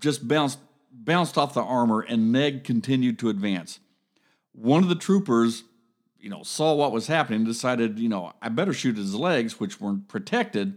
just 0.00 0.28
bounced 0.28 0.58
bounced 0.92 1.38
off 1.38 1.54
the 1.54 1.62
armor 1.62 2.02
and 2.02 2.30
Ned 2.30 2.62
continued 2.62 3.18
to 3.20 3.30
advance. 3.30 3.80
One 4.52 4.82
of 4.82 4.90
the 4.90 4.96
troopers, 4.96 5.64
you 6.20 6.28
know, 6.28 6.42
saw 6.42 6.74
what 6.74 6.92
was 6.92 7.06
happening, 7.06 7.44
decided, 7.44 7.98
you 7.98 8.10
know, 8.10 8.34
I 8.42 8.50
better 8.50 8.74
shoot 8.74 8.98
his 8.98 9.14
legs, 9.14 9.58
which 9.58 9.80
weren't 9.80 10.08
protected, 10.08 10.76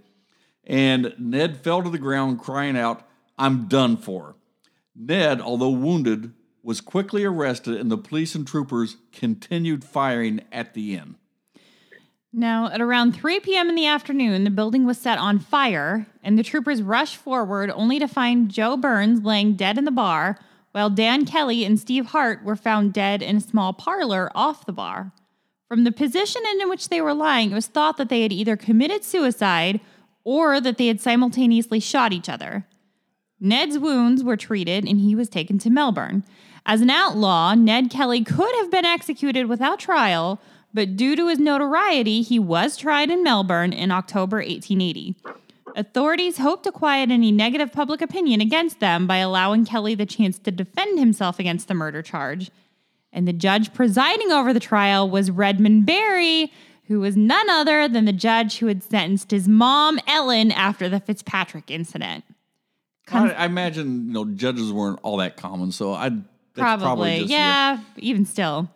and 0.63 1.13
Ned 1.19 1.57
fell 1.57 1.83
to 1.83 1.89
the 1.89 1.97
ground 1.97 2.39
crying 2.39 2.77
out, 2.77 3.05
I'm 3.37 3.67
done 3.67 3.97
for. 3.97 4.37
Ned, 4.95 5.41
although 5.41 5.69
wounded, 5.69 6.31
was 6.63 6.79
quickly 6.79 7.25
arrested, 7.25 7.75
and 7.75 7.91
the 7.91 7.97
police 7.97 8.33
and 8.33 8.47
troopers 8.47 8.95
continued 9.11 9.83
firing 9.83 10.45
at 10.53 10.73
the 10.73 10.95
inn. 10.95 11.17
Now, 12.31 12.69
at 12.69 12.79
around 12.79 13.13
3 13.13 13.39
p.m. 13.39 13.69
in 13.69 13.75
the 13.75 13.87
afternoon, 13.87 14.43
the 14.43 14.51
building 14.51 14.85
was 14.85 14.99
set 14.99 15.17
on 15.17 15.39
fire, 15.39 16.05
and 16.23 16.37
the 16.37 16.43
troopers 16.43 16.83
rushed 16.83 17.15
forward 17.15 17.71
only 17.71 17.97
to 17.97 18.07
find 18.07 18.51
Joe 18.51 18.77
Burns 18.77 19.23
laying 19.23 19.55
dead 19.55 19.79
in 19.79 19.85
the 19.85 19.91
bar, 19.91 20.37
while 20.71 20.91
Dan 20.91 21.25
Kelly 21.25 21.65
and 21.65 21.79
Steve 21.79 22.07
Hart 22.07 22.43
were 22.43 22.55
found 22.55 22.93
dead 22.93 23.23
in 23.23 23.37
a 23.37 23.41
small 23.41 23.73
parlor 23.73 24.31
off 24.35 24.67
the 24.67 24.71
bar. 24.71 25.11
From 25.67 25.83
the 25.83 25.91
position 25.91 26.43
in 26.51 26.69
which 26.69 26.89
they 26.89 27.01
were 27.01 27.15
lying, 27.15 27.51
it 27.51 27.55
was 27.55 27.67
thought 27.67 27.97
that 27.97 28.09
they 28.09 28.21
had 28.21 28.31
either 28.31 28.55
committed 28.55 29.03
suicide 29.03 29.79
or 30.23 30.61
that 30.61 30.77
they 30.77 30.87
had 30.87 31.01
simultaneously 31.01 31.79
shot 31.79 32.13
each 32.13 32.29
other. 32.29 32.67
Ned's 33.39 33.79
wounds 33.79 34.23
were 34.23 34.37
treated 34.37 34.85
and 34.85 34.99
he 34.99 35.15
was 35.15 35.29
taken 35.29 35.57
to 35.59 35.69
Melbourne. 35.69 36.23
As 36.65 36.81
an 36.81 36.89
outlaw, 36.89 37.55
Ned 37.55 37.89
Kelly 37.89 38.23
could 38.23 38.53
have 38.55 38.69
been 38.69 38.85
executed 38.85 39.47
without 39.47 39.79
trial, 39.79 40.39
but 40.73 40.95
due 40.95 41.15
to 41.15 41.27
his 41.27 41.39
notoriety, 41.39 42.21
he 42.21 42.39
was 42.39 42.77
tried 42.77 43.09
in 43.09 43.23
Melbourne 43.23 43.73
in 43.73 43.91
October 43.91 44.37
1880. 44.37 45.15
Authorities 45.75 46.37
hoped 46.37 46.63
to 46.63 46.71
quiet 46.71 47.11
any 47.11 47.31
negative 47.31 47.71
public 47.71 48.01
opinion 48.01 48.41
against 48.41 48.79
them 48.79 49.07
by 49.07 49.17
allowing 49.17 49.65
Kelly 49.65 49.95
the 49.95 50.05
chance 50.05 50.37
to 50.39 50.51
defend 50.51 50.99
himself 50.99 51.39
against 51.39 51.67
the 51.67 51.73
murder 51.73 52.01
charge. 52.01 52.51
And 53.11 53.27
the 53.27 53.33
judge 53.33 53.73
presiding 53.73 54.31
over 54.31 54.53
the 54.53 54.59
trial 54.59 55.09
was 55.09 55.31
Redmond 55.31 55.85
Barry, 55.85 56.51
who 56.87 56.99
was 56.99 57.15
none 57.15 57.49
other 57.49 57.87
than 57.87 58.05
the 58.05 58.13
judge 58.13 58.57
who 58.57 58.67
had 58.67 58.83
sentenced 58.83 59.31
his 59.31 59.47
mom, 59.47 59.99
Ellen, 60.07 60.51
after 60.51 60.89
the 60.89 60.99
Fitzpatrick 60.99 61.71
incident. 61.71 62.23
I, 63.11 63.31
I 63.31 63.45
imagine 63.45 64.07
you 64.07 64.13
know 64.13 64.25
judges 64.25 64.71
weren't 64.71 64.99
all 65.01 65.17
that 65.17 65.37
common, 65.37 65.71
so 65.71 65.93
I'd 65.93 66.23
Probably, 66.55 67.19
just, 67.19 67.31
yeah, 67.31 67.79
even 67.97 68.25
still. 68.25 68.69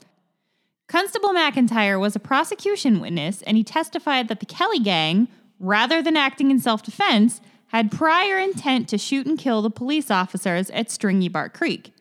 Constable 0.88 1.30
McIntyre 1.30 2.00
was 2.00 2.16
a 2.16 2.20
prosecution 2.20 3.00
witness, 3.00 3.42
and 3.44 3.58
he 3.58 3.64
testified 3.64 4.28
that 4.28 4.40
the 4.40 4.46
Kelly 4.46 4.80
gang, 4.80 5.28
rather 5.60 6.02
than 6.02 6.18
acting 6.18 6.52
in 6.52 6.60
self 6.60 6.84
defense, 6.84 7.42
had 7.68 7.92
prior 7.92 8.38
intent 8.38 8.88
to 8.90 8.98
shoot 8.98 9.26
and 9.26 9.40
kill 9.40 9.62
the 9.62 9.70
police 9.70 10.12
officers 10.12 10.70
at 10.70 10.90
Stringybark 10.90 11.54
Creek. 11.54 11.92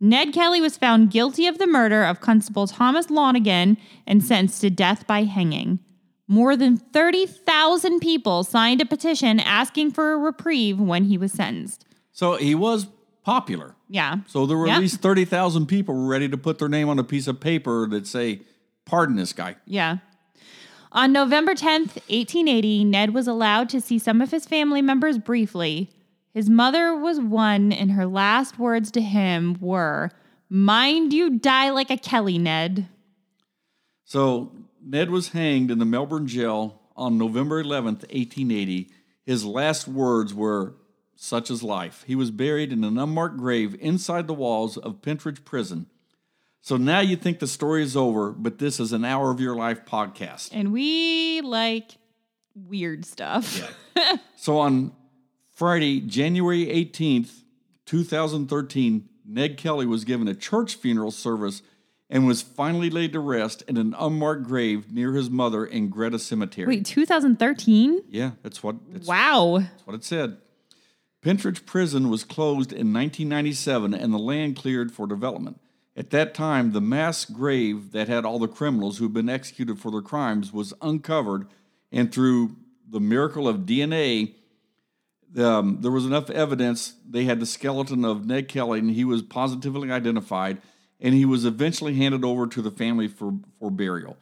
Ned 0.00 0.32
Kelly 0.32 0.60
was 0.60 0.76
found 0.76 1.12
guilty 1.12 1.46
of 1.46 1.58
the 1.58 1.66
murder 1.66 2.02
of 2.02 2.20
Constable 2.20 2.66
Thomas 2.66 3.06
Lonigan 3.06 3.76
and 4.04 4.24
sentenced 4.24 4.60
to 4.62 4.70
death 4.70 5.06
by 5.06 5.22
hanging. 5.22 5.78
More 6.26 6.56
than 6.56 6.76
30,000 6.76 8.00
people 8.00 8.42
signed 8.42 8.80
a 8.80 8.86
petition 8.86 9.38
asking 9.38 9.92
for 9.92 10.12
a 10.12 10.18
reprieve 10.18 10.80
when 10.80 11.04
he 11.04 11.16
was 11.16 11.30
sentenced. 11.30 11.84
So 12.10 12.34
he 12.34 12.56
was 12.56 12.88
popular. 13.24 13.74
Yeah. 13.88 14.18
So 14.26 14.46
there 14.46 14.56
were 14.56 14.66
Yep. 14.66 14.76
at 14.76 14.80
least 14.80 15.00
thirty 15.00 15.24
thousand 15.24 15.66
people 15.66 16.06
ready 16.06 16.28
to 16.28 16.36
put 16.36 16.58
their 16.58 16.68
name 16.68 16.88
on 16.88 16.98
a 16.98 17.04
piece 17.04 17.26
of 17.28 17.40
paper 17.40 17.86
that 17.88 18.06
say, 18.06 18.42
"Pardon 18.84 19.16
this 19.16 19.32
guy." 19.32 19.56
Yeah. 19.66 19.98
On 20.94 21.10
November 21.10 21.54
10th, 21.54 21.96
1880, 22.10 22.84
Ned 22.84 23.14
was 23.14 23.26
allowed 23.26 23.70
to 23.70 23.80
see 23.80 23.98
some 23.98 24.20
of 24.20 24.30
his 24.30 24.44
family 24.44 24.82
members 24.82 25.16
briefly. 25.16 25.88
His 26.34 26.50
mother 26.50 26.94
was 26.94 27.18
one, 27.18 27.72
and 27.72 27.92
her 27.92 28.04
last 28.06 28.58
words 28.58 28.90
to 28.92 29.00
him 29.00 29.56
were, 29.60 30.10
Mind 30.50 31.14
you 31.14 31.30
die 31.38 31.70
like 31.70 31.90
a 31.90 31.96
Kelly, 31.96 32.36
Ned. 32.36 32.88
So 34.04 34.52
Ned 34.84 35.10
was 35.10 35.28
hanged 35.30 35.70
in 35.70 35.78
the 35.78 35.84
Melbourne 35.86 36.26
jail 36.26 36.80
on 36.96 37.16
November 37.16 37.62
11th, 37.62 38.02
1880. 38.10 38.90
His 39.24 39.44
last 39.46 39.88
words 39.88 40.34
were, 40.34 40.74
Such 41.24 41.52
is 41.52 41.62
life. 41.62 42.02
He 42.08 42.16
was 42.16 42.32
buried 42.32 42.72
in 42.72 42.82
an 42.82 42.98
unmarked 42.98 43.36
grave 43.36 43.76
inside 43.78 44.26
the 44.26 44.34
walls 44.34 44.76
of 44.76 45.02
Pentridge 45.02 45.44
Prison. 45.44 45.86
So 46.60 46.76
now 46.76 46.98
you 46.98 47.14
think 47.14 47.38
the 47.38 47.46
story 47.46 47.84
is 47.84 47.96
over, 47.96 48.32
but 48.32 48.58
this 48.58 48.80
is 48.80 48.92
an 48.92 49.04
hour 49.04 49.30
of 49.30 49.38
your 49.38 49.54
life 49.54 49.84
podcast. 49.86 50.50
And 50.52 50.72
we 50.72 51.40
like 51.42 51.92
weird 52.56 53.04
stuff. 53.04 53.72
Yeah. 53.94 54.16
So 54.34 54.58
on 54.58 54.90
Friday, 55.52 56.00
January 56.00 56.66
18th, 56.66 57.42
2013, 57.86 59.08
Ned 59.24 59.56
Kelly 59.56 59.86
was 59.86 60.02
given 60.04 60.26
a 60.26 60.34
church 60.34 60.74
funeral 60.74 61.12
service 61.12 61.62
and 62.10 62.26
was 62.26 62.42
finally 62.42 62.90
laid 62.90 63.12
to 63.12 63.20
rest 63.20 63.62
in 63.68 63.76
an 63.76 63.94
unmarked 63.96 64.42
grave 64.42 64.90
near 64.92 65.12
his 65.12 65.30
mother 65.30 65.64
in 65.64 65.88
Greta 65.88 66.18
Cemetery. 66.18 66.66
Wait, 66.66 66.84
2013? 66.84 68.02
Yeah, 68.08 68.32
that's 68.42 68.60
what 68.60 68.74
that's, 68.90 69.06
Wow. 69.06 69.58
that's 69.60 69.86
what 69.86 69.94
it 69.94 70.02
said. 70.02 70.38
Pentridge 71.22 71.64
Prison 71.64 72.10
was 72.10 72.24
closed 72.24 72.72
in 72.72 72.92
1997 72.92 73.94
and 73.94 74.12
the 74.12 74.18
land 74.18 74.56
cleared 74.56 74.90
for 74.90 75.06
development. 75.06 75.60
At 75.96 76.10
that 76.10 76.34
time, 76.34 76.72
the 76.72 76.80
mass 76.80 77.24
grave 77.24 77.92
that 77.92 78.08
had 78.08 78.24
all 78.24 78.38
the 78.38 78.48
criminals 78.48 78.98
who'd 78.98 79.12
been 79.12 79.28
executed 79.28 79.78
for 79.78 79.90
their 79.90 80.00
crimes 80.00 80.52
was 80.52 80.74
uncovered, 80.80 81.46
and 81.92 82.12
through 82.12 82.56
the 82.88 83.00
miracle 83.00 83.46
of 83.46 83.60
DNA, 83.60 84.34
um, 85.38 85.78
there 85.80 85.90
was 85.90 86.06
enough 86.06 86.30
evidence. 86.30 86.94
They 87.08 87.24
had 87.24 87.40
the 87.40 87.46
skeleton 87.46 88.04
of 88.04 88.26
Ned 88.26 88.48
Kelly, 88.48 88.78
and 88.78 88.90
he 88.90 89.04
was 89.04 89.22
positively 89.22 89.90
identified, 89.92 90.62
and 90.98 91.14
he 91.14 91.26
was 91.26 91.44
eventually 91.44 91.94
handed 91.94 92.24
over 92.24 92.46
to 92.46 92.62
the 92.62 92.70
family 92.70 93.06
for, 93.06 93.34
for 93.58 93.70
burial. 93.70 94.16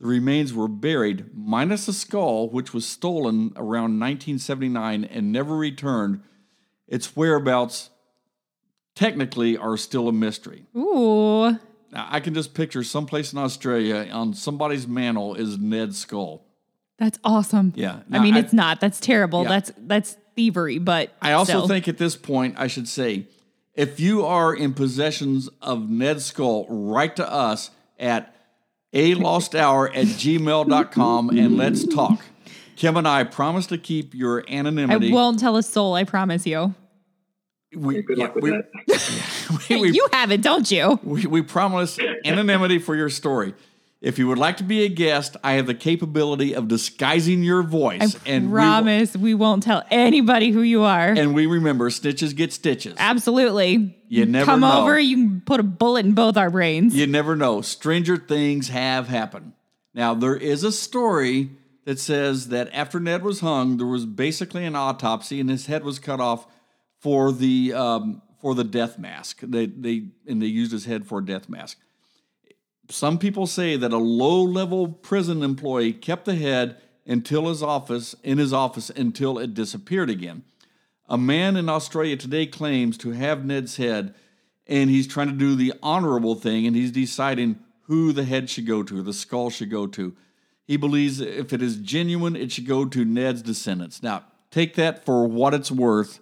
The 0.00 0.08
remains 0.08 0.52
were 0.52 0.68
buried, 0.68 1.26
minus 1.32 1.86
the 1.86 1.92
skull, 1.92 2.48
which 2.48 2.74
was 2.74 2.84
stolen 2.84 3.52
around 3.54 4.00
1979 4.00 5.04
and 5.04 5.30
never 5.30 5.56
returned. 5.56 6.22
Its 6.92 7.16
whereabouts 7.16 7.88
technically 8.94 9.56
are 9.56 9.78
still 9.78 10.08
a 10.08 10.12
mystery. 10.12 10.66
Ooh. 10.76 11.52
Now, 11.90 12.06
I 12.10 12.20
can 12.20 12.34
just 12.34 12.52
picture 12.52 12.84
someplace 12.84 13.32
in 13.32 13.38
Australia 13.38 14.10
on 14.12 14.34
somebody's 14.34 14.86
mantle 14.86 15.34
is 15.34 15.56
Ned's 15.58 15.96
skull. 15.96 16.44
That's 16.98 17.18
awesome. 17.24 17.72
Yeah. 17.76 18.00
I 18.12 18.18
mean, 18.18 18.34
I- 18.34 18.40
it's 18.40 18.52
not. 18.52 18.78
That's 18.80 19.00
terrible. 19.00 19.44
Yeah. 19.44 19.48
That's 19.48 19.72
that's 19.78 20.16
thievery, 20.36 20.78
but 20.78 21.14
I 21.22 21.32
also 21.32 21.52
still. 21.52 21.68
think 21.68 21.88
at 21.88 21.96
this 21.96 22.14
point, 22.14 22.56
I 22.58 22.66
should 22.66 22.86
say, 22.86 23.26
if 23.74 23.98
you 23.98 24.26
are 24.26 24.54
in 24.54 24.74
possessions 24.74 25.48
of 25.62 25.88
Ned's 25.88 26.26
skull, 26.26 26.66
write 26.68 27.16
to 27.16 27.26
us 27.30 27.70
at 27.98 28.36
a 28.92 29.14
lost 29.14 29.54
hour 29.54 29.88
at 29.88 30.04
gmail.com 30.06 31.30
and 31.30 31.56
let's 31.56 31.86
talk. 31.86 32.20
Kim 32.76 32.96
and 32.98 33.08
I 33.08 33.24
promise 33.24 33.66
to 33.68 33.78
keep 33.78 34.14
your 34.14 34.44
anonymity. 34.50 35.10
I 35.10 35.14
won't 35.14 35.38
tell 35.38 35.56
a 35.56 35.62
soul, 35.62 35.94
I 35.94 36.04
promise 36.04 36.46
you. 36.46 36.74
We, 37.74 38.02
Good 38.02 38.18
yeah, 38.18 38.24
luck 38.24 38.34
with 38.36 38.44
we, 38.44 38.50
that. 38.50 39.66
we, 39.70 39.80
we, 39.80 39.90
you 39.92 40.06
have 40.12 40.30
it, 40.30 40.42
don't 40.42 40.70
you? 40.70 40.98
we, 41.02 41.26
we 41.26 41.42
promise 41.42 41.98
anonymity 42.24 42.78
for 42.78 42.94
your 42.94 43.08
story. 43.08 43.54
If 44.00 44.18
you 44.18 44.26
would 44.26 44.38
like 44.38 44.56
to 44.56 44.64
be 44.64 44.82
a 44.84 44.88
guest, 44.88 45.36
I 45.44 45.52
have 45.52 45.66
the 45.68 45.76
capability 45.76 46.56
of 46.56 46.66
disguising 46.66 47.44
your 47.44 47.62
voice. 47.62 48.16
I 48.16 48.30
and 48.30 48.46
we 48.46 48.52
will- 48.52 48.58
promise 48.58 49.16
we, 49.16 49.32
won't 49.34 49.62
tell 49.62 49.84
anybody 49.92 50.50
who 50.50 50.62
you 50.62 50.82
are. 50.82 51.08
and 51.10 51.34
we 51.34 51.46
remember 51.46 51.88
stitches 51.88 52.32
get 52.32 52.52
stitches. 52.52 52.96
Absolutely. 52.98 53.96
You 54.08 54.26
never 54.26 54.46
Come 54.46 54.60
know. 54.60 54.82
over, 54.82 54.98
you 54.98 55.16
can 55.16 55.40
put 55.42 55.60
a 55.60 55.62
bullet 55.62 56.04
in 56.04 56.14
both 56.14 56.36
our 56.36 56.50
brains. 56.50 56.96
You 56.96 57.06
never 57.06 57.36
know. 57.36 57.60
Stranger 57.62 58.16
things 58.16 58.68
have 58.70 59.06
happened. 59.08 59.52
Now, 59.94 60.14
there 60.14 60.36
is 60.36 60.64
a 60.64 60.72
story 60.72 61.50
that 61.84 62.00
says 62.00 62.48
that 62.48 62.70
after 62.72 62.98
Ned 62.98 63.22
was 63.22 63.38
hung, 63.40 63.76
there 63.76 63.86
was 63.86 64.04
basically 64.04 64.64
an 64.64 64.74
autopsy 64.74 65.38
and 65.38 65.48
his 65.48 65.66
head 65.66 65.84
was 65.84 65.98
cut 65.98 66.20
off 66.20 66.46
for 67.02 67.32
the 67.32 67.74
um, 67.74 68.22
for 68.40 68.54
the 68.54 68.64
death 68.64 68.98
mask. 68.98 69.40
They 69.42 69.66
they 69.66 70.04
and 70.26 70.40
they 70.40 70.46
used 70.46 70.72
his 70.72 70.86
head 70.86 71.06
for 71.06 71.18
a 71.18 71.24
death 71.24 71.48
mask. 71.48 71.78
Some 72.88 73.18
people 73.18 73.46
say 73.46 73.76
that 73.76 73.92
a 73.92 73.98
low 73.98 74.42
level 74.42 74.88
prison 74.88 75.42
employee 75.42 75.92
kept 75.92 76.24
the 76.24 76.34
head 76.34 76.80
until 77.06 77.48
his 77.48 77.62
office 77.62 78.14
in 78.22 78.38
his 78.38 78.52
office 78.52 78.90
until 78.90 79.38
it 79.38 79.54
disappeared 79.54 80.10
again. 80.10 80.44
A 81.08 81.18
man 81.18 81.56
in 81.56 81.68
Australia 81.68 82.16
today 82.16 82.46
claims 82.46 82.96
to 82.98 83.10
have 83.10 83.44
Ned's 83.44 83.76
head, 83.76 84.14
and 84.66 84.88
he's 84.88 85.06
trying 85.06 85.28
to 85.28 85.34
do 85.34 85.54
the 85.54 85.74
honorable 85.82 86.36
thing, 86.36 86.66
and 86.66 86.76
he's 86.76 86.92
deciding 86.92 87.58
who 87.82 88.12
the 88.12 88.24
head 88.24 88.48
should 88.48 88.66
go 88.66 88.82
to, 88.82 89.02
the 89.02 89.12
skull 89.12 89.50
should 89.50 89.70
go 89.70 89.86
to. 89.88 90.14
He 90.64 90.76
believes 90.76 91.20
if 91.20 91.52
it 91.52 91.60
is 91.60 91.76
genuine, 91.76 92.36
it 92.36 92.52
should 92.52 92.66
go 92.66 92.86
to 92.86 93.04
Ned's 93.04 93.42
descendants. 93.42 94.02
Now, 94.02 94.24
take 94.50 94.74
that 94.76 95.04
for 95.04 95.26
what 95.26 95.52
it's 95.52 95.70
worth. 95.70 96.20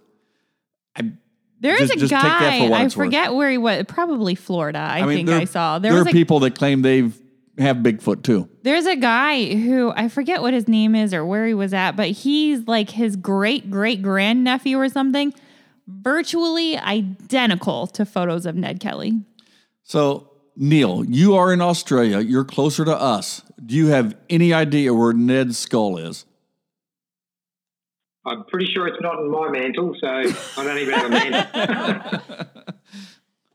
I, 0.96 1.12
There 1.60 1.80
is 1.80 1.90
Just- 1.90 2.04
a 2.04 2.08
guy, 2.08 2.68
for 2.68 2.74
I 2.74 2.84
it's 2.84 2.96
worth. 2.96 3.06
forget 3.06 3.34
where 3.34 3.50
he 3.50 3.58
was, 3.58 3.84
probably 3.86 4.34
Florida, 4.34 4.78
I, 4.78 5.00
I 5.00 5.06
mean, 5.06 5.16
think 5.16 5.28
there, 5.28 5.38
I 5.40 5.44
saw. 5.44 5.78
There, 5.78 5.92
there 5.92 5.98
was 6.00 6.06
are 6.06 6.10
a, 6.10 6.12
people 6.12 6.40
that 6.40 6.54
claim 6.54 6.82
they've 6.82 7.16
have 7.58 7.78
Bigfoot 7.78 8.22
too. 8.22 8.48
There's 8.62 8.86
a 8.86 8.96
guy 8.96 9.54
who 9.54 9.92
I 9.94 10.08
forget 10.08 10.40
what 10.40 10.54
his 10.54 10.66
name 10.66 10.94
is 10.94 11.12
or 11.12 11.26
where 11.26 11.46
he 11.46 11.52
was 11.52 11.74
at, 11.74 11.92
but 11.92 12.08
he's 12.08 12.66
like 12.66 12.88
his 12.88 13.16
great 13.16 13.70
great 13.70 14.00
grandnephew 14.00 14.78
or 14.78 14.88
something, 14.88 15.34
virtually 15.86 16.78
identical 16.78 17.86
to 17.88 18.06
photos 18.06 18.46
of 18.46 18.56
Ned 18.56 18.80
Kelly. 18.80 19.20
So, 19.82 20.30
Neil, 20.56 21.04
you 21.04 21.34
are 21.34 21.52
in 21.52 21.60
Australia. 21.60 22.20
You're 22.20 22.44
closer 22.44 22.84
to 22.84 22.96
us. 22.96 23.42
Do 23.64 23.74
you 23.74 23.88
have 23.88 24.16
any 24.30 24.52
idea 24.54 24.94
where 24.94 25.12
Ned's 25.12 25.58
skull 25.58 25.98
is? 25.98 26.24
I'm 28.26 28.44
pretty 28.44 28.66
sure 28.72 28.86
it's 28.86 29.00
not 29.00 29.18
in 29.18 29.30
my 29.30 29.50
mantle, 29.50 29.96
so 29.98 30.06
I 30.06 30.22
don't 30.56 30.78
even 30.78 30.94
have 30.94 31.06
a 31.06 31.08
mantle. 31.08 32.20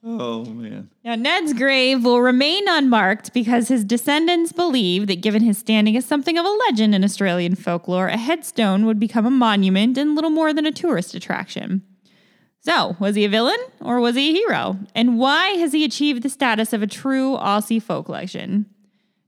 Oh 0.08 0.46
man. 0.46 0.92
Now, 1.04 1.16
Ned's 1.16 1.54
grave 1.54 2.04
will 2.04 2.22
remain 2.22 2.66
unmarked 2.68 3.34
because 3.34 3.70
his 3.70 3.84
descendants 3.84 4.52
believe 4.52 5.08
that, 5.08 5.22
given 5.22 5.42
his 5.42 5.58
standing 5.58 5.98
as 5.98 6.06
something 6.06 6.38
of 6.38 6.46
a 6.46 6.58
legend 6.70 6.94
in 6.94 7.04
Australian 7.04 7.56
folklore, 7.56 8.08
a 8.08 8.18
headstone 8.18 8.86
would 8.86 9.00
become 9.00 9.26
a 9.26 9.32
monument 9.32 9.98
and 9.98 10.14
little 10.14 10.30
more 10.30 10.54
than 10.54 10.68
a 10.68 10.72
tourist 10.72 11.16
attraction. 11.16 11.82
So, 12.60 12.96
was 13.00 13.16
he 13.16 13.26
a 13.26 13.30
villain 13.30 13.58
or 13.82 14.00
was 14.00 14.16
he 14.16 14.30
a 14.30 14.34
hero? 14.34 14.78
And 14.94 15.18
why 15.18 15.50
has 15.54 15.74
he 15.74 15.84
achieved 15.84 16.22
the 16.22 16.30
status 16.30 16.72
of 16.72 16.84
a 16.84 16.88
true 16.88 17.36
Aussie 17.38 17.82
folk 17.82 18.08
legend? 18.08 18.66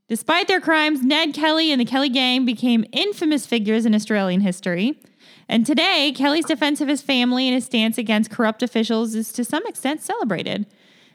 Despite 0.07 0.47
their 0.47 0.61
crimes, 0.61 1.01
Ned 1.01 1.33
Kelly 1.33 1.71
and 1.71 1.81
the 1.81 1.85
Kelly 1.85 2.09
Gang 2.09 2.45
became 2.45 2.85
infamous 2.91 3.47
figures 3.47 3.85
in 3.87 3.95
Australian 3.95 4.41
history. 4.41 5.01
And 5.49 5.65
today, 5.65 6.13
Kelly's 6.15 6.45
defense 6.45 6.81
of 6.81 6.87
his 6.87 7.01
family 7.01 7.47
and 7.47 7.55
his 7.55 7.65
stance 7.65 7.97
against 7.97 8.31
corrupt 8.31 8.61
officials 8.61 9.15
is 9.15 9.31
to 9.33 9.45
some 9.45 9.65
extent 9.65 10.01
celebrated. 10.01 10.65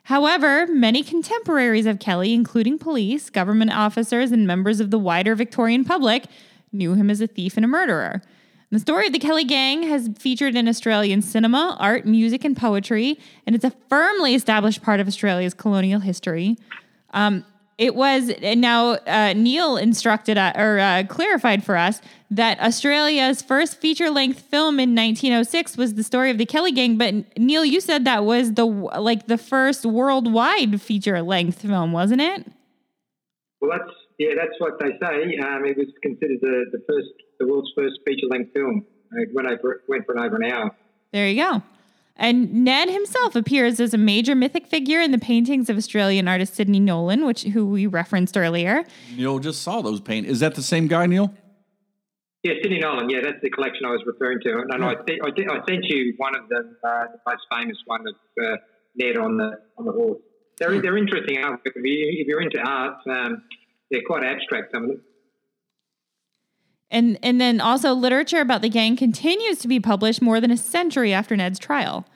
However, 0.04 0.66
many 0.66 1.02
contemporaries 1.02 1.86
of 1.86 1.98
Kelly, 1.98 2.32
including 2.32 2.78
police, 2.78 3.30
government 3.30 3.72
officers, 3.72 4.32
and 4.32 4.46
members 4.46 4.80
of 4.80 4.90
the 4.90 4.98
wider 4.98 5.34
Victorian 5.34 5.84
public, 5.84 6.24
knew 6.72 6.94
him 6.94 7.10
as 7.10 7.20
a 7.20 7.26
thief 7.26 7.56
and 7.56 7.64
a 7.64 7.68
murderer. 7.68 8.22
The 8.70 8.80
story 8.80 9.06
of 9.06 9.12
the 9.12 9.18
Kelly 9.18 9.44
Gang 9.44 9.82
has 9.82 10.08
featured 10.18 10.56
in 10.56 10.66
Australian 10.66 11.20
cinema, 11.20 11.76
art, 11.78 12.06
music, 12.06 12.42
and 12.42 12.56
poetry, 12.56 13.18
and 13.46 13.54
it's 13.54 13.66
a 13.66 13.72
firmly 13.90 14.34
established 14.34 14.82
part 14.82 14.98
of 14.98 15.06
Australia's 15.06 15.52
colonial 15.52 16.00
history. 16.00 16.56
Um, 17.12 17.44
it 17.78 17.94
was 17.94 18.30
and 18.30 18.60
now 18.60 18.92
uh, 19.06 19.32
Neil 19.34 19.76
instructed 19.76 20.38
uh, 20.38 20.52
or 20.54 20.78
uh, 20.78 21.04
clarified 21.08 21.64
for 21.64 21.76
us 21.76 22.00
that 22.30 22.58
Australia's 22.60 23.42
first 23.42 23.78
feature-length 23.78 24.40
film 24.40 24.80
in 24.80 24.94
1906 24.94 25.76
was 25.76 25.94
the 25.94 26.02
story 26.02 26.30
of 26.30 26.38
the 26.38 26.46
Kelly 26.46 26.72
Gang. 26.72 26.96
But 26.96 27.38
Neil, 27.38 27.64
you 27.64 27.80
said 27.80 28.04
that 28.06 28.24
was 28.24 28.54
the 28.54 28.64
like 28.64 29.26
the 29.26 29.38
first 29.38 29.84
worldwide 29.84 30.80
feature-length 30.80 31.60
film, 31.60 31.92
wasn't 31.92 32.22
it? 32.22 32.46
Well, 33.60 33.70
that's 33.70 33.92
yeah, 34.18 34.30
that's 34.36 34.58
what 34.58 34.78
they 34.78 34.90
say. 35.00 35.38
Um, 35.38 35.64
it 35.64 35.76
was 35.76 35.88
considered 36.02 36.38
the, 36.40 36.66
the 36.72 36.82
first, 36.88 37.08
the 37.40 37.46
world's 37.46 37.72
first 37.76 37.98
feature-length 38.06 38.52
film. 38.54 38.86
It 39.12 39.30
went 39.34 39.48
over, 39.48 39.82
went 39.88 40.06
for 40.06 40.16
an 40.16 40.24
over 40.24 40.36
an 40.36 40.44
hour. 40.44 40.70
There 41.12 41.28
you 41.28 41.42
go. 41.42 41.62
And 42.22 42.64
Ned 42.64 42.88
himself 42.88 43.34
appears 43.34 43.80
as 43.80 43.92
a 43.92 43.98
major 43.98 44.36
mythic 44.36 44.68
figure 44.68 45.00
in 45.00 45.10
the 45.10 45.18
paintings 45.18 45.68
of 45.68 45.76
Australian 45.76 46.28
artist 46.28 46.54
Sidney 46.54 46.78
Nolan, 46.78 47.26
which 47.26 47.42
who 47.42 47.66
we 47.66 47.88
referenced 47.88 48.36
earlier. 48.36 48.84
Neil 49.16 49.40
just 49.40 49.62
saw 49.62 49.82
those 49.82 50.00
paint. 50.00 50.28
Is 50.28 50.38
that 50.38 50.54
the 50.54 50.62
same 50.62 50.86
guy, 50.86 51.06
Neil? 51.06 51.34
Yeah, 52.44 52.52
Sidney 52.62 52.78
Nolan. 52.78 53.10
Yeah, 53.10 53.22
that's 53.24 53.42
the 53.42 53.50
collection 53.50 53.84
I 53.86 53.90
was 53.90 54.04
referring 54.06 54.38
to. 54.44 54.64
And 54.70 54.84
I, 54.84 54.94
th- 55.04 55.18
I, 55.20 55.30
th- 55.30 55.48
I 55.50 55.66
sent 55.68 55.84
you 55.86 56.14
one 56.16 56.36
of 56.36 56.48
them, 56.48 56.76
uh, 56.84 57.06
the 57.12 57.18
most 57.26 57.42
famous 57.52 57.76
one 57.86 58.02
of 58.06 58.14
uh, 58.40 58.56
Ned 58.94 59.16
on 59.16 59.36
the 59.36 59.58
on 59.76 59.84
the 59.84 59.92
horse. 59.92 60.20
They're 60.58 60.80
they're 60.80 60.96
interesting 60.96 61.38
artwork. 61.38 61.58
If, 61.64 61.74
you, 61.74 62.20
if 62.20 62.28
you're 62.28 62.40
into 62.40 62.60
art, 62.60 62.98
um, 63.10 63.42
they're 63.90 64.02
quite 64.06 64.22
abstract. 64.22 64.70
Some 64.72 64.84
of 64.84 64.88
them. 64.90 65.02
And 66.88 67.18
and 67.20 67.40
then 67.40 67.60
also 67.60 67.94
literature 67.94 68.40
about 68.40 68.62
the 68.62 68.68
gang 68.68 68.96
continues 68.96 69.58
to 69.58 69.66
be 69.66 69.80
published 69.80 70.22
more 70.22 70.40
than 70.40 70.52
a 70.52 70.56
century 70.56 71.12
after 71.12 71.36
Ned's 71.36 71.58
trial. 71.58 72.06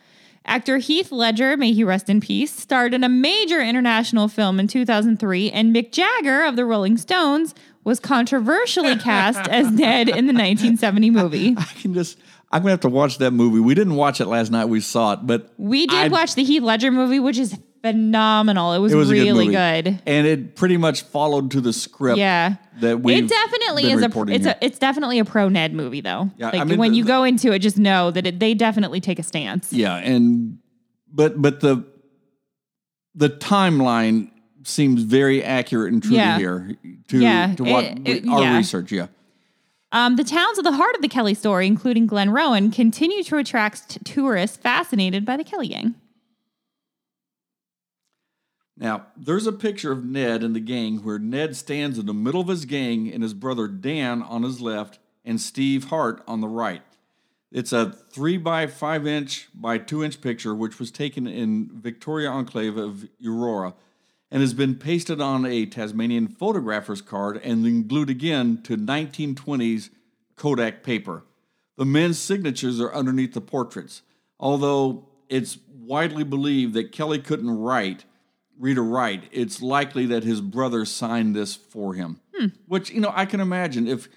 Actor 0.47 0.79
Heath 0.79 1.11
Ledger, 1.13 1.57
may 1.57 1.73
he 1.73 1.83
rest 1.85 2.09
in 2.09 2.21
peace, 2.21 2.53
starred 2.53 2.95
in 2.95 3.03
a 3.05 3.09
major 3.09 3.61
international 3.61 4.29
film 4.29 4.61
in 4.61 4.69
2003, 4.69 5.51
and 5.51 5.75
Mick 5.75 5.93
Jagger 5.93 6.45
of 6.45 6.57
the 6.57 6.65
Rolling 6.65 6.97
Stones 6.97 7.55
was 7.85 7.99
controversially 8.01 8.97
cast 9.11 9.49
as 9.49 9.71
Ned 9.71 10.09
in 10.09 10.27
the 10.27 10.33
1970 10.33 11.11
movie. 11.11 11.55
I 11.57 11.65
can 11.81 11.95
just. 11.95 12.19
I'm 12.53 12.63
gonna 12.63 12.71
have 12.71 12.81
to 12.81 12.89
watch 12.89 13.19
that 13.19 13.33
movie. 13.33 13.59
We 13.59 13.75
didn't 13.75 13.97
watch 13.97 14.21
it 14.21 14.27
last 14.27 14.53
night. 14.53 14.67
We 14.67 14.81
saw 14.81 15.15
it, 15.15 15.21
but 15.27 15.53
We 15.59 15.87
did 15.89 15.97
I- 15.99 16.09
watch 16.09 16.37
the 16.37 16.45
Heath 16.45 16.63
Ledger 16.63 16.93
movie, 16.93 17.19
which 17.19 17.39
is 17.39 17.59
phenomenal. 17.93 18.73
It 18.73 18.79
was, 18.79 18.93
It 18.93 18.97
was 18.97 19.11
really 19.11 19.47
good, 19.47 19.85
good. 19.85 20.03
and 20.07 20.27
it 20.27 20.57
pretty 20.57 20.77
much 20.77 21.03
followed 21.03 21.51
to 21.53 21.61
the 21.61 21.73
script. 21.73 22.19
Yeah. 22.19 22.57
that 22.81 23.01
we 23.01 23.15
it 23.15 23.29
definitely 23.29 23.91
is 23.91 24.03
a 24.03 24.11
it's 24.29 24.47
a 24.47 24.57
it's 24.65 24.79
definitely 24.79 25.19
a 25.19 25.25
pro 25.25 25.49
Ned 25.49 25.73
movie 25.73 26.01
though. 26.01 26.31
Yeah, 26.37 26.47
like 26.51 26.61
I 26.61 26.65
mean, 26.65 26.79
when 26.79 26.91
the- 26.93 26.99
you 26.99 27.05
go 27.05 27.25
into 27.25 27.53
it, 27.53 27.61
just 27.61 27.79
know 27.79 28.11
that 28.11 28.27
it, 28.27 28.39
they 28.41 28.53
definitely 28.55 29.01
take 29.01 29.19
a 29.19 29.23
stance. 29.23 29.73
yeah, 29.73 29.97
and 29.97 30.59
but 31.13 31.41
but 31.41 31.61
the 31.61 31.85
the 33.15 33.31
timeline 33.31 34.31
seems 34.65 35.03
very 35.03 35.43
accurate 35.43 35.93
and 35.93 36.03
true 36.03 36.17
Yeah. 36.17 36.37
here 36.39 36.77
to 37.09 37.19
Yeah, 37.19 37.55
to 37.55 37.65
what 37.65 37.85
it- 37.85 37.99
it- 38.05 38.29
our 38.29 38.43
yeah. 38.43 38.57
research. 38.57 38.91
Yeah, 38.93 39.07
Um, 39.93 40.17
the 40.17 40.25
towns 40.25 40.59
at 40.59 40.65
the 40.65 40.73
heart 40.73 40.95
of 40.97 41.01
the 41.03 41.09
Kelly 41.09 41.33
story, 41.35 41.67
including 41.67 42.07
Glenrowan, 42.09 42.73
continue 42.75 43.23
to 43.23 43.37
attract 43.39 43.89
t- 43.91 44.01
tourists 44.05 44.57
fascinated 44.57 45.25
by 45.25 45.37
the 45.37 45.45
Kelly 45.45 45.69
gang. 45.69 45.95
Now, 48.77 49.07
there's 49.17 49.47
a 49.47 49.53
picture 49.53 49.93
of 49.93 50.05
Ned 50.05 50.43
and 50.43 50.55
the 50.55 50.61
gang 50.61 50.99
where 50.99 51.19
Ned 51.19 51.57
stands 51.57 51.99
in 51.99 52.07
the 52.07 52.13
middle 52.13 52.43
of 52.43 52.49
his 52.49 52.67
gang 52.67 53.11
and 53.11 53.23
his 53.23 53.33
brother 53.33 53.69
Dan 53.69 54.23
on 54.23 54.43
his 54.43 54.61
left 54.61 54.99
and 55.25 55.41
Steve 55.41 55.85
Hart 55.85 56.23
on 56.29 56.41
the 56.41 56.49
right. 56.49 56.83
It's 57.51 57.73
a 57.73 57.91
three 57.91 58.37
by 58.37 58.67
five 58.67 59.07
inch 59.07 59.49
by 59.55 59.79
two 59.79 60.05
inch 60.05 60.21
picture, 60.21 60.55
which 60.55 60.79
was 60.79 60.91
taken 60.91 61.27
in 61.27 61.71
Victoria 61.73 62.29
Enclave 62.29 62.77
of 62.77 63.09
Aurora 63.25 63.75
and 64.31 64.41
has 64.41 64.55
been 64.55 64.75
pasted 64.75 65.21
on 65.21 65.47
a 65.47 65.67
Tasmanian 65.67 66.29
photographer's 66.29 67.01
card 67.01 67.41
and 67.43 67.65
then 67.65 67.87
glued 67.87 68.11
again 68.11 68.61
to 68.65 68.77
1920s 68.77 69.91
Kodak 70.35 70.83
paper. 70.83 71.23
The 71.77 71.85
men's 71.85 72.19
signatures 72.19 72.81
are 72.81 72.93
underneath 72.93 73.35
the 73.35 73.41
portraits. 73.41 74.03
Although 74.39 75.09
it's 75.29 75.59
widely 75.69 76.25
believed 76.25 76.75
that 76.75 76.93
Kelly 76.93 77.19
couldn't 77.19 77.51
write, 77.51 78.05
read 78.59 78.79
or 78.79 78.85
write, 78.85 79.25
it's 79.33 79.61
likely 79.63 80.07
that 80.07 80.25
his 80.25 80.41
brother 80.41 80.85
signed 80.85 81.35
this 81.35 81.55
for 81.55 81.95
him. 81.95 82.21
Which, 82.67 82.91
you 82.91 83.01
know, 83.01 83.13
I 83.15 83.25
can 83.25 83.41
imagine 83.41 83.87
if 83.89 84.09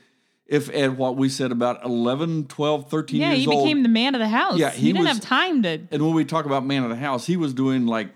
if 0.45 0.69
at 0.73 0.97
what 0.97 1.15
we 1.15 1.29
said 1.29 1.51
about 1.51 1.85
11, 1.85 2.47
12, 2.47 2.89
13 2.89 3.21
Yeah, 3.21 3.29
years 3.31 3.39
he 3.41 3.47
old. 3.47 3.63
became 3.63 3.83
the 3.83 3.89
man 3.89 4.15
of 4.15 4.19
the 4.19 4.27
house. 4.27 4.57
Yeah, 4.57 4.71
he, 4.71 4.87
he 4.87 4.93
didn't 4.93 5.05
was- 5.05 5.13
have 5.17 5.21
time 5.21 5.61
to. 5.63 5.69
and 5.91 6.03
when 6.03 6.13
we 6.15 6.25
talk 6.25 6.45
about 6.45 6.65
man 6.65 6.83
of 6.83 6.89
the 6.89 6.95
house, 6.95 7.25
he 7.27 7.37
was 7.37 7.53
doing 7.53 7.85
like 7.85 8.09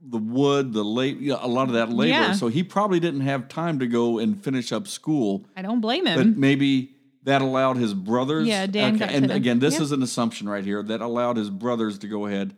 the 0.00 0.18
wood, 0.18 0.72
the 0.74 0.84
late, 0.84 1.18
you 1.18 1.30
know, 1.30 1.38
a 1.40 1.48
lot 1.48 1.68
of 1.68 1.74
that 1.74 1.88
labor. 1.90 2.10
Yeah. 2.10 2.32
So 2.32 2.48
he 2.48 2.62
probably 2.62 3.00
didn't 3.00 3.22
have 3.22 3.48
time 3.48 3.78
to 3.80 3.86
go 3.86 4.18
and 4.18 4.42
finish 4.42 4.70
up 4.70 4.86
school. 4.86 5.44
I 5.56 5.62
don't 5.62 5.80
blame 5.80 6.06
him. 6.06 6.16
But 6.18 6.38
maybe 6.38 6.92
that 7.24 7.42
allowed 7.42 7.78
his 7.78 7.94
brothers. 7.94 8.46
Yeah, 8.46 8.66
Dan 8.66 8.96
got 8.98 9.10
and 9.10 9.30
again, 9.30 9.58
this 9.58 9.74
yeah. 9.76 9.82
is 9.82 9.92
an 9.92 10.02
assumption 10.02 10.48
right 10.48 10.64
here 10.64 10.82
that 10.82 11.00
allowed 11.00 11.36
his 11.36 11.50
brothers 11.50 11.98
to 12.00 12.06
go 12.06 12.26
ahead 12.26 12.54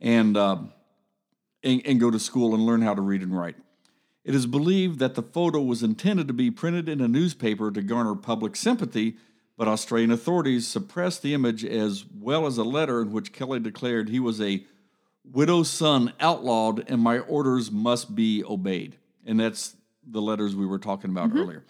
and, 0.00 0.36
uh, 0.36 0.58
and 1.64 1.82
and 1.84 1.98
go 1.98 2.10
to 2.10 2.18
school 2.18 2.54
and 2.54 2.64
learn 2.64 2.82
how 2.82 2.94
to 2.94 3.02
read 3.02 3.22
and 3.22 3.36
write. 3.36 3.56
It 4.24 4.34
is 4.34 4.46
believed 4.46 5.00
that 5.00 5.14
the 5.14 5.22
photo 5.22 5.60
was 5.60 5.82
intended 5.82 6.28
to 6.28 6.34
be 6.34 6.50
printed 6.50 6.88
in 6.88 7.00
a 7.00 7.08
newspaper 7.08 7.70
to 7.70 7.82
garner 7.82 8.14
public 8.14 8.56
sympathy, 8.56 9.16
but 9.56 9.68
Australian 9.68 10.10
authorities 10.10 10.66
suppressed 10.66 11.22
the 11.22 11.34
image 11.34 11.64
as 11.64 12.04
well 12.18 12.46
as 12.46 12.56
a 12.56 12.64
letter 12.64 13.02
in 13.02 13.12
which 13.12 13.32
Kelly 13.32 13.60
declared 13.60 14.08
he 14.08 14.20
was 14.20 14.40
a 14.40 14.64
widow's 15.30 15.70
son 15.70 16.12
outlawed 16.20 16.88
and 16.88 17.02
my 17.02 17.18
orders 17.18 17.70
must 17.70 18.14
be 18.14 18.42
obeyed. 18.44 18.96
And 19.26 19.40
that's 19.40 19.76
the 20.06 20.22
letters 20.22 20.56
we 20.56 20.66
were 20.66 20.78
talking 20.78 21.10
about 21.10 21.30
mm-hmm. 21.30 21.38
earlier. 21.38 21.64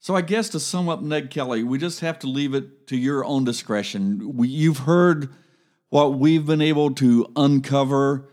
So 0.00 0.14
I 0.14 0.20
guess 0.20 0.48
to 0.50 0.60
sum 0.60 0.88
up 0.88 1.02
Ned 1.02 1.30
Kelly, 1.30 1.64
we 1.64 1.78
just 1.78 2.00
have 2.00 2.18
to 2.20 2.28
leave 2.28 2.54
it 2.54 2.86
to 2.88 2.96
your 2.96 3.24
own 3.24 3.44
discretion. 3.44 4.36
We, 4.36 4.48
you've 4.48 4.78
heard 4.78 5.30
what 5.88 6.14
we've 6.14 6.46
been 6.46 6.60
able 6.62 6.94
to 6.94 7.26
uncover, 7.34 8.28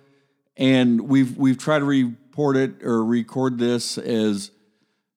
and 0.57 1.09
we've 1.09 1.37
we've 1.37 1.57
tried 1.57 1.79
to 1.79 1.85
report 1.85 2.57
it 2.57 2.83
or 2.83 3.03
record 3.03 3.57
this 3.57 3.97
as 3.97 4.51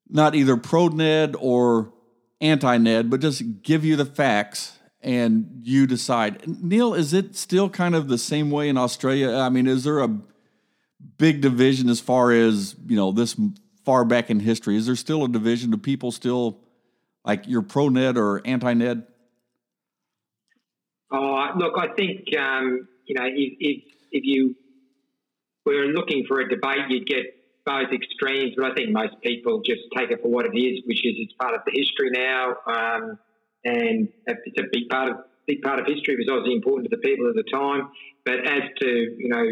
not 0.09 0.35
either 0.35 0.57
pro 0.57 0.89
Ned 0.89 1.37
or 1.39 1.93
anti 2.41 2.77
Ned, 2.79 3.11
but 3.11 3.21
just 3.21 3.63
give 3.63 3.85
you 3.85 3.97
the 3.97 4.05
facts 4.05 4.79
and 5.01 5.61
you 5.63 5.87
decide. 5.87 6.43
Neil, 6.47 6.95
is 6.95 7.13
it 7.13 7.37
still 7.37 7.69
kind 7.69 7.95
of 7.95 8.09
the 8.09 8.19
same 8.19 8.51
way 8.51 8.69
in 8.69 8.77
Australia? 8.77 9.35
I 9.35 9.49
mean, 9.49 9.67
is 9.67 9.85
there 9.85 10.01
a 10.01 10.19
big 11.19 11.41
division 11.41 11.89
as 11.89 12.01
far 12.01 12.33
as 12.33 12.75
you 12.87 12.97
know 12.97 13.13
this 13.13 13.37
far 13.85 14.05
back 14.05 14.31
in 14.31 14.41
history? 14.41 14.77
Is 14.77 14.87
there 14.87 14.97
still 14.97 15.25
a 15.25 15.29
division? 15.29 15.71
Do 15.71 15.77
people 15.77 16.13
still 16.13 16.59
like 17.25 17.45
you're 17.47 17.63
pro 17.63 17.89
Ned 17.89 18.17
or 18.17 18.43
anti 18.45 18.75
Ned? 18.75 19.05
Oh, 21.11 21.49
look, 21.57 21.75
I 21.79 21.89
think 21.95 22.37
um, 22.37 22.89
you 23.07 23.15
know 23.15 23.27
if, 23.27 23.53
if 23.61 23.85
if 24.13 24.25
you 24.25 24.57
were 25.75 25.87
looking 25.87 26.25
for 26.29 26.41
a 26.41 26.49
debate, 26.49 26.89
you'd 26.89 27.07
get 27.07 27.27
both 27.65 27.93
extremes. 27.93 28.55
But 28.57 28.71
I 28.71 28.75
think 28.75 28.91
most 28.91 29.21
people 29.23 29.61
just 29.65 29.83
take 29.97 30.11
it 30.11 30.23
for 30.23 30.29
what 30.29 30.47
it 30.47 30.57
is, 30.57 30.83
which 30.87 31.05
is 31.05 31.15
it's 31.19 31.35
part 31.35 31.55
of 31.55 31.63
the 31.67 31.73
history 31.75 32.11
now, 32.11 32.55
um, 32.67 33.19
and 33.65 34.09
it's 34.27 34.59
a 34.59 34.63
big 34.71 34.89
part 34.89 35.11
of 35.11 35.17
big 35.47 35.63
part 35.63 35.81
of 35.81 35.87
history. 35.87 36.15
It 36.15 36.19
was 36.19 36.29
obviously 36.31 36.55
important 36.55 36.91
to 36.91 36.97
the 36.97 37.03
people 37.03 37.29
at 37.29 37.35
the 37.35 37.45
time. 37.51 37.91
But 38.25 38.47
as 38.47 38.63
to 38.81 38.89
you 38.89 39.29
know, 39.29 39.47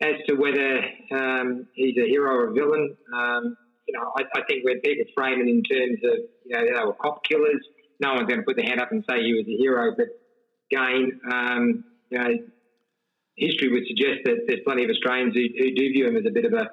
as 0.00 0.14
to 0.28 0.34
whether 0.34 0.84
um, 1.12 1.66
he's 1.74 1.96
a 1.96 2.06
hero 2.06 2.34
or 2.34 2.48
a 2.48 2.52
villain, 2.52 2.96
um, 3.14 3.56
you 3.86 3.98
know, 3.98 4.12
I, 4.16 4.22
I 4.34 4.42
think 4.48 4.64
when 4.64 4.80
people 4.80 5.04
frame 5.14 5.40
it 5.40 5.48
in 5.48 5.62
terms 5.62 5.98
of 6.04 6.18
you 6.44 6.52
know 6.52 6.64
they 6.64 6.84
were 6.84 6.94
cop 6.94 7.24
killers, 7.24 7.60
no 8.00 8.14
one's 8.14 8.28
going 8.28 8.40
to 8.40 8.44
put 8.44 8.56
their 8.56 8.66
hand 8.66 8.80
up 8.80 8.92
and 8.92 9.04
say 9.08 9.22
he 9.22 9.34
was 9.34 9.46
a 9.46 9.56
hero. 9.56 9.94
But 9.96 10.08
again, 10.70 11.20
um, 11.30 11.84
you 12.10 12.18
know, 12.18 12.28
history 13.36 13.70
would 13.70 13.86
suggest 13.86 14.20
that 14.24 14.44
there's 14.46 14.60
plenty 14.64 14.84
of 14.84 14.90
Australians 14.90 15.34
who, 15.34 15.42
who 15.58 15.74
do 15.74 15.92
view 15.92 16.06
him 16.06 16.16
as 16.16 16.24
a 16.26 16.30
bit 16.30 16.44
of 16.44 16.52
a, 16.52 16.70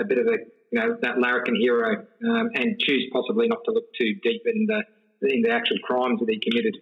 a 0.00 0.04
bit 0.04 0.18
of 0.18 0.26
a, 0.26 0.38
you 0.72 0.80
know, 0.80 0.96
that 1.02 1.18
larrikin 1.18 1.54
hero, 1.56 2.04
um, 2.28 2.50
and 2.54 2.78
choose 2.80 3.08
possibly 3.12 3.48
not 3.48 3.58
to 3.64 3.72
look 3.72 3.84
too 3.98 4.14
deep 4.22 4.42
in 4.46 4.66
the 4.66 4.82
in 5.30 5.42
the 5.42 5.50
actual 5.50 5.78
crimes 5.82 6.20
that 6.20 6.28
he 6.28 6.38
committed. 6.38 6.78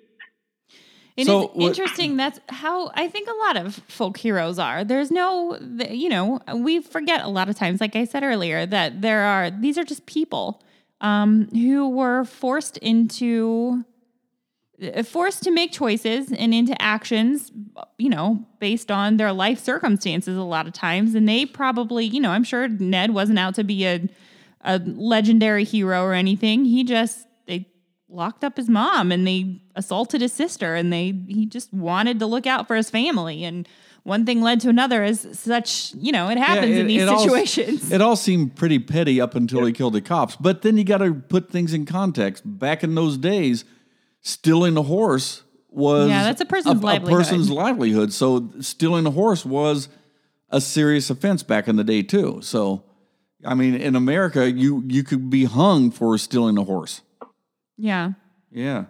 It 1.17 1.23
is 1.23 1.27
So 1.27 1.47
what- 1.49 1.69
interesting. 1.69 2.17
That's 2.19 2.39
how 2.51 2.91
I 2.95 3.09
think 3.09 3.29
a 3.29 3.35
lot 3.47 3.57
of 3.57 3.77
folk 3.89 4.19
heroes 4.19 4.59
are. 4.59 4.85
There's 4.85 5.11
no, 5.11 5.57
you 5.91 6.11
know, 6.11 6.41
we 6.55 6.81
forget 6.81 7.23
a 7.25 7.29
lot 7.29 7.49
of 7.49 7.57
times, 7.57 7.81
like 7.81 7.97
I 7.97 8.05
said 8.05 8.23
earlier, 8.23 8.67
that 8.67 9.01
there 9.01 9.23
are, 9.23 9.51
these 9.51 9.79
are 9.79 9.85
just 9.85 10.05
people 10.05 10.63
um, 11.01 11.49
who 11.49 11.89
were 11.89 12.25
forced 12.25 12.77
into, 12.79 13.85
Uh, 14.83 15.03
forced 15.03 15.43
to 15.43 15.51
make 15.51 15.73
choices 15.73 16.31
and 16.33 16.53
into 16.53 16.81
actions, 16.83 17.51
you 17.97 18.11
know, 18.11 18.45
based 18.61 18.91
on 18.91 19.17
their 19.17 19.33
life 19.33 19.59
circumstances 19.59 20.37
a 20.37 20.43
lot 20.43 20.67
of 20.67 20.73
times. 20.75 21.15
And 21.15 21.27
they 21.27 21.47
probably, 21.47 22.05
you 22.05 22.21
know, 22.21 22.31
I'm 22.31 22.45
sure 22.45 22.69
Ned 22.69 23.13
wasn't 23.13 23.39
out 23.39 23.55
to 23.55 23.65
be 23.65 23.87
a, 23.87 24.07
a 24.61 24.79
legendary 24.79 25.65
hero 25.65 26.03
or 26.03 26.13
anything. 26.13 26.67
He 26.67 26.85
just, 26.85 27.27
they 27.47 27.67
locked 28.11 28.45
up 28.45 28.59
his 28.59 28.69
mom 28.69 29.13
and 29.13 29.27
they 29.27 29.63
assaulted 29.77 30.21
his 30.21 30.33
sister 30.35 30.75
and 30.75 30.93
they 30.93 31.13
he 31.27 31.47
just 31.47 31.73
wanted 31.73 32.19
to 32.19 32.27
look 32.27 32.47
out 32.47 32.67
for 32.69 32.77
his 32.77 32.89
family 32.91 33.45
and 33.45 33.67
one 34.05 34.25
thing 34.25 34.41
led 34.41 34.61
to 34.61 34.69
another 34.69 35.03
as 35.03 35.27
such 35.39 35.93
you 35.97 36.13
know 36.13 36.29
it 36.29 36.39
happens 36.39 36.71
Yeah, 36.75 36.81
in 36.83 36.87
these 36.87 37.09
all- 37.09 37.19
situations 37.19 37.91
it 37.91 38.01
all 38.01 38.15
seemed 38.15 38.55
pretty 38.55 38.79
petty 38.79 39.21
up 39.21 39.35
until 39.35 39.65
he 39.65 39.73
killed 39.73 39.95
the 39.95 40.01
cops. 40.01 40.37
But 40.37 40.63
then 40.63 40.77
you 40.79 40.85
got 40.85 40.99
to 40.99 41.13
put 41.15 41.51
things 41.51 41.75
in 41.75 41.85
context. 41.87 42.43
Back 42.47 42.85
in 42.85 42.95
those 42.95 43.17
days, 43.19 43.65
stealing 44.27 44.77
a 44.77 44.83
horse 44.83 45.43
was 45.71 46.09
Yeah, 46.09 46.25
that's 46.25 46.41
a 46.41 46.47
person's 46.47 46.83
livelihood. 46.83 47.19
person's 47.19 47.49
livelihood. 47.51 48.13
So 48.13 48.51
stealing 48.61 49.07
a 49.07 49.11
horse 49.11 49.45
was 49.45 49.89
a 50.51 50.61
serious 50.61 51.11
offense 51.11 51.43
back 51.45 51.69
in 51.69 51.77
the 51.77 51.85
day 51.85 52.03
too. 52.03 52.41
So, 52.43 52.83
I 53.45 53.55
mean, 53.55 53.75
in 53.75 53.95
America, 53.95 54.51
you 54.51 54.83
you 54.89 55.05
could 55.05 55.31
be 55.31 55.45
hung 55.45 55.91
for 55.93 56.19
stealing 56.19 56.59
a 56.59 56.65
horse. 56.65 57.03
yeah 57.77 58.13
Yeah. 58.51 58.87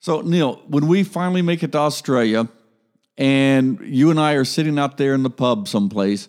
So 0.00 0.20
Neil, 0.20 0.62
when 0.68 0.86
we 0.86 1.02
finally 1.02 1.42
make 1.42 1.62
it 1.62 1.72
to 1.72 1.78
Australia, 1.78 2.48
and 3.16 3.80
you 3.82 4.10
and 4.10 4.20
I 4.20 4.34
are 4.34 4.44
sitting 4.44 4.78
out 4.78 4.96
there 4.98 5.14
in 5.14 5.22
the 5.22 5.30
pub 5.30 5.66
someplace, 5.66 6.28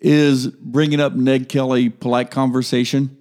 is 0.00 0.46
bringing 0.48 1.00
up 1.00 1.14
Ned 1.14 1.48
Kelly 1.48 1.88
polite 1.90 2.30
conversation? 2.30 3.16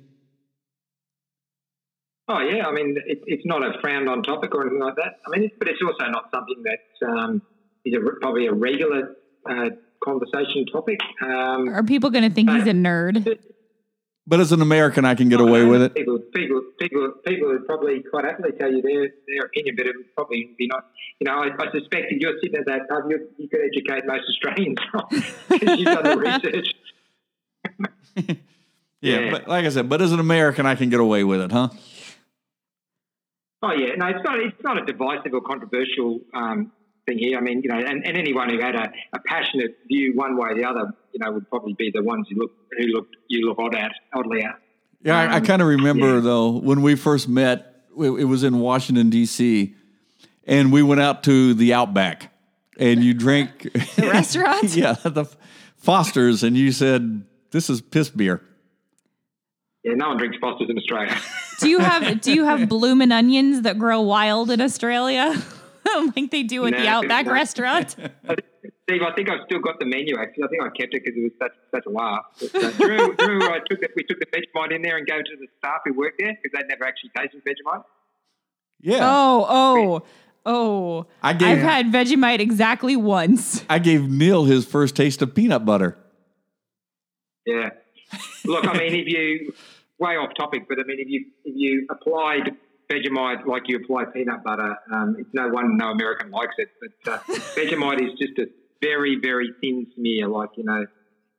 Oh 2.28 2.40
yeah, 2.40 2.68
I 2.68 2.72
mean 2.72 2.96
it, 3.06 3.22
it's 3.26 3.46
not 3.46 3.64
a 3.66 3.80
frowned 3.82 4.08
on 4.10 4.24
topic 4.24 4.56
or 4.56 4.62
anything 4.62 4.80
like 4.80 4.96
that. 4.96 5.20
I 5.28 5.38
mean, 5.38 5.52
but 5.60 5.68
it's 5.68 5.82
also 5.86 6.10
not 6.10 6.30
something 6.34 6.64
that 6.64 7.08
um, 7.08 7.42
is 7.84 7.94
a, 7.96 8.00
probably 8.22 8.48
a 8.48 8.54
regular 8.54 9.16
uh, 9.50 9.70
conversation 10.04 10.66
topic. 10.72 11.00
Um, 11.22 11.68
are 11.70 11.84
people 11.84 12.10
going 12.12 12.28
to 12.28 12.34
think 12.34 12.50
he's 12.50 12.64
a 12.68 12.72
nerd 12.72 13.38
But 14.26 14.40
as 14.40 14.54
an 14.54 14.62
American, 14.62 15.04
I 15.04 15.16
can 15.16 15.28
get 15.28 15.42
away 15.42 15.66
with 15.66 15.82
it. 15.82 15.96
People, 15.96 16.20
people, 16.34 16.62
people, 16.80 17.12
people 17.26 17.50
would 17.50 17.66
probably 17.66 18.02
quite 18.10 18.24
happily 18.24 18.52
tell 18.58 18.72
you 18.72 18.82
their 18.82 19.10
their 19.28 19.46
opinion, 19.48 19.76
but 19.76 19.86
it 19.88 19.96
would 19.98 20.16
probably 20.16 20.50
be 20.58 20.68
not. 20.68 20.86
You 21.20 21.26
know, 21.26 21.40
I, 21.44 21.48
I 21.60 21.72
suspect 21.72 22.06
if 22.10 22.22
you're 22.22 22.40
sitting 22.42 22.56
at 22.56 22.66
that 22.68 22.88
pub, 22.90 23.04
you, 23.10 23.28
you 23.38 23.50
could 23.50 23.60
educate 23.62 24.06
most 24.06 24.24
Australians 24.30 24.80
because 25.50 25.78
you've 25.78 25.88
done 25.88 26.04
the 26.04 26.18
research. 26.18 26.74
Yeah, 29.02 29.20
Yeah. 29.20 29.32
but 29.32 29.50
like 29.50 29.66
I 29.66 29.70
said, 29.70 29.90
but 29.90 30.02
as 30.02 30.14
an 30.14 30.22
American, 30.22 30.66
I 30.66 30.76
can 30.76 30.90
get 30.90 31.02
away 31.02 31.26
with 31.26 31.42
it, 31.42 31.52
huh? 31.52 31.68
Oh 33.66 33.72
yeah, 33.72 33.96
no, 33.96 34.08
it's 34.08 34.24
not. 34.24 34.40
It's 34.40 34.62
not 34.64 34.78
a 34.78 34.86
divisive 34.86 35.34
or 35.34 35.42
controversial 35.42 36.20
um, 36.34 36.72
thing 37.08 37.18
here. 37.18 37.38
I 37.38 37.42
mean, 37.42 37.62
you 37.64 37.70
know, 37.70 37.78
and, 37.80 38.06
and 38.06 38.18
anyone 38.18 38.50
who 38.50 38.60
had 38.60 38.76
a, 38.76 38.92
a 39.14 39.20
passionate 39.26 39.78
view 39.88 40.12
one 40.16 40.38
way 40.38 40.50
or 40.50 40.56
the 40.56 40.66
other, 40.66 40.92
you 41.14 41.20
know, 41.24 41.32
would 41.32 41.50
probably 41.50 41.74
be 41.74 41.90
the 41.94 42.04
ones 42.04 42.28
who 42.30 42.40
look 42.42 42.52
who 42.78 42.88
looked 42.88 43.16
you 43.30 43.48
look 43.48 43.58
odd 43.60 43.74
at, 43.76 43.94
oddly 44.14 44.42
at. 44.44 44.60
Yeah, 45.02 45.18
I, 45.18 45.26
I 45.26 45.38
Um, 45.38 45.46
kind 45.46 45.62
of 45.62 45.70
remember 45.70 46.16
yeah. 46.16 46.20
though 46.20 46.50
when 46.52 46.82
we 46.82 46.96
first 46.96 47.28
met. 47.30 47.70
It, 47.98 48.10
it 48.10 48.26
was 48.26 48.44
in 48.44 48.60
Washington 48.60 49.10
D.C. 49.12 49.76
and 50.46 50.74
we 50.74 50.82
went 50.82 51.00
out 51.00 51.24
to 51.26 51.54
the 51.54 51.74
Outback, 51.76 52.32
and 52.80 53.04
you 53.04 53.14
drank 53.14 53.62
The 53.96 54.10
restaurant? 54.12 54.64
yeah, 54.76 54.94
the 54.94 55.26
Foster's, 55.78 56.42
and 56.44 56.58
you 56.58 56.72
said 56.72 57.24
this 57.52 57.70
is 57.70 57.82
piss 57.82 58.10
beer. 58.10 58.42
Yeah, 59.84 59.96
no 59.96 60.10
one 60.10 60.18
drinks 60.18 60.38
Foster's 60.40 60.70
in 60.70 60.78
Australia. 60.78 61.18
Do 61.60 61.70
you 61.70 61.80
have 61.80 62.22
do 62.22 62.34
you 62.34 62.46
have 62.46 62.68
bloomin' 62.68 63.12
onions 63.12 63.62
that 63.62 63.78
grow 63.78 64.02
wild 64.02 64.50
in 64.50 64.60
Australia? 64.60 65.36
like 66.16 66.32
they 66.32 66.44
do 66.44 66.66
at 66.66 66.74
the 66.74 66.88
Outback 66.88 67.26
no. 67.26 67.34
restaurant? 67.34 67.90
Steve, 68.84 69.02
I 69.02 69.14
think 69.16 69.30
I've 69.30 69.42
still 69.46 69.60
got 69.60 69.80
the 69.80 69.86
menu. 69.86 70.18
Actually, 70.20 70.44
I 70.44 70.48
think 70.48 70.64
I 70.64 70.70
kept 70.70 70.94
it 70.94 71.04
because 71.04 71.18
it 71.18 71.24
was 71.24 71.32
such 71.40 71.52
such 71.72 71.86
a 71.86 71.90
laugh. 71.90 72.26
But, 72.40 72.56
uh, 72.56 72.72
do, 72.72 72.84
you 72.84 72.90
remember, 72.90 73.16
do 73.16 73.24
you 73.24 73.32
remember 73.32 73.54
I 73.54 73.60
took 73.60 73.80
the, 73.80 73.90
we 73.96 74.04
took 74.04 74.20
the 74.20 74.26
Vegemite 74.26 74.76
in 74.76 74.82
there 74.82 74.98
and 74.98 75.08
gave 75.08 75.20
it 75.20 75.26
to 75.26 75.38
the 75.40 75.48
staff 75.60 75.82
who 75.86 75.94
worked 75.94 76.20
there 76.20 76.38
because 76.42 76.58
they'd 76.58 76.68
never 76.68 76.86
actually 76.86 77.12
tasted 77.16 77.44
Vegemite. 77.46 77.84
Yeah, 78.82 79.00
Oh, 79.02 79.46
oh, 79.48 80.04
oh. 80.46 81.06
I 81.22 81.34
gave- 81.34 81.60
I've 81.60 81.64
had 81.64 81.86
Vegemite 81.88 82.40
exactly 82.40 82.96
once. 82.98 83.64
I 83.70 83.80
gave 83.80 84.10
Neil 84.10 84.44
his 84.44 84.66
first 84.66 84.96
taste 84.96 85.22
of 85.22 85.34
peanut 85.34 85.66
butter. 85.66 85.98
Yeah. 87.46 87.70
Look, 88.46 88.68
I 88.68 88.74
mean, 88.78 88.94
if 88.94 89.08
you 89.08 89.54
way 90.00 90.14
off 90.16 90.32
topic, 90.38 90.64
but 90.68 90.80
I 90.80 90.84
mean, 90.86 90.98
if 91.00 91.08
you 91.10 91.26
if 91.46 91.54
you 91.56 91.88
applied 91.90 92.52
Vegemite 92.92 93.46
like 93.46 93.64
you 93.68 93.78
apply 93.78 94.06
peanut 94.14 94.44
butter, 94.44 94.76
um, 94.94 95.16
it's 95.20 95.30
no 95.34 95.48
wonder 95.50 95.74
no 95.74 95.92
American 95.92 96.32
likes 96.32 96.56
it. 96.58 96.70
But 97.06 97.14
uh, 97.14 97.18
Vegemite 97.56 98.02
is 98.06 98.12
just 98.20 98.38
a 98.40 98.48
very 98.82 99.18
very 99.22 99.50
thin 99.62 99.88
smear, 99.96 100.28
like 100.28 100.50
you 100.58 100.64
know, 100.66 100.86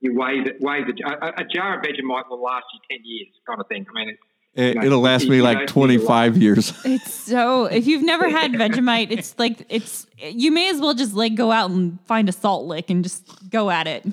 you 0.01 0.15
wave 0.15 0.47
it, 0.47 0.57
wave 0.61 0.89
it. 0.89 1.01
A, 1.05 1.27
a- 1.27 1.43
a 1.43 1.45
jar 1.55 1.79
of 1.79 1.85
Vegemite 1.85 2.29
will 2.31 2.43
last 2.43 2.65
you 2.73 2.81
ten 2.91 3.05
years, 3.05 3.29
kind 3.47 3.61
of 3.61 3.67
thing. 3.69 3.85
I 3.95 3.99
mean, 3.99 4.09
it's, 4.11 4.21
It, 4.55 4.77
No, 4.77 4.85
it'll 4.87 5.01
last 5.01 5.29
me 5.29 5.43
like 5.43 5.57
don't 5.59 5.61
need 5.63 5.69
a 5.71 5.73
twenty 5.73 5.99
five 5.99 6.37
years. 6.39 6.73
It's 6.85 7.13
so 7.13 7.65
if 7.67 7.87
you've 7.87 8.05
never 8.05 8.29
had 8.31 8.53
Vegemite, 8.53 9.11
it's 9.11 9.35
like 9.39 9.67
it's 9.69 10.07
you 10.19 10.51
may 10.53 10.71
as 10.71 10.81
well 10.81 10.95
just 10.95 11.15
like 11.15 11.35
go 11.35 11.51
out 11.51 11.71
and 11.71 11.99
find 12.07 12.29
a 12.29 12.33
salt 12.33 12.65
lick 12.67 12.89
and 12.91 13.03
just 13.03 13.51
go 13.51 13.71
at 13.71 13.87
it. 13.87 14.05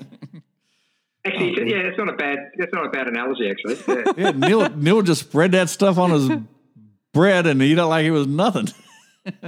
Actually, 1.24 1.56
Oh, 1.60 1.64
yeah, 1.64 1.88
it's 1.88 1.98
not 1.98 2.08
a 2.08 2.12
bad 2.16 2.38
that's 2.56 2.72
not 2.72 2.86
a 2.86 2.90
bad 2.90 3.08
analogy, 3.08 3.50
actually. 3.50 3.76
Yeah. 4.16 4.24
Yeah, 4.26 4.30
Neil 4.32 4.68
Neil 4.76 5.02
just 5.02 5.22
spread 5.22 5.52
that 5.52 5.68
stuff 5.70 5.98
on 5.98 6.10
his 6.10 6.30
bread 7.12 7.46
and 7.46 7.62
eat 7.62 7.78
it 7.78 7.84
like 7.84 8.04
it 8.04 8.10
was 8.10 8.26
nothing. 8.26 8.68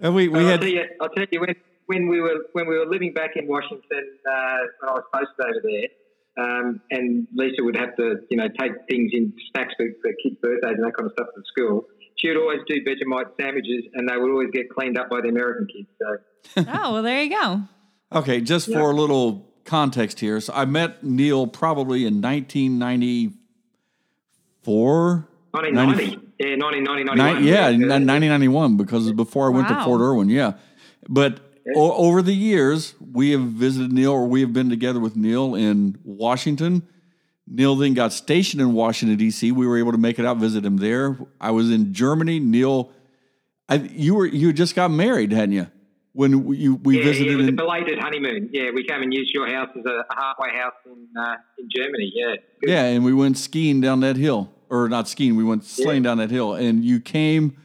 and 0.00 0.14
we 0.14 0.28
we 0.28 0.40
I'll 0.40 0.46
had 0.46 0.60
tell 0.60 0.70
you, 0.70 0.84
I'll 1.00 1.08
tell 1.10 1.26
you 1.30 1.40
when, 1.40 1.54
when 1.86 2.08
we 2.08 2.20
were 2.20 2.46
when 2.52 2.66
we 2.66 2.76
were 2.78 2.86
living 2.86 3.12
back 3.12 3.30
in 3.36 3.46
Washington 3.46 4.04
uh, 4.28 4.56
when 4.80 4.88
I 4.88 4.92
was 4.92 5.04
posted 5.12 5.46
over 5.46 5.60
there, 5.62 6.44
um, 6.44 6.80
and 6.90 7.26
Lisa 7.34 7.62
would 7.62 7.76
have 7.76 7.96
to 7.96 8.16
you 8.30 8.36
know 8.36 8.48
take 8.58 8.72
things 8.90 9.10
in 9.12 9.32
snacks 9.52 9.74
for, 9.76 9.86
for 10.02 10.10
kids' 10.22 10.36
birthdays 10.42 10.76
and 10.76 10.84
that 10.84 10.94
kind 10.96 11.06
of 11.06 11.12
stuff 11.12 11.28
to 11.34 11.42
school. 11.46 11.84
She 12.16 12.28
would 12.28 12.36
always 12.36 12.60
do 12.68 12.74
Vegemite 12.84 13.30
sandwiches, 13.40 13.84
and 13.94 14.08
they 14.08 14.16
would 14.16 14.30
always 14.30 14.50
get 14.52 14.68
cleaned 14.70 14.96
up 14.98 15.10
by 15.10 15.20
the 15.20 15.28
American 15.28 15.66
kids. 15.66 15.88
So 16.00 16.64
Oh 16.68 16.92
well, 16.94 17.02
there 17.02 17.22
you 17.22 17.30
go. 17.30 17.62
okay. 18.12 18.40
Just 18.40 18.72
for 18.72 18.90
a 18.90 18.94
little 18.94 19.51
context 19.64 20.20
here, 20.20 20.40
so 20.40 20.52
I 20.54 20.64
met 20.64 21.02
Neil 21.04 21.46
probably 21.46 22.06
in 22.06 22.20
nineteen 22.20 22.78
ninety 22.78 23.32
four. 24.62 25.28
1990, 25.52 26.28
yeah, 26.38 26.56
1990, 26.56 27.14
Nine, 27.14 27.44
yeah, 27.44 27.68
in 27.68 27.80
1991 27.82 28.78
because 28.78 29.06
it 29.06 29.10
was 29.14 29.26
before 29.26 29.46
I 29.46 29.50
went 29.50 29.68
to 29.68 29.84
Fort 29.84 30.00
Irwin. 30.00 30.30
Yeah, 30.30 30.54
but 31.10 31.40
o- 31.76 31.92
over 31.92 32.22
the 32.22 32.32
years 32.32 32.94
we 33.12 33.32
have 33.32 33.42
visited 33.42 33.92
Neil, 33.92 34.12
or 34.12 34.26
we 34.26 34.40
have 34.40 34.54
been 34.54 34.70
together 34.70 34.98
with 34.98 35.14
Neil 35.14 35.54
in 35.54 35.98
Washington. 36.04 36.88
Neil 37.46 37.76
then 37.76 37.92
got 37.92 38.14
stationed 38.14 38.62
in 38.62 38.72
Washington 38.72 39.18
D.C. 39.18 39.52
We 39.52 39.66
were 39.66 39.76
able 39.76 39.92
to 39.92 39.98
make 39.98 40.18
it 40.18 40.24
out, 40.24 40.38
visit 40.38 40.64
him 40.64 40.78
there. 40.78 41.18
I 41.38 41.50
was 41.50 41.70
in 41.70 41.92
Germany. 41.92 42.40
Neil, 42.40 42.90
I, 43.68 43.74
you 43.74 44.14
were 44.14 44.26
you 44.26 44.54
just 44.54 44.74
got 44.74 44.90
married, 44.90 45.32
hadn't 45.32 45.52
you? 45.52 45.66
When 46.14 46.44
we- 46.44 46.58
you 46.58 46.74
we 46.74 46.96
Yeah, 46.98 47.04
yeah, 47.04 47.08
it 47.08 47.12
visited 47.12 47.36
was 47.38 47.46
a 47.46 47.48
in 47.48 47.56
belated 47.56 47.98
honeymoon. 47.98 48.50
Yeah, 48.52 48.70
we 48.74 48.84
came 48.84 49.00
and 49.02 49.12
used 49.14 49.32
your 49.32 49.46
house 49.46 49.70
as 49.78 49.84
a, 49.86 50.04
a 50.10 50.14
halfway 50.14 50.50
house 50.50 50.74
in 50.84 51.08
uh, 51.18 51.36
in 51.58 51.68
Germany. 51.74 52.12
Yeah, 52.14 52.34
yeah, 52.62 52.84
and 52.84 53.04
we 53.04 53.14
went 53.14 53.38
skiing 53.38 53.80
down 53.80 54.00
that 54.00 54.16
hill, 54.16 54.52
or 54.68 54.88
not 54.90 55.08
skiing. 55.08 55.36
We 55.36 55.44
went 55.44 55.64
sleighing 55.64 56.02
down 56.02 56.18
that 56.18 56.30
hill, 56.30 56.52
and 56.52 56.84
you 56.84 57.00
came 57.00 57.56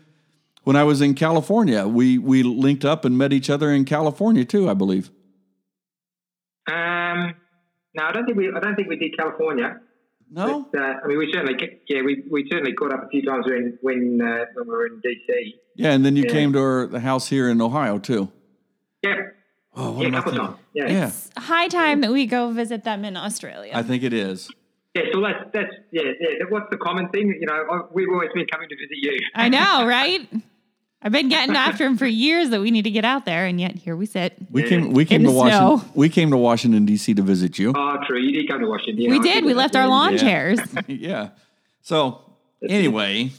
when 0.64 0.78
I 0.78 0.84
was 0.86 1.02
in 1.02 1.14
California. 1.14 1.88
We 1.88 2.18
we 2.18 2.42
linked 2.44 2.86
up 2.86 3.04
and 3.04 3.18
met 3.18 3.34
each 3.34 3.50
other 3.50 3.70
in 3.72 3.84
California 3.84 4.46
too, 4.46 4.70
I 4.70 4.74
believe. 4.74 5.10
Um, 6.72 7.34
no, 7.96 8.04
I 8.04 8.12
don't 8.14 8.26
think 8.26 8.38
we. 8.38 8.50
I 8.56 8.60
don't 8.62 8.76
think 8.76 8.88
we 8.88 8.96
did 8.98 9.18
California. 9.18 9.82
No, 10.30 10.68
But, 10.74 10.80
uh, 10.82 10.94
I 11.04 11.08
mean, 11.08 11.18
we 11.20 11.32
certainly, 11.32 11.56
yeah, 11.88 12.02
we, 12.02 12.22
we 12.30 12.46
certainly 12.52 12.74
caught 12.74 12.92
up 12.94 13.06
a 13.06 13.08
few 13.08 13.22
times 13.24 13.46
when 13.46 13.78
when 13.82 14.20
uh, 14.22 14.46
when 14.56 14.68
we 14.68 14.74
were 14.74 14.86
in 14.88 15.02
DC. 15.02 15.54
yeah, 15.76 15.92
and 15.94 16.06
then 16.06 16.18
you 16.18 16.24
Yeah. 16.24 16.32
came 16.34 16.52
to 16.54 16.60
our 16.60 16.88
the 16.88 17.00
house 17.00 17.30
here 17.30 17.48
in 17.50 17.62
Ohio 17.62 17.98
too. 17.98 18.30
Yeah, 19.04 19.16
Oh, 19.76 19.92
what 19.92 20.02
yeah, 20.02 20.08
am 20.08 20.14
a 20.14 20.18
I 20.18 20.20
couple 20.22 20.32
thinking? 20.34 20.48
times. 20.48 20.60
Yeah, 20.74 20.88
Yeah, 20.90 21.08
It's 21.08 21.30
high 21.38 21.68
time 21.68 22.02
that 22.02 22.12
we 22.12 22.26
go 22.26 22.52
visit 22.52 22.84
them 22.84 23.06
in 23.06 23.16
Australia. 23.16 23.72
I 23.76 23.84
think 23.84 24.02
it 24.04 24.14
is. 24.14 24.50
yeah. 24.96 25.04
So 25.14 25.22
that's 25.22 25.52
that's 25.54 25.74
yeah, 25.92 26.02
yeah. 26.20 26.46
What's 26.50 26.70
the 26.72 26.78
common 26.78 27.10
thing? 27.10 27.28
You 27.40 27.46
know, 27.46 27.88
we've 27.92 28.10
always 28.10 28.30
been 28.34 28.48
coming 28.48 28.70
to 28.70 28.76
visit 28.76 28.98
you. 28.98 29.18
I 29.36 29.50
know, 29.50 29.86
right? 29.98 30.28
I've 31.00 31.12
been 31.12 31.30
getting 31.30 31.56
after 31.56 31.86
him 31.86 31.96
for 31.96 32.08
years 32.08 32.50
that 32.50 32.60
we 32.60 32.72
need 32.72 32.82
to 32.86 32.90
get 32.90 33.06
out 33.06 33.24
there, 33.26 33.46
and 33.46 33.62
yet 33.62 33.76
here 33.76 33.96
we 33.96 34.08
sit. 34.08 34.34
We 34.50 34.64
came 34.64 34.94
we 34.94 35.06
came 35.06 35.24
to 35.24 35.32
Washington. 35.32 35.80
snow. 35.80 35.92
We 35.94 36.10
came 36.10 36.32
to 36.32 36.38
Washington 36.38 36.86
D.C. 36.88 37.14
to 37.14 37.22
visit 37.22 37.60
you. 37.60 37.72
Oh, 37.78 37.98
true. 38.08 38.20
You 38.20 38.32
did 38.32 38.50
come 38.50 38.60
to 38.62 38.68
Washington. 38.68 39.00
Yeah, 39.04 39.12
we 39.12 39.20
did. 39.20 39.46
We 39.46 39.54
left 39.54 39.76
our 39.76 39.88
lawn 39.88 40.14
Yeah. 40.14 40.18
chairs. 40.18 40.60
yeah. 40.88 41.30
So 41.84 42.24
anyway, 42.68 43.30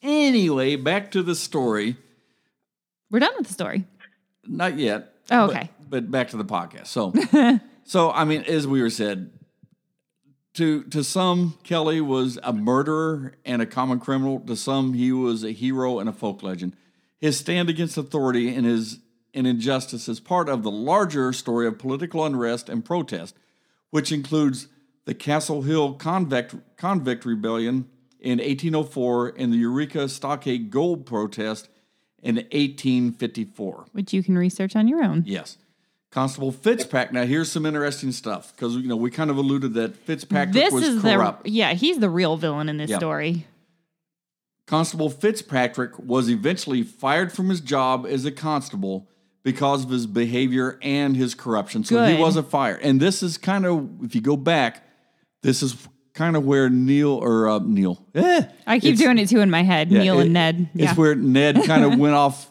anyway, 0.00 0.76
back 0.76 1.10
to 1.10 1.24
the 1.24 1.34
story. 1.34 1.96
We're 3.10 3.18
done 3.18 3.32
with 3.36 3.48
the 3.48 3.52
story. 3.52 3.84
Not 4.48 4.78
yet. 4.78 5.14
Oh, 5.30 5.46
but- 5.46 5.50
okay. 5.56 5.70
But, 5.90 6.10
back 6.10 6.28
to 6.28 6.36
the 6.36 6.44
podcast. 6.44 6.88
So, 6.88 7.14
so 7.84 8.10
I 8.10 8.24
mean, 8.24 8.42
as 8.42 8.66
we 8.66 8.82
were 8.82 8.90
said, 8.90 9.30
to 10.54 10.82
to 10.84 11.02
some, 11.02 11.56
Kelly 11.62 12.00
was 12.00 12.38
a 12.42 12.52
murderer 12.52 13.34
and 13.44 13.62
a 13.62 13.66
common 13.66 14.00
criminal. 14.00 14.40
To 14.40 14.54
some, 14.56 14.92
he 14.92 15.12
was 15.12 15.44
a 15.44 15.52
hero 15.52 15.98
and 15.98 16.08
a 16.08 16.12
folk 16.12 16.42
legend. 16.42 16.76
His 17.18 17.38
stand 17.38 17.70
against 17.70 17.96
authority 17.96 18.54
and 18.54 18.66
his 18.66 18.98
and 19.32 19.46
injustice 19.46 20.08
is 20.08 20.20
part 20.20 20.48
of 20.48 20.62
the 20.62 20.70
larger 20.70 21.32
story 21.32 21.66
of 21.66 21.78
political 21.78 22.24
unrest 22.24 22.68
and 22.68 22.84
protest, 22.84 23.34
which 23.90 24.12
includes 24.12 24.68
the 25.04 25.14
Castle 25.14 25.62
Hill 25.62 25.94
convict 25.94 26.54
convict 26.76 27.24
rebellion 27.24 27.88
in 28.20 28.38
1804 28.38 29.34
and 29.38 29.52
the 29.52 29.58
Eureka 29.58 30.08
Stockade 30.08 30.70
Gold 30.70 31.06
protest 31.06 31.68
in 32.22 32.36
1854. 32.36 33.86
Which 33.92 34.12
you 34.12 34.22
can 34.22 34.36
research 34.36 34.76
on 34.76 34.88
your 34.88 35.02
own. 35.02 35.24
Yes. 35.26 35.58
Constable 36.10 36.52
Fitzpatrick. 36.52 37.12
Now, 37.12 37.24
here's 37.26 37.52
some 37.52 37.66
interesting 37.66 38.12
stuff 38.12 38.54
because 38.54 38.76
you 38.76 38.88
know 38.88 38.96
we 38.96 39.10
kind 39.10 39.30
of 39.30 39.36
alluded 39.36 39.74
that 39.74 39.94
Fitzpatrick 39.96 40.54
This 40.54 40.72
was 40.72 40.84
is 40.88 41.02
corrupt. 41.02 41.44
the 41.44 41.50
yeah. 41.50 41.74
He's 41.74 41.98
the 41.98 42.08
real 42.10 42.36
villain 42.36 42.68
in 42.68 42.78
this 42.78 42.90
Yeah. 42.90 42.98
story. 42.98 43.46
Constable 44.66 45.08
Fitzpatrick 45.10 45.98
was 45.98 46.28
eventually 46.28 46.82
fired 46.82 47.32
from 47.32 47.48
his 47.48 47.60
job 47.60 48.06
as 48.06 48.24
a 48.26 48.30
constable 48.30 49.08
because 49.42 49.84
of 49.84 49.90
his 49.90 50.06
behavior 50.06 50.78
and 50.82 51.16
his 51.16 51.34
corruption. 51.34 51.84
So 51.84 52.04
he 52.06 52.20
wasn't 52.20 52.50
fired. 52.50 52.80
And 52.82 53.00
this 53.00 53.22
is 53.22 53.38
kind 53.38 53.64
of, 53.64 53.88
if 54.02 54.14
you 54.14 54.20
go 54.20 54.36
back, 54.36 54.86
this 55.42 55.62
is 55.62 55.88
kind 56.18 56.36
of 56.36 56.44
where 56.44 56.68
Neil 56.68 57.10
or 57.12 57.48
uh, 57.48 57.58
Neil. 57.60 58.04
Eh, 58.14 58.42
I 58.66 58.78
keep 58.80 58.96
doing 58.98 59.18
it 59.18 59.28
too 59.28 59.40
in 59.40 59.50
my 59.50 59.62
head. 59.62 59.90
yeah, 59.90 60.00
Neil 60.02 60.18
it- 60.18 60.24
and 60.24 60.32
Ned. 60.34 60.68
It's 60.74 60.96
where 60.98 61.14
Ned 61.14 61.62
kind 61.66 61.84
of 61.84 61.98
went 61.98 62.14
off 62.14 62.50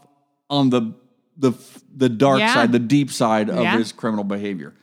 on 0.49 0.70
the 0.72 0.93
the 1.38 1.51
the 1.95 2.09
dark 2.09 2.39
Yeah. 2.39 2.53
side, 2.53 2.72
the 2.72 2.80
deep 2.80 3.11
side 3.11 3.49
of 3.49 3.59
Yeah. 3.61 3.78
his 3.78 3.91
criminal 3.91 4.24
behavior. 4.24 4.74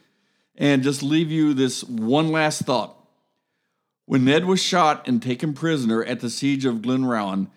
And 0.56 0.82
just 0.84 1.02
leave 1.02 1.30
you 1.32 1.52
this 1.54 1.82
one 1.82 2.30
last 2.30 2.62
thought. 2.62 2.96
When 4.06 4.24
Ned 4.26 4.44
was 4.44 4.60
shot 4.62 5.08
and 5.08 5.20
taken 5.22 5.54
prisoner 5.54 6.04
at 6.04 6.20
the 6.20 6.28
siege 6.30 6.64
of 6.66 6.76
Glenrowan, 6.82 7.48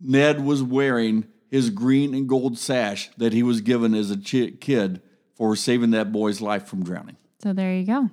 Ned 0.00 0.44
was 0.44 0.62
wearing 0.62 1.26
his 1.50 1.70
green 1.70 2.14
and 2.14 2.28
gold 2.28 2.56
sash 2.58 3.10
that 3.18 3.32
he 3.32 3.42
was 3.42 3.60
given 3.60 3.94
as 3.94 4.10
a 4.10 4.16
chi- 4.16 4.52
kid 4.60 5.02
for 5.34 5.56
saving 5.56 5.90
that 5.90 6.12
boy's 6.12 6.40
life 6.40 6.66
from 6.66 6.84
drowning. 6.84 7.16
so 7.42 7.52
there 7.52 7.74
you 7.74 7.84
go. 7.84 8.08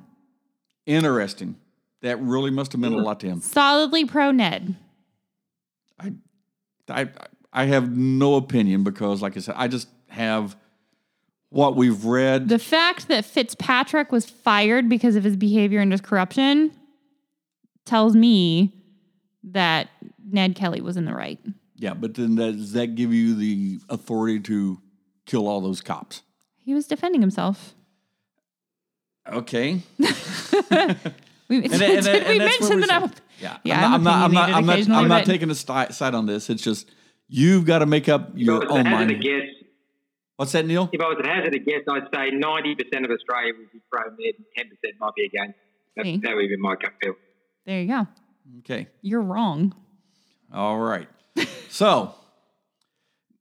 Interesting. 0.86 1.56
That 2.04 2.20
really 2.22 2.52
must 2.52 2.74
have 2.74 2.82
meant 2.82 2.94
a 2.94 2.98
mm. 2.98 3.06
lot 3.06 3.22
to 3.22 3.28
him. 3.28 3.40
Solidly 3.40 4.04
pro 4.04 4.32
Ned. 4.32 4.76
I, 5.98 6.12
I, 6.90 7.10
I 7.54 7.66
have 7.66 7.96
no 7.96 8.36
opinion 8.36 8.84
because, 8.84 9.22
like 9.22 9.38
I 9.38 9.40
said, 9.40 9.56
I 9.58 9.70
just 9.70 9.88
have 10.10 10.58
what 11.48 11.78
we've 11.78 12.04
read. 12.04 12.50
The 12.50 12.60
fact 12.60 13.08
that 13.08 13.24
Fitzpatrick 13.24 14.12
was 14.12 14.26
fired 14.26 14.90
because 14.90 15.16
of 15.16 15.24
his 15.24 15.38
behavior 15.38 15.80
and 15.80 15.94
his 15.94 16.02
corruption 16.02 16.74
tells 17.86 18.18
me 18.18 18.74
that 19.44 19.88
Ned 20.30 20.56
Kelly 20.56 20.82
was 20.82 20.98
in 20.98 21.06
the 21.06 21.14
right. 21.14 21.40
yeah, 21.78 21.94
but 21.94 22.16
then 22.16 22.36
that, 22.36 22.58
does 22.58 22.74
that 22.74 22.96
give 22.96 23.14
you 23.14 23.34
the 23.34 23.80
authority 23.88 24.42
to 24.42 24.82
kill 25.26 25.48
all 25.48 25.62
those 25.62 25.80
cops? 25.80 26.22
He 26.58 26.74
was 26.74 26.86
defending 26.86 27.22
himself. 27.22 27.76
Okay. 29.26 29.82
We, 31.60 31.64
And, 31.66 31.74
that- 31.74 31.82
and, 31.82 32.06
that- 32.06 32.28
we 32.28 32.32
and 32.34 32.42
that's 32.42 32.60
where 32.62 32.70
mentioned 32.70 32.82
we 32.82 32.88
that 32.88 33.02
I'm, 33.04 33.12
yeah, 33.40 33.58
Yeah, 33.64 33.86
I'm 33.88 33.94
I'm 33.96 34.04
not, 34.04 34.16
I'm 34.24 34.32
not, 34.32 34.50
I'm 34.52 34.66
not, 34.66 34.90
I'm 34.90 35.08
not 35.08 35.26
taking 35.26 35.50
a 35.50 35.56
sti- 35.56 35.90
side 35.90 36.16
on 36.16 36.26
this. 36.26 36.50
It's 36.50 36.64
just 36.64 36.90
you've 37.28 37.66
got 37.66 37.80
to 37.80 37.86
make 37.86 38.08
up 38.10 38.32
your 38.36 38.64
if 38.64 38.70
own 38.72 38.84
to 38.86 38.90
hazard 38.90 39.10
a 39.10 39.14
mind. 39.14 39.24
guess, 39.24 39.42
What's 40.38 40.52
that, 40.54 40.66
Neil? 40.66 40.90
if 40.92 41.00
I 41.00 41.06
was 41.06 41.18
to 41.24 41.30
hazard 41.30 41.54
a 41.56 41.60
guess, 41.60 41.82
I'd 41.90 42.04
say 42.14 42.32
90% 42.32 43.06
of 43.06 43.12
Australia 43.12 43.54
would 43.58 43.72
be 43.72 43.82
pro 43.92 44.02
Ned 44.20 44.34
and 44.58 44.70
10% 44.72 45.00
might 45.00 45.12
be 45.16 45.26
against. 45.26 45.58
That, 45.96 46.06
See. 46.06 46.18
that 46.18 46.36
would 46.36 46.50
be 46.50 46.58
my 46.58 46.76
gut 46.76 46.94
feel. 47.02 47.14
there 47.66 47.82
you 47.82 47.88
go. 47.88 48.08
Okay. 48.60 48.88
You're 49.02 49.22
wrong. 49.22 49.76
All 50.52 50.80
right. 50.80 51.08
so, 51.70 52.16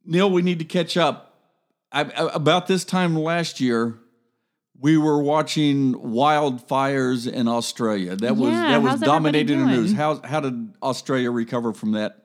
Neil, 0.04 0.30
we 0.30 0.42
need 0.42 0.58
to 0.58 0.64
catch 0.64 0.96
up. 0.96 1.28
I, 1.90 2.02
I- 2.02 2.34
about 2.34 2.66
this 2.66 2.84
time 2.84 3.16
last 3.16 3.60
year, 3.60 3.98
we 4.78 4.96
were 4.96 5.22
watching 5.22 5.94
wildfires 5.94 7.30
in 7.30 7.48
Australia. 7.48 8.16
That 8.16 8.36
was 8.36 8.50
Yeah, 8.50 8.72
that 8.72 8.82
was 8.82 8.90
how's 8.92 9.00
dominating 9.00 9.60
the 9.60 9.66
news. 9.66 9.92
How 9.92 10.20
how 10.24 10.40
did 10.40 10.74
Australia 10.82 11.30
recover 11.30 11.72
from 11.72 11.92
that? 11.92 12.18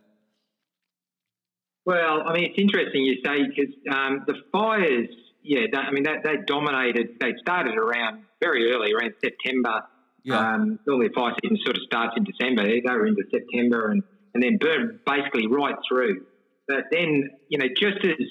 Well, 1.86 2.24
I 2.28 2.34
mean, 2.34 2.45
it's 2.45 2.60
interesting 2.60 3.04
you 3.06 3.16
say 3.24 3.48
because 3.48 3.74
um, 3.89 4.24
the 4.28 4.36
fires, 4.52 5.08
yeah, 5.41 5.62
they, 5.72 5.78
I 5.78 5.91
mean, 5.91 6.04
they, 6.04 6.16
they 6.22 6.36
dominated. 6.45 7.18
They 7.22 7.34
started 7.39 7.78
around 7.78 8.24
very 8.41 8.72
early, 8.74 8.91
around 8.91 9.14
September. 9.24 9.84
Yeah. 10.24 10.38
Um, 10.38 10.80
normally, 10.86 11.10
fire 11.16 11.34
season 11.41 11.58
sort 11.64 11.78
of 11.78 11.84
starts 11.84 12.18
in 12.18 12.26
December. 12.26 12.64
They 12.64 12.82
go 12.82 13.06
into 13.06 13.24
September 13.32 13.91
and, 13.91 14.04
and 14.34 14.43
then 14.43 14.58
burn 14.58 15.00
basically 15.06 15.48
right 15.48 15.76
through. 15.88 16.26
But 16.68 16.86
then, 16.91 17.30
you 17.48 17.58
know, 17.58 17.68
just 17.70 18.04
as 18.04 18.28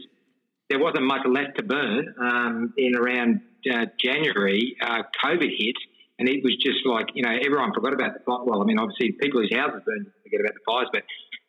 there 0.69 0.79
wasn't 0.79 1.05
much 1.05 1.27
left 1.27 1.57
to 1.57 1.63
burn 1.63 2.15
um, 2.21 2.75
in 2.77 2.95
around 2.95 3.41
uh, 3.73 3.87
January, 4.03 4.77
uh, 4.81 5.03
COVID 5.25 5.51
hit, 5.51 5.77
and 6.19 6.29
it 6.29 6.43
was 6.43 6.57
just 6.57 6.87
like 6.87 7.07
you 7.15 7.23
know 7.23 7.31
everyone 7.31 7.73
forgot 7.75 7.93
about 7.93 8.15
the 8.15 8.21
fire. 8.21 8.45
Well, 8.45 8.63
I 8.63 8.65
mean, 8.65 8.79
obviously 8.79 9.13
people 9.13 9.41
whose 9.41 9.55
houses 9.55 9.83
burned 9.85 10.07
forget 10.23 10.41
about 10.41 10.55
the 10.55 10.65
fires, 10.67 10.89
but 10.93 11.03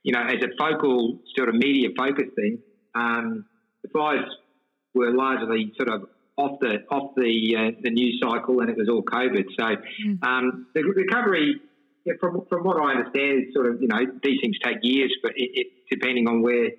you 0.04 0.14
know, 0.14 0.22
as 0.22 0.42
a 0.44 0.56
focal 0.58 1.20
sort 1.36 1.50
of 1.50 1.56
media 1.56 1.90
focus 1.98 2.26
thing, 2.36 2.60
um, 2.96 3.46
the 3.84 3.90
fires 3.90 4.26
were 4.94 5.12
largely 5.12 5.74
sort 5.78 5.90
of 5.90 6.10
off 6.38 6.60
the 6.60 6.86
off 6.90 7.16
the 7.16 7.56
uh, 7.58 7.72
the 7.82 7.90
news 7.90 8.22
cycle, 8.22 8.60
and 8.62 8.70
it 8.70 8.78
was 8.78 8.90
all 8.90 9.04
COVID. 9.04 9.46
So 9.58 9.66
um, 10.28 10.68
the 10.74 10.84
recovery, 10.84 11.60
yeah, 12.06 12.14
from 12.20 12.46
from 12.50 12.64
what 12.64 12.78
I 12.78 12.92
understand, 12.92 13.48
is 13.48 13.54
sort 13.54 13.68
of 13.68 13.82
you 13.82 13.88
know 13.88 14.00
these 14.24 14.40
things 14.42 14.58
take 14.64 14.78
years, 14.82 15.14
but 15.22 15.34
it, 15.36 15.50
it 15.54 15.68
depending 15.90 16.28
on 16.28 16.42
where 16.42 16.70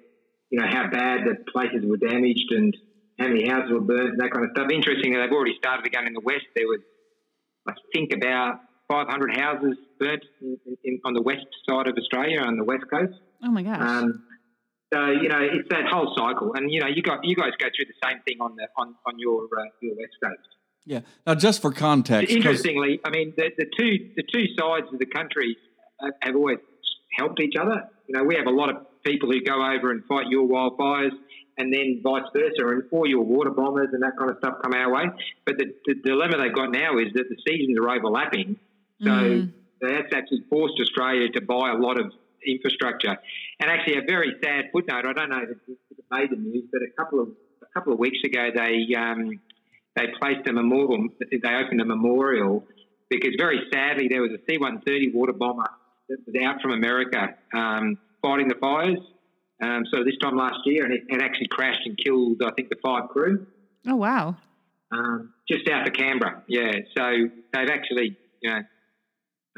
you 0.50 0.58
know 0.60 0.66
how 0.66 0.88
bad 0.90 1.20
the 1.26 1.36
places 1.52 1.84
were 1.84 1.96
damaged 1.96 2.50
and 2.50 2.76
how 3.18 3.28
many 3.28 3.48
houses 3.48 3.72
were 3.72 3.80
burnt 3.80 4.10
and 4.10 4.20
that 4.20 4.30
kind 4.30 4.44
of 4.44 4.50
stuff. 4.54 4.68
Interestingly, 4.70 5.18
they've 5.18 5.32
already 5.32 5.56
started 5.58 5.86
again 5.86 6.06
in 6.06 6.14
the 6.14 6.20
west. 6.20 6.46
There 6.54 6.66
was, 6.66 6.80
I 7.66 7.72
think, 7.92 8.12
about 8.12 8.60
500 8.88 9.36
houses 9.36 9.76
burnt 9.98 10.24
in, 10.40 10.58
in, 10.84 11.00
on 11.04 11.14
the 11.14 11.22
west 11.22 11.46
side 11.68 11.88
of 11.88 11.96
Australia 11.96 12.40
on 12.40 12.56
the 12.56 12.64
west 12.64 12.84
coast. 12.90 13.18
Oh 13.42 13.50
my 13.50 13.62
gosh. 13.62 13.80
Um, 13.80 14.24
so 14.92 15.06
you 15.10 15.28
know 15.28 15.40
it's 15.40 15.68
that 15.68 15.86
whole 15.90 16.14
cycle, 16.16 16.54
and 16.54 16.72
you 16.72 16.80
know 16.80 16.86
you 16.86 17.02
got 17.02 17.20
you 17.22 17.36
guys 17.36 17.50
go 17.58 17.66
through 17.76 17.84
the 17.84 18.08
same 18.08 18.20
thing 18.26 18.38
on 18.40 18.56
the 18.56 18.68
on 18.76 18.94
on 19.06 19.18
your 19.18 19.44
uh, 19.44 19.64
your 19.82 19.94
west 19.96 20.16
coast. 20.22 20.48
Yeah. 20.86 21.00
Now, 21.26 21.34
just 21.34 21.60
for 21.60 21.72
context, 21.72 22.34
Interestingly, 22.34 22.98
I 23.04 23.10
mean 23.10 23.34
the, 23.36 23.50
the 23.58 23.66
two 23.76 24.10
the 24.16 24.22
two 24.22 24.46
sides 24.58 24.86
of 24.90 24.98
the 24.98 25.06
country 25.06 25.56
have, 26.00 26.14
have 26.22 26.36
always 26.36 26.58
helped 27.18 27.40
each 27.40 27.54
other. 27.60 27.84
You 28.06 28.16
know, 28.16 28.24
we 28.24 28.36
have 28.36 28.46
a 28.46 28.50
lot 28.50 28.70
of 28.70 28.76
people 29.04 29.30
who 29.30 29.42
go 29.42 29.56
over 29.56 29.90
and 29.90 30.02
fight 30.06 30.28
your 30.28 30.48
wildfires, 30.48 31.12
and 31.58 31.72
then 31.72 32.00
vice 32.02 32.22
versa, 32.34 32.66
and 32.68 32.84
all 32.92 33.06
your 33.06 33.22
water 33.22 33.50
bombers 33.50 33.88
and 33.92 34.02
that 34.02 34.12
kind 34.18 34.30
of 34.30 34.38
stuff 34.38 34.54
come 34.62 34.72
our 34.72 34.92
way. 34.92 35.04
But 35.44 35.58
the, 35.58 35.66
the 35.86 35.94
dilemma 36.04 36.38
they've 36.38 36.54
got 36.54 36.70
now 36.70 36.98
is 36.98 37.12
that 37.14 37.24
the 37.28 37.36
seasons 37.46 37.76
are 37.78 37.90
overlapping, 37.90 38.56
so 39.02 39.10
Mm. 39.10 39.52
that's 39.80 40.12
actually 40.12 40.42
forced 40.50 40.74
Australia 40.80 41.28
to 41.30 41.40
buy 41.40 41.70
a 41.70 41.76
lot 41.76 42.00
of 42.00 42.12
infrastructure. 42.46 43.16
And 43.60 43.70
actually, 43.70 43.98
a 43.98 44.02
very 44.06 44.34
sad 44.42 44.66
footnote. 44.72 45.04
I 45.06 45.12
don't 45.12 45.30
know 45.30 45.42
if 45.42 45.50
it, 45.50 45.78
made 46.10 46.30
the 46.30 46.36
news, 46.36 46.64
but 46.72 46.80
a 46.80 46.90
couple 46.96 47.20
of 47.20 47.28
a 47.62 47.66
couple 47.74 47.92
of 47.92 47.98
weeks 47.98 48.18
ago, 48.24 48.48
they 48.54 48.94
um, 48.96 49.40
they 49.94 50.06
placed 50.18 50.48
a 50.48 50.52
memorial. 50.52 51.08
They 51.30 51.36
opened 51.36 51.80
a 51.80 51.84
memorial 51.84 52.64
because 53.10 53.34
very 53.38 53.60
sadly 53.72 54.08
there 54.08 54.22
was 54.22 54.32
a 54.32 54.38
C-130 54.48 55.14
water 55.14 55.32
bomber 55.32 55.64
that 56.08 56.18
was 56.26 56.34
out 56.42 56.60
from 56.62 56.72
America 56.72 57.34
um, 57.54 57.98
fighting 58.22 58.48
the 58.48 58.54
fires. 58.54 58.98
Um, 59.60 59.84
so 59.92 60.04
this 60.04 60.14
time 60.22 60.36
last 60.36 60.60
year, 60.66 60.84
and 60.84 60.94
it, 60.94 61.02
it 61.08 61.20
actually 61.22 61.48
crashed 61.48 61.84
and 61.84 61.98
killed, 62.02 62.42
I 62.44 62.52
think, 62.52 62.68
the 62.68 62.76
five 62.82 63.08
crew 63.08 63.46
oh 63.88 63.96
wow. 63.96 64.36
um, 64.92 65.32
just 65.50 65.68
out 65.68 65.86
of 65.86 65.94
Canberra. 65.94 66.42
Yeah, 66.46 66.72
so 66.96 67.28
they've 67.52 67.68
actually, 67.70 68.16
you 68.40 68.50
know, 68.50 68.60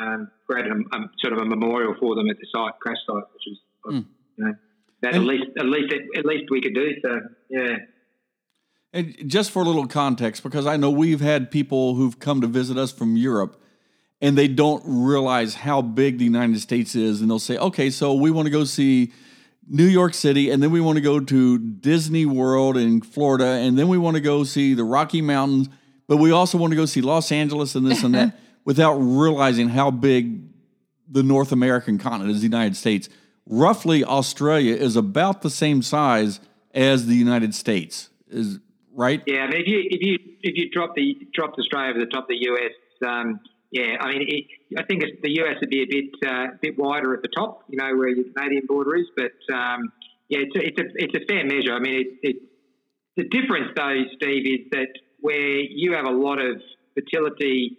um, 0.01 0.31
created 0.49 0.73
a, 0.73 0.97
a 0.97 1.11
sort 1.23 1.35
of 1.35 1.41
a 1.41 1.45
memorial 1.45 1.95
for 2.01 2.15
them 2.15 2.31
at 2.31 2.37
the 2.39 2.47
site, 2.55 2.79
crash 2.81 2.97
site, 3.07 3.25
which 3.35 3.47
is, 3.47 3.59
Mm. 3.87 4.05
you 4.37 4.45
know, 4.45 4.53
that 5.03 5.15
at 5.15 5.23
least 5.23 5.47
at 5.59 5.65
least 5.65 5.95
at 6.17 6.27
least 6.27 6.51
we 6.51 6.61
could 6.61 6.75
do. 6.75 6.93
So 7.03 7.21
yeah. 7.49 7.77
And 8.93 9.17
just 9.27 9.53
for 9.53 9.63
a 9.63 9.65
little 9.65 9.87
context, 9.87 10.43
because 10.43 10.67
I 10.67 10.77
know 10.77 10.91
we've 10.91 11.21
had 11.21 11.51
people 11.51 11.95
who've 11.95 12.19
come 12.19 12.41
to 12.43 12.47
visit 12.47 12.77
us 12.77 12.93
from 12.93 13.17
Europe 13.17 13.63
and 14.21 14.37
they 14.37 14.49
don't 14.49 14.83
realize 14.85 15.55
how 15.55 15.81
big 15.81 16.19
the 16.19 16.25
United 16.25 16.61
States 16.61 16.95
is. 16.95 17.21
And 17.21 17.31
they'll 17.31 17.39
say, 17.39 17.57
okay, 17.57 17.89
so 17.89 18.13
we 18.13 18.31
want 18.31 18.47
to 18.47 18.51
go 18.51 18.65
see 18.65 19.13
New 19.69 19.87
York 19.87 20.15
City, 20.15 20.51
and 20.51 20.63
then 20.63 20.71
we 20.71 20.81
want 20.81 20.97
to 20.97 21.03
go 21.03 21.21
to 21.21 21.59
Disney 21.59 22.27
World 22.27 22.77
in 22.77 23.01
Florida, 23.01 23.45
and 23.45 23.79
then 23.79 23.89
we 23.89 23.99
want 23.99 24.17
to 24.17 24.21
go 24.21 24.45
see 24.45 24.75
the 24.75 24.85
Rocky 24.85 25.23
Mountains, 25.23 25.69
but 26.09 26.17
we 26.17 26.33
also 26.33 26.59
want 26.59 26.73
to 26.73 26.77
go 26.77 26.87
see 26.87 27.01
Los 27.01 27.31
Angeles 27.31 27.75
and 27.75 27.87
this 27.87 28.03
and 28.03 28.15
that 28.15 28.39
without 28.65 28.95
realizing 28.95 29.69
how 29.69 29.91
big 29.91 30.43
the 31.09 31.23
North 31.23 31.53
American 31.53 31.99
continent 31.99 32.31
is 32.31 32.41
the 32.41 32.47
United 32.47 32.77
States. 32.77 33.09
Roughly, 33.47 34.05
Australia 34.05 34.75
is 34.75 34.97
about 34.97 35.43
the 35.43 35.51
same 35.51 35.83
size 35.83 36.41
as 36.73 37.07
the 37.07 37.15
United 37.15 37.55
States. 37.55 38.11
Is 38.29 38.59
right? 38.95 39.23
Yeah, 39.27 39.43
I 39.43 39.51
mean, 39.51 39.61
if 39.61 39.67
you 39.67 39.83
if 39.91 40.01
you 40.03 40.19
if 40.43 40.57
you 40.57 40.71
drop 40.71 40.95
the 40.95 41.17
drop 41.33 41.55
Australia 41.59 41.91
over 41.91 42.01
the 42.01 42.07
top 42.07 42.25
of 42.25 42.29
the 42.29 42.37
US, 42.37 42.73
um, 43.07 43.41
yeah, 43.71 43.97
I 44.01 44.13
mean, 44.13 44.23
it, 44.29 44.45
I 44.79 44.85
think 44.85 45.03
it's, 45.03 45.21
the 45.23 45.31
US 45.43 45.57
would 45.61 45.71
be 45.71 45.83
a 45.83 45.87
bit 45.87 46.31
uh, 46.31 46.47
bit 46.61 46.79
wider 46.79 47.15
at 47.15 47.23
the 47.23 47.29
top, 47.29 47.65
you 47.69 47.79
know, 47.79 47.97
where 47.97 48.09
your 48.09 48.25
Canadian 48.35 48.67
border 48.67 48.97
is. 48.97 49.07
But 49.17 49.33
um, 49.55 49.93
yeah, 50.29 50.41
it's 50.41 50.57
a, 50.57 50.67
it's 50.67 50.79
a 50.79 50.85
it's 50.95 51.15
a 51.15 51.27
fair 51.27 51.45
measure. 51.45 51.75
I 51.75 51.81
mean, 51.81 52.01
it, 52.01 52.29
it 52.29 52.37
the 53.17 53.25
difference 53.25 53.73
though, 53.77 54.03
Steve, 54.17 54.47
is 54.47 54.71
that 54.71 54.89
where 55.21 55.61
you 55.61 55.95
have 55.95 56.07
a 56.07 56.13
lot 56.13 56.39
of 56.41 56.61
fertility 56.95 57.79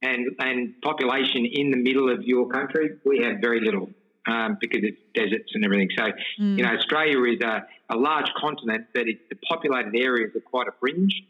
and 0.00 0.26
and 0.38 0.74
population 0.82 1.46
in 1.46 1.70
the 1.70 1.76
middle 1.76 2.10
of 2.10 2.22
your 2.22 2.48
country, 2.48 2.90
we 3.04 3.22
have 3.22 3.36
very 3.40 3.60
little. 3.60 3.90
Um, 4.24 4.56
because 4.60 4.82
it's 4.84 5.00
deserts 5.16 5.50
and 5.52 5.64
everything. 5.64 5.88
So, 5.98 6.06
you 6.38 6.62
know, 6.62 6.68
Australia 6.68 7.20
is 7.24 7.40
a, 7.40 7.66
a 7.90 7.96
large 7.96 8.30
continent, 8.40 8.86
but 8.94 9.08
it's, 9.08 9.18
the 9.28 9.34
populated 9.34 9.96
areas 9.96 10.30
are 10.36 10.40
quite 10.40 10.68
a 10.68 10.72
fringe. 10.78 11.24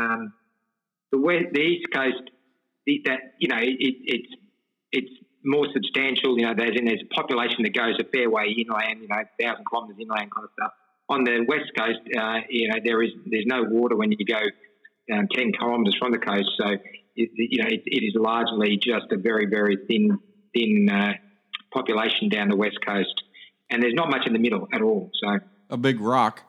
Um, 0.00 0.32
the 1.10 1.18
west, 1.18 1.52
the 1.52 1.60
east 1.60 1.88
coast, 1.92 2.30
that 2.86 3.34
you 3.38 3.48
know, 3.48 3.58
it, 3.58 3.76
it's 3.78 4.28
it's 4.92 5.12
more 5.44 5.66
substantial. 5.72 6.38
You 6.38 6.46
know, 6.46 6.54
there's 6.56 6.76
and 6.76 6.86
there's 6.86 7.02
a 7.02 7.14
population 7.14 7.62
that 7.64 7.74
goes 7.74 7.98
a 8.00 8.04
fair 8.04 8.30
way 8.30 8.54
inland. 8.56 9.02
You 9.02 9.08
know, 9.08 9.22
thousand 9.40 9.64
kilometres 9.68 9.98
inland 10.00 10.30
kind 10.34 10.44
of 10.44 10.50
stuff. 10.58 10.72
On 11.08 11.24
the 11.24 11.44
west 11.46 11.72
coast, 11.76 12.00
uh, 12.16 12.40
you 12.48 12.68
know, 12.68 12.76
there 12.84 13.02
is 13.02 13.10
there's 13.26 13.46
no 13.46 13.64
water 13.64 13.96
when 13.96 14.12
you 14.12 14.24
go 14.24 14.40
um, 15.14 15.28
ten 15.32 15.52
kilometres 15.52 15.96
from 15.98 16.12
the 16.12 16.18
coast. 16.18 16.50
So, 16.58 16.68
it, 17.16 17.30
you 17.34 17.62
know, 17.62 17.68
it, 17.68 17.82
it 17.86 18.04
is 18.04 18.14
largely 18.14 18.76
just 18.76 19.10
a 19.12 19.16
very 19.16 19.46
very 19.46 19.78
thin 19.88 20.18
thin 20.54 20.88
uh, 20.90 21.14
population 21.72 22.28
down 22.28 22.48
the 22.48 22.56
west 22.56 22.78
coast, 22.86 23.22
and 23.70 23.82
there's 23.82 23.94
not 23.94 24.10
much 24.10 24.26
in 24.26 24.32
the 24.32 24.38
middle 24.38 24.68
at 24.72 24.82
all. 24.82 25.10
So. 25.22 25.38
A 25.70 25.76
big 25.78 26.00
rock. 26.00 26.42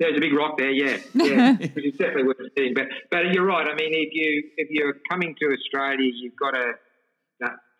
There's 0.00 0.16
a 0.16 0.20
big 0.20 0.32
rock 0.32 0.58
there, 0.58 0.70
yeah, 0.70 0.98
yeah, 1.14 1.52
which 1.52 1.84
is 1.84 1.92
definitely 1.96 2.24
worth 2.24 2.36
seeing. 2.56 2.74
But 2.74 2.86
but 3.10 3.32
you're 3.32 3.46
right. 3.46 3.66
I 3.66 3.74
mean, 3.74 3.92
if 3.92 4.12
you 4.12 4.50
if 4.56 4.68
you're 4.70 4.94
coming 5.08 5.36
to 5.40 5.46
Australia, 5.52 6.10
you've 6.12 6.36
got 6.36 6.50
to 6.50 6.72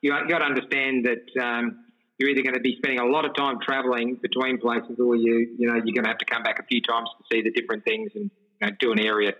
you 0.04 0.10
got 0.28 0.38
to 0.38 0.44
understand 0.44 1.06
that 1.06 1.42
um, 1.42 1.84
you're 2.18 2.28
either 2.28 2.42
going 2.42 2.54
to 2.54 2.60
be 2.60 2.76
spending 2.76 3.00
a 3.00 3.06
lot 3.06 3.24
of 3.24 3.34
time 3.34 3.58
travelling 3.64 4.16
between 4.20 4.58
places, 4.58 4.98
or 5.00 5.16
you 5.16 5.56
you 5.58 5.66
know 5.66 5.74
you're 5.74 5.94
going 5.94 6.04
to 6.04 6.08
have 6.08 6.18
to 6.18 6.26
come 6.26 6.42
back 6.42 6.58
a 6.58 6.62
few 6.64 6.82
times 6.82 7.08
to 7.18 7.24
see 7.32 7.42
the 7.42 7.50
different 7.50 7.84
things 7.84 8.10
and 8.14 8.30
you 8.60 8.66
know, 8.66 8.72
do 8.78 8.92
an 8.92 9.00
area. 9.00 9.32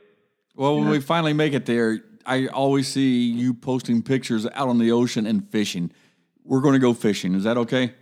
Well, 0.57 0.77
when 0.77 0.89
we 0.89 1.01
finally 1.01 1.35
make 1.35 1.53
it 1.53 1.67
there, 1.67 1.99
I 2.25 2.47
always 2.47 2.89
see 2.89 3.27
you 3.27 3.53
posting 3.53 4.03
pictures 4.03 4.47
out 4.47 4.69
on 4.69 4.79
the 4.79 4.91
ocean 4.91 5.27
and 5.27 5.47
fishing. 5.51 5.91
We're 6.45 6.63
going 6.63 6.75
to 6.75 6.79
go 6.79 6.95
fishing. 6.95 7.35
Is 7.35 7.45
that 7.45 7.59
okay? 7.59 7.93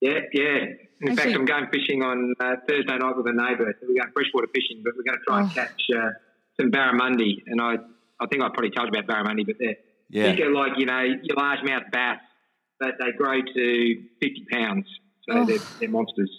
Yeah, 0.00 0.18
yeah. 0.32 0.64
In 1.00 1.08
Actually- 1.10 1.24
fact, 1.32 1.38
I'm 1.38 1.44
going 1.44 1.66
fishing 1.72 2.02
on 2.02 2.34
uh, 2.40 2.56
Thursday 2.68 2.96
night 2.96 3.16
with 3.16 3.26
a 3.26 3.32
neighbour. 3.32 3.74
So 3.80 3.86
we're 3.88 4.00
going 4.00 4.12
freshwater 4.12 4.48
fishing, 4.54 4.82
but 4.84 4.94
we're 4.96 5.02
going 5.04 5.18
to 5.18 5.24
try 5.26 5.40
and 5.40 5.50
Oh. 5.50 5.54
catch 5.54 5.82
uh, 5.94 6.10
some 6.58 6.70
barramundi. 6.70 7.42
And 7.46 7.60
I, 7.60 7.74
I 8.20 8.26
think 8.26 8.42
I 8.42 8.48
probably 8.48 8.70
told 8.70 8.88
you 8.92 8.98
about 8.98 9.06
barramundi, 9.06 9.44
but 9.46 9.56
they're 9.58 9.76
Yeah. 10.08 10.24
think 10.34 10.40
of 10.40 10.52
like 10.52 10.78
you 10.78 10.86
know 10.86 11.00
your 11.02 11.36
largemouth 11.36 11.90
bass, 11.92 12.20
but 12.80 12.94
they 12.98 13.12
grow 13.12 13.40
to 13.42 14.02
50 14.22 14.46
pounds, 14.50 14.86
so 15.28 15.38
Oh. 15.40 15.44
they're, 15.44 15.58
they're 15.80 15.90
monsters. 15.90 16.30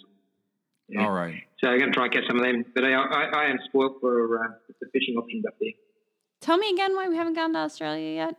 Yeah. 0.88 1.04
All 1.04 1.12
right. 1.12 1.34
So 1.62 1.68
I'm 1.68 1.78
going 1.78 1.92
to 1.92 1.94
try 1.94 2.04
and 2.04 2.12
catch 2.14 2.26
some 2.26 2.38
of 2.38 2.42
them. 2.42 2.64
But 2.74 2.84
I, 2.84 2.94
I, 2.94 3.24
I 3.24 3.44
am 3.50 3.58
spoiled 3.66 3.96
for 4.00 4.42
uh, 4.42 4.48
the 4.80 4.86
fishing 4.92 5.16
options 5.16 5.44
up 5.46 5.54
there. 5.60 5.70
Tell 6.40 6.56
me 6.56 6.70
again 6.72 6.96
why 6.96 7.08
we 7.08 7.16
haven't 7.16 7.34
gone 7.34 7.52
to 7.52 7.58
Australia 7.58 8.14
yet. 8.14 8.36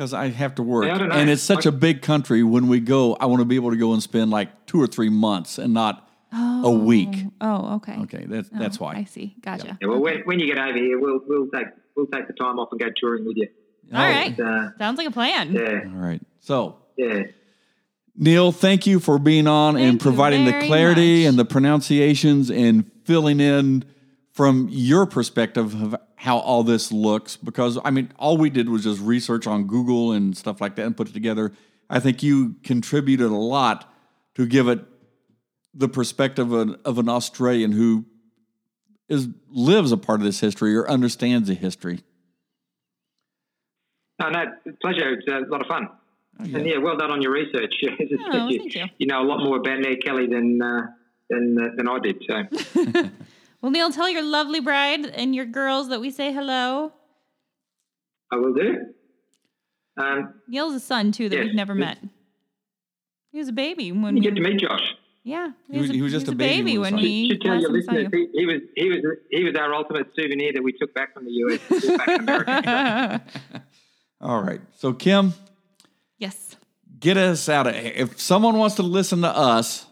Because 0.00 0.14
I 0.14 0.30
have 0.30 0.54
to 0.54 0.62
work. 0.62 0.86
Yeah, 0.86 0.94
I 0.94 0.98
don't 0.98 1.10
know. 1.10 1.14
and 1.16 1.28
it's 1.28 1.42
such 1.42 1.66
a 1.66 1.72
big 1.72 2.00
country. 2.00 2.42
When 2.42 2.68
we 2.68 2.80
go, 2.80 3.18
I 3.20 3.26
want 3.26 3.40
to 3.40 3.44
be 3.44 3.56
able 3.56 3.70
to 3.70 3.76
go 3.76 3.92
and 3.92 4.02
spend 4.02 4.30
like 4.30 4.64
two 4.64 4.80
or 4.80 4.86
three 4.86 5.10
months 5.10 5.58
and 5.58 5.74
not 5.74 6.08
a 6.32 6.70
week. 6.70 7.26
Oh, 7.42 7.74
okay. 7.74 7.98
Okay, 8.04 8.24
that's 8.26 8.48
Oh, 8.50 8.58
that's 8.58 8.80
why. 8.80 8.94
I 8.94 9.04
see. 9.04 9.36
Gotcha. 9.42 9.76
Yeah, 9.78 9.88
well, 9.88 10.00
when, 10.00 10.20
when 10.20 10.38
you 10.38 10.46
get 10.46 10.56
over 10.56 10.78
here, 10.78 10.98
we'll 10.98 11.20
we'll 11.26 11.48
take 11.48 11.66
we'll 11.94 12.06
take 12.06 12.28
the 12.28 12.32
time 12.32 12.58
off 12.58 12.68
and 12.70 12.80
go 12.80 12.86
touring 12.96 13.26
with 13.26 13.36
you. 13.36 13.48
All 13.92 13.98
right. 14.00 14.40
Uh, 14.40 14.70
Sounds 14.78 14.96
like 14.96 15.08
a 15.08 15.10
plan. 15.10 15.52
yeah, 15.52 15.80
All 15.84 16.00
right. 16.00 16.22
So, 16.38 16.78
yeah. 16.96 17.24
Neil, 18.16 18.52
thank 18.52 18.86
you 18.86 19.00
for 19.00 19.18
being 19.18 19.46
on 19.46 19.74
Thank 19.74 19.86
and 19.86 20.00
providing 20.00 20.46
the 20.46 20.66
clarity 20.66 21.24
much. 21.24 21.28
and 21.28 21.38
the 21.38 21.44
pronunciations 21.44 22.50
and 22.50 22.90
filling 23.04 23.38
in 23.38 23.84
from 24.32 24.66
your 24.70 25.04
perspective 25.04 25.74
of 25.82 25.94
how 26.20 26.36
all 26.36 26.62
this 26.62 26.92
looks. 26.92 27.38
Because, 27.38 27.78
I 27.82 27.90
mean, 27.90 28.12
all 28.18 28.36
we 28.36 28.50
did 28.50 28.68
was 28.68 28.84
just 28.84 29.00
research 29.00 29.46
on 29.46 29.66
Google 29.66 30.12
and 30.12 30.36
stuff 30.36 30.60
like 30.60 30.76
that 30.76 30.84
and 30.84 30.94
put 30.94 31.08
it 31.08 31.14
together. 31.14 31.50
I 31.88 31.98
think 31.98 32.22
you 32.22 32.56
contributed 32.62 33.30
a 33.30 33.34
lot 33.34 33.90
to 34.34 34.46
give 34.46 34.68
it 34.68 34.80
the 35.72 35.88
perspective 35.88 36.52
of 36.52 36.60
an, 36.60 36.76
of 36.84 36.98
an 36.98 37.08
Australian 37.08 37.72
who 37.72 38.04
is 39.08 39.28
lives 39.48 39.92
a 39.92 39.96
part 39.96 40.20
of 40.20 40.26
this 40.26 40.40
history 40.40 40.76
or 40.76 40.88
understands 40.90 41.48
the 41.48 41.54
history. 41.54 42.00
No, 44.20 44.28
no, 44.28 44.44
pleasure. 44.82 45.14
It's 45.14 45.26
a 45.26 45.50
lot 45.50 45.62
of 45.62 45.68
fun. 45.68 45.88
And 46.38 46.66
yeah, 46.66 46.76
well 46.78 46.98
done 46.98 47.10
on 47.10 47.22
your 47.22 47.32
research. 47.32 47.74
Oh, 48.32 48.48
you, 48.48 48.58
thank 48.58 48.74
you. 48.74 48.84
you 48.98 49.06
know 49.06 49.22
a 49.22 49.24
lot 49.24 49.42
more 49.42 49.56
about 49.56 49.80
Ned 49.80 50.04
Kelly 50.04 50.26
than 50.26 50.60
uh, 50.62 50.86
than 51.28 51.56
uh, 51.58 51.68
than 51.76 51.88
I 51.88 51.98
did. 51.98 52.22
So 52.28 53.10
Well, 53.62 53.70
Neil, 53.72 53.90
tell 53.90 54.08
your 54.08 54.22
lovely 54.22 54.60
bride 54.60 55.04
and 55.06 55.34
your 55.34 55.44
girls 55.44 55.88
that 55.90 56.00
we 56.00 56.10
say 56.10 56.32
hello. 56.32 56.92
I 58.32 58.36
will 58.36 58.54
do. 58.54 58.76
Um, 59.96 60.34
Neil's 60.48 60.74
a 60.74 60.80
son 60.80 61.12
too 61.12 61.28
that 61.28 61.36
Yes. 61.36 61.46
we've 61.46 61.54
never 61.54 61.74
met. 61.74 61.98
He 63.32 63.38
was 63.38 63.48
a 63.48 63.52
baby 63.52 63.92
when 63.92 64.16
you 64.16 64.20
we. 64.22 64.26
get 64.28 64.34
to 64.36 64.40
meet 64.40 64.60
Josh. 64.60 64.94
Yeah, 65.22 65.52
He 65.70 65.78
was- 65.78 65.90
he 65.90 66.00
was 66.00 66.12
just 66.12 66.28
a 66.28 66.34
baby 66.34 66.78
when 66.78 66.94
when 66.94 67.02
we 67.02 67.08
we. 67.08 67.28
Should 67.28 67.42
tell 67.42 67.52
last 67.52 67.60
your 67.62 67.72
listeners 67.72 68.08
he, 68.10 68.28
he 68.32 68.46
was 68.46 68.60
he 68.74 68.88
was 68.88 68.98
he 69.30 69.44
was 69.44 69.54
our 69.56 69.74
ultimate 69.74 70.06
souvenir 70.16 70.52
that 70.54 70.62
we 70.62 70.72
took 70.72 70.94
back 70.94 71.12
from 71.12 71.26
the 71.26 71.30
US 71.32 71.58
back 71.98 72.06
to 72.06 72.14
America. 72.16 73.22
All 74.22 74.42
right. 74.42 74.60
So, 74.76 74.92
Kim, 74.94 75.34
yes. 76.18 76.56
get 76.98 77.16
us 77.18 77.48
out 77.50 77.66
of 77.66 77.74
here. 77.74 77.92
If 77.94 78.18
someone 78.20 78.56
wants 78.56 78.76
to 78.76 78.82
listen 78.82 79.20
to 79.22 79.28
us, 79.28 79.86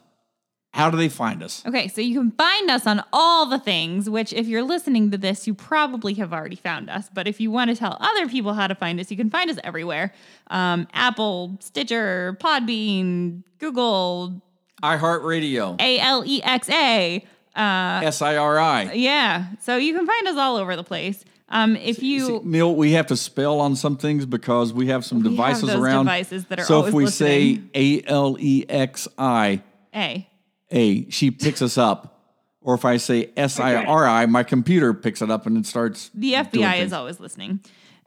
how 0.74 0.90
do 0.90 0.96
they 0.96 1.08
find 1.08 1.42
us? 1.42 1.64
Okay, 1.66 1.88
so 1.88 2.00
you 2.00 2.18
can 2.20 2.30
find 2.32 2.70
us 2.70 2.86
on 2.86 3.02
all 3.12 3.46
the 3.46 3.58
things, 3.58 4.08
which 4.08 4.32
if 4.32 4.46
you're 4.46 4.62
listening 4.62 5.10
to 5.10 5.18
this, 5.18 5.46
you 5.46 5.54
probably 5.54 6.14
have 6.14 6.32
already 6.32 6.56
found 6.56 6.88
us. 6.90 7.08
But 7.12 7.26
if 7.26 7.40
you 7.40 7.50
want 7.50 7.70
to 7.70 7.76
tell 7.76 7.96
other 8.00 8.28
people 8.28 8.54
how 8.54 8.66
to 8.66 8.74
find 8.74 9.00
us, 9.00 9.10
you 9.10 9.16
can 9.16 9.30
find 9.30 9.50
us 9.50 9.58
everywhere 9.64 10.12
um, 10.50 10.86
Apple, 10.92 11.56
Stitcher, 11.60 12.36
Podbean, 12.40 13.42
Google, 13.58 14.40
iHeartRadio, 14.82 15.80
A 15.80 15.98
L 16.00 16.22
E 16.26 16.42
X 16.42 16.68
A. 16.70 17.24
Uh, 17.56 18.00
S 18.04 18.22
I 18.22 18.36
R 18.36 18.58
I. 18.58 18.92
yeah, 18.92 19.46
so 19.60 19.76
you 19.76 19.92
can 19.96 20.06
find 20.06 20.28
us 20.28 20.36
all 20.36 20.56
over 20.56 20.76
the 20.76 20.84
place. 20.84 21.24
Um, 21.48 21.76
if 21.76 22.02
you. 22.02 22.26
See, 22.26 22.40
Neil, 22.44 22.74
we 22.76 22.92
have 22.92 23.06
to 23.08 23.16
spell 23.16 23.58
on 23.60 23.74
some 23.74 23.96
things 23.96 24.26
because 24.26 24.72
we 24.72 24.88
have 24.88 25.04
some 25.04 25.18
We 25.18 25.24
have 25.24 25.32
devices 25.32 25.62
those 25.70 25.74
around. 25.80 26.04
devices 26.04 26.44
that 26.46 26.60
are 26.60 26.64
so 26.64 26.86
if 26.86 26.94
we 26.94 27.06
listening. 27.06 27.70
say 27.72 28.02
A 28.04 28.06
L 28.06 28.36
E 28.38 28.64
X 28.68 29.08
I 29.18 29.62
A. 29.94 30.28
A, 30.70 31.08
she 31.10 31.30
picks 31.30 31.62
us 31.62 31.78
up. 31.78 32.14
Or 32.60 32.74
if 32.74 32.84
I 32.84 32.96
say 32.98 33.30
S 33.36 33.58
I 33.60 33.76
R 33.76 34.06
I, 34.06 34.26
my 34.26 34.42
computer 34.42 34.92
picks 34.92 35.22
it 35.22 35.30
up 35.30 35.46
and 35.46 35.56
it 35.56 35.64
starts. 35.64 36.10
The 36.12 36.34
FBI 36.34 36.80
is 36.80 36.92
always 36.92 37.18
listening. 37.20 37.60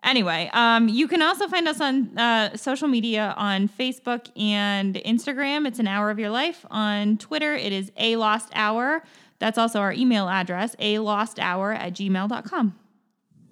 Anyway, 0.03 0.49
um, 0.53 0.89
you 0.89 1.07
can 1.07 1.21
also 1.21 1.47
find 1.47 1.67
us 1.67 1.79
on 1.79 2.17
uh, 2.17 2.57
social 2.57 2.87
media 2.87 3.33
on 3.37 3.69
Facebook 3.69 4.29
and 4.35 4.95
Instagram. 4.95 5.67
It's 5.67 5.79
an 5.79 5.87
hour 5.87 6.09
of 6.09 6.17
your 6.17 6.31
life. 6.31 6.65
On 6.71 7.17
Twitter, 7.17 7.53
it 7.53 7.71
is 7.71 7.91
a 7.97 8.15
lost 8.15 8.49
hour. 8.53 9.03
That's 9.39 9.57
also 9.57 9.79
our 9.79 9.93
email 9.93 10.27
address, 10.27 10.75
a 10.79 10.99
lost 10.99 11.39
hour 11.39 11.71
at 11.71 11.93
gmail.com. 11.93 12.75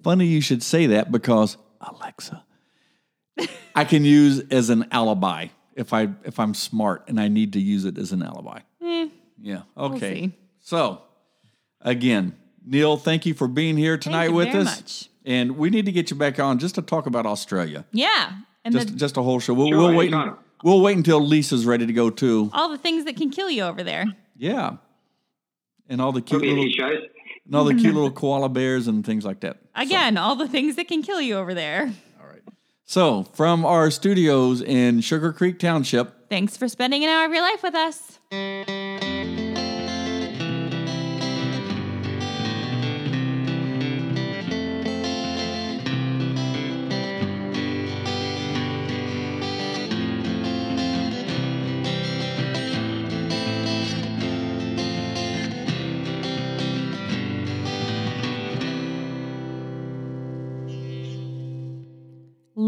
Funny 0.02 0.26
you 0.26 0.40
should 0.40 0.62
say 0.62 0.86
that 0.86 1.12
because 1.12 1.56
Alexa, 1.80 2.44
I 3.74 3.84
can 3.84 4.04
use 4.04 4.40
as 4.50 4.70
an 4.70 4.86
alibi 4.90 5.48
if 5.74 5.92
I 5.92 6.08
if 6.24 6.38
I'm 6.40 6.54
smart 6.54 7.04
and 7.08 7.20
I 7.20 7.28
need 7.28 7.52
to 7.52 7.60
use 7.60 7.84
it 7.84 7.96
as 7.96 8.12
an 8.12 8.22
alibi. 8.22 8.60
Yeah. 9.40 9.62
Okay. 9.76 10.14
see. 10.14 10.32
So, 10.60 11.02
again, 11.80 12.36
Neil, 12.64 12.96
thank 12.96 13.24
you 13.26 13.34
for 13.34 13.48
being 13.48 13.76
here 13.76 13.96
tonight 13.96 14.26
you 14.26 14.32
with 14.34 14.48
very 14.52 14.64
us. 14.64 14.76
much. 14.80 15.08
And 15.24 15.56
we 15.56 15.70
need 15.70 15.86
to 15.86 15.92
get 15.92 16.10
you 16.10 16.16
back 16.16 16.38
on 16.38 16.58
just 16.58 16.74
to 16.76 16.82
talk 16.82 17.06
about 17.06 17.26
Australia. 17.26 17.84
yeah. 17.92 18.32
And 18.62 18.74
Just 18.74 18.88
the, 18.88 18.94
just 18.96 19.16
a 19.16 19.22
whole 19.22 19.40
show. 19.40 19.54
We'll, 19.54 19.68
Sure, 19.68 19.78
we'll 19.78 19.94
wait. 19.96 20.12
anytime. 20.12 20.36
We'll 20.62 20.82
wait 20.82 20.94
until 20.98 21.18
Lisa's 21.20 21.64
ready 21.64 21.86
to 21.86 21.92
go 21.94 22.10
too. 22.10 22.50
all 22.52 22.68
the 22.68 22.76
things 22.76 23.06
that 23.06 23.16
can 23.16 23.30
kill 23.30 23.48
you 23.50 23.62
over 23.62 23.82
there. 23.82 24.04
Yeah. 24.36 24.76
And 25.88 26.00
all 26.02 26.12
the 26.12 26.20
cute 26.20 26.42
little 26.42 26.68
shows. 26.68 26.98
and 27.46 27.56
all 27.56 27.64
the 27.64 27.74
cute 27.74 27.94
little 27.94 28.10
koala 28.20 28.50
bears 28.50 28.86
and 28.86 29.04
things 29.04 29.24
like 29.24 29.40
that. 29.40 29.56
Again, 29.74 30.18
all 30.18 30.36
the 30.36 30.46
things 30.46 30.76
that 30.76 30.88
can 30.88 31.02
kill 31.02 31.22
you 31.22 31.36
over 31.36 31.54
there. 31.54 31.90
All 32.20 32.26
right. 32.26 32.42
So, 32.84 33.24
from 33.32 33.64
our 33.64 33.90
studios 33.90 34.60
in 34.60 35.00
Sugar 35.00 35.32
Creek 35.32 35.58
Township, 35.58 36.28
Thanks 36.28 36.58
for 36.58 36.68
spending 36.68 37.02
an 37.02 37.08
hour 37.08 37.24
of 37.24 37.32
your 37.32 37.40
life 37.42 37.62
with 37.62 37.74
us. 37.74 39.09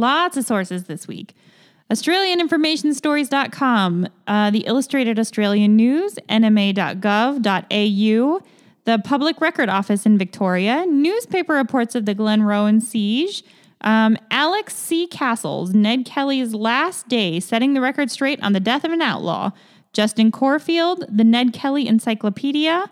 Lots 0.03 0.37
of 0.37 0.45
sources 0.45 0.85
this 0.85 1.07
week. 1.07 1.35
AustralianInformationStories.com, 1.89 4.09
uh, 4.27 4.51
the 4.51 4.65
Illustrated 4.66 5.16
Australian 5.16 5.77
News, 5.77 6.19
nma.gov.au, 6.29 8.41
the 8.85 8.99
Public 9.05 9.41
Record 9.41 9.69
Office 9.69 10.05
in 10.05 10.19
Victoria, 10.19 10.85
newspaper 10.87 11.55
reports 11.55 11.95
of 11.95 12.05
the 12.05 12.16
Glenrowan 12.16 12.83
siege, 12.83 13.45
um, 13.83 14.16
Alex 14.33 14.74
C. 14.74 15.07
Castles, 15.07 15.73
Ned 15.73 16.05
Kelly's 16.05 16.53
last 16.53 17.07
day 17.07 17.39
setting 17.39 17.74
the 17.74 17.81
record 17.81 18.11
straight 18.11 18.43
on 18.43 18.55
the 18.55 18.61
death 18.61 18.83
of 18.83 18.91
an 18.91 19.03
outlaw, 19.03 19.53
Justin 19.93 20.33
Corfield, 20.33 21.05
the 21.09 21.23
Ned 21.23 21.53
Kelly 21.53 21.87
Encyclopedia, 21.87 22.91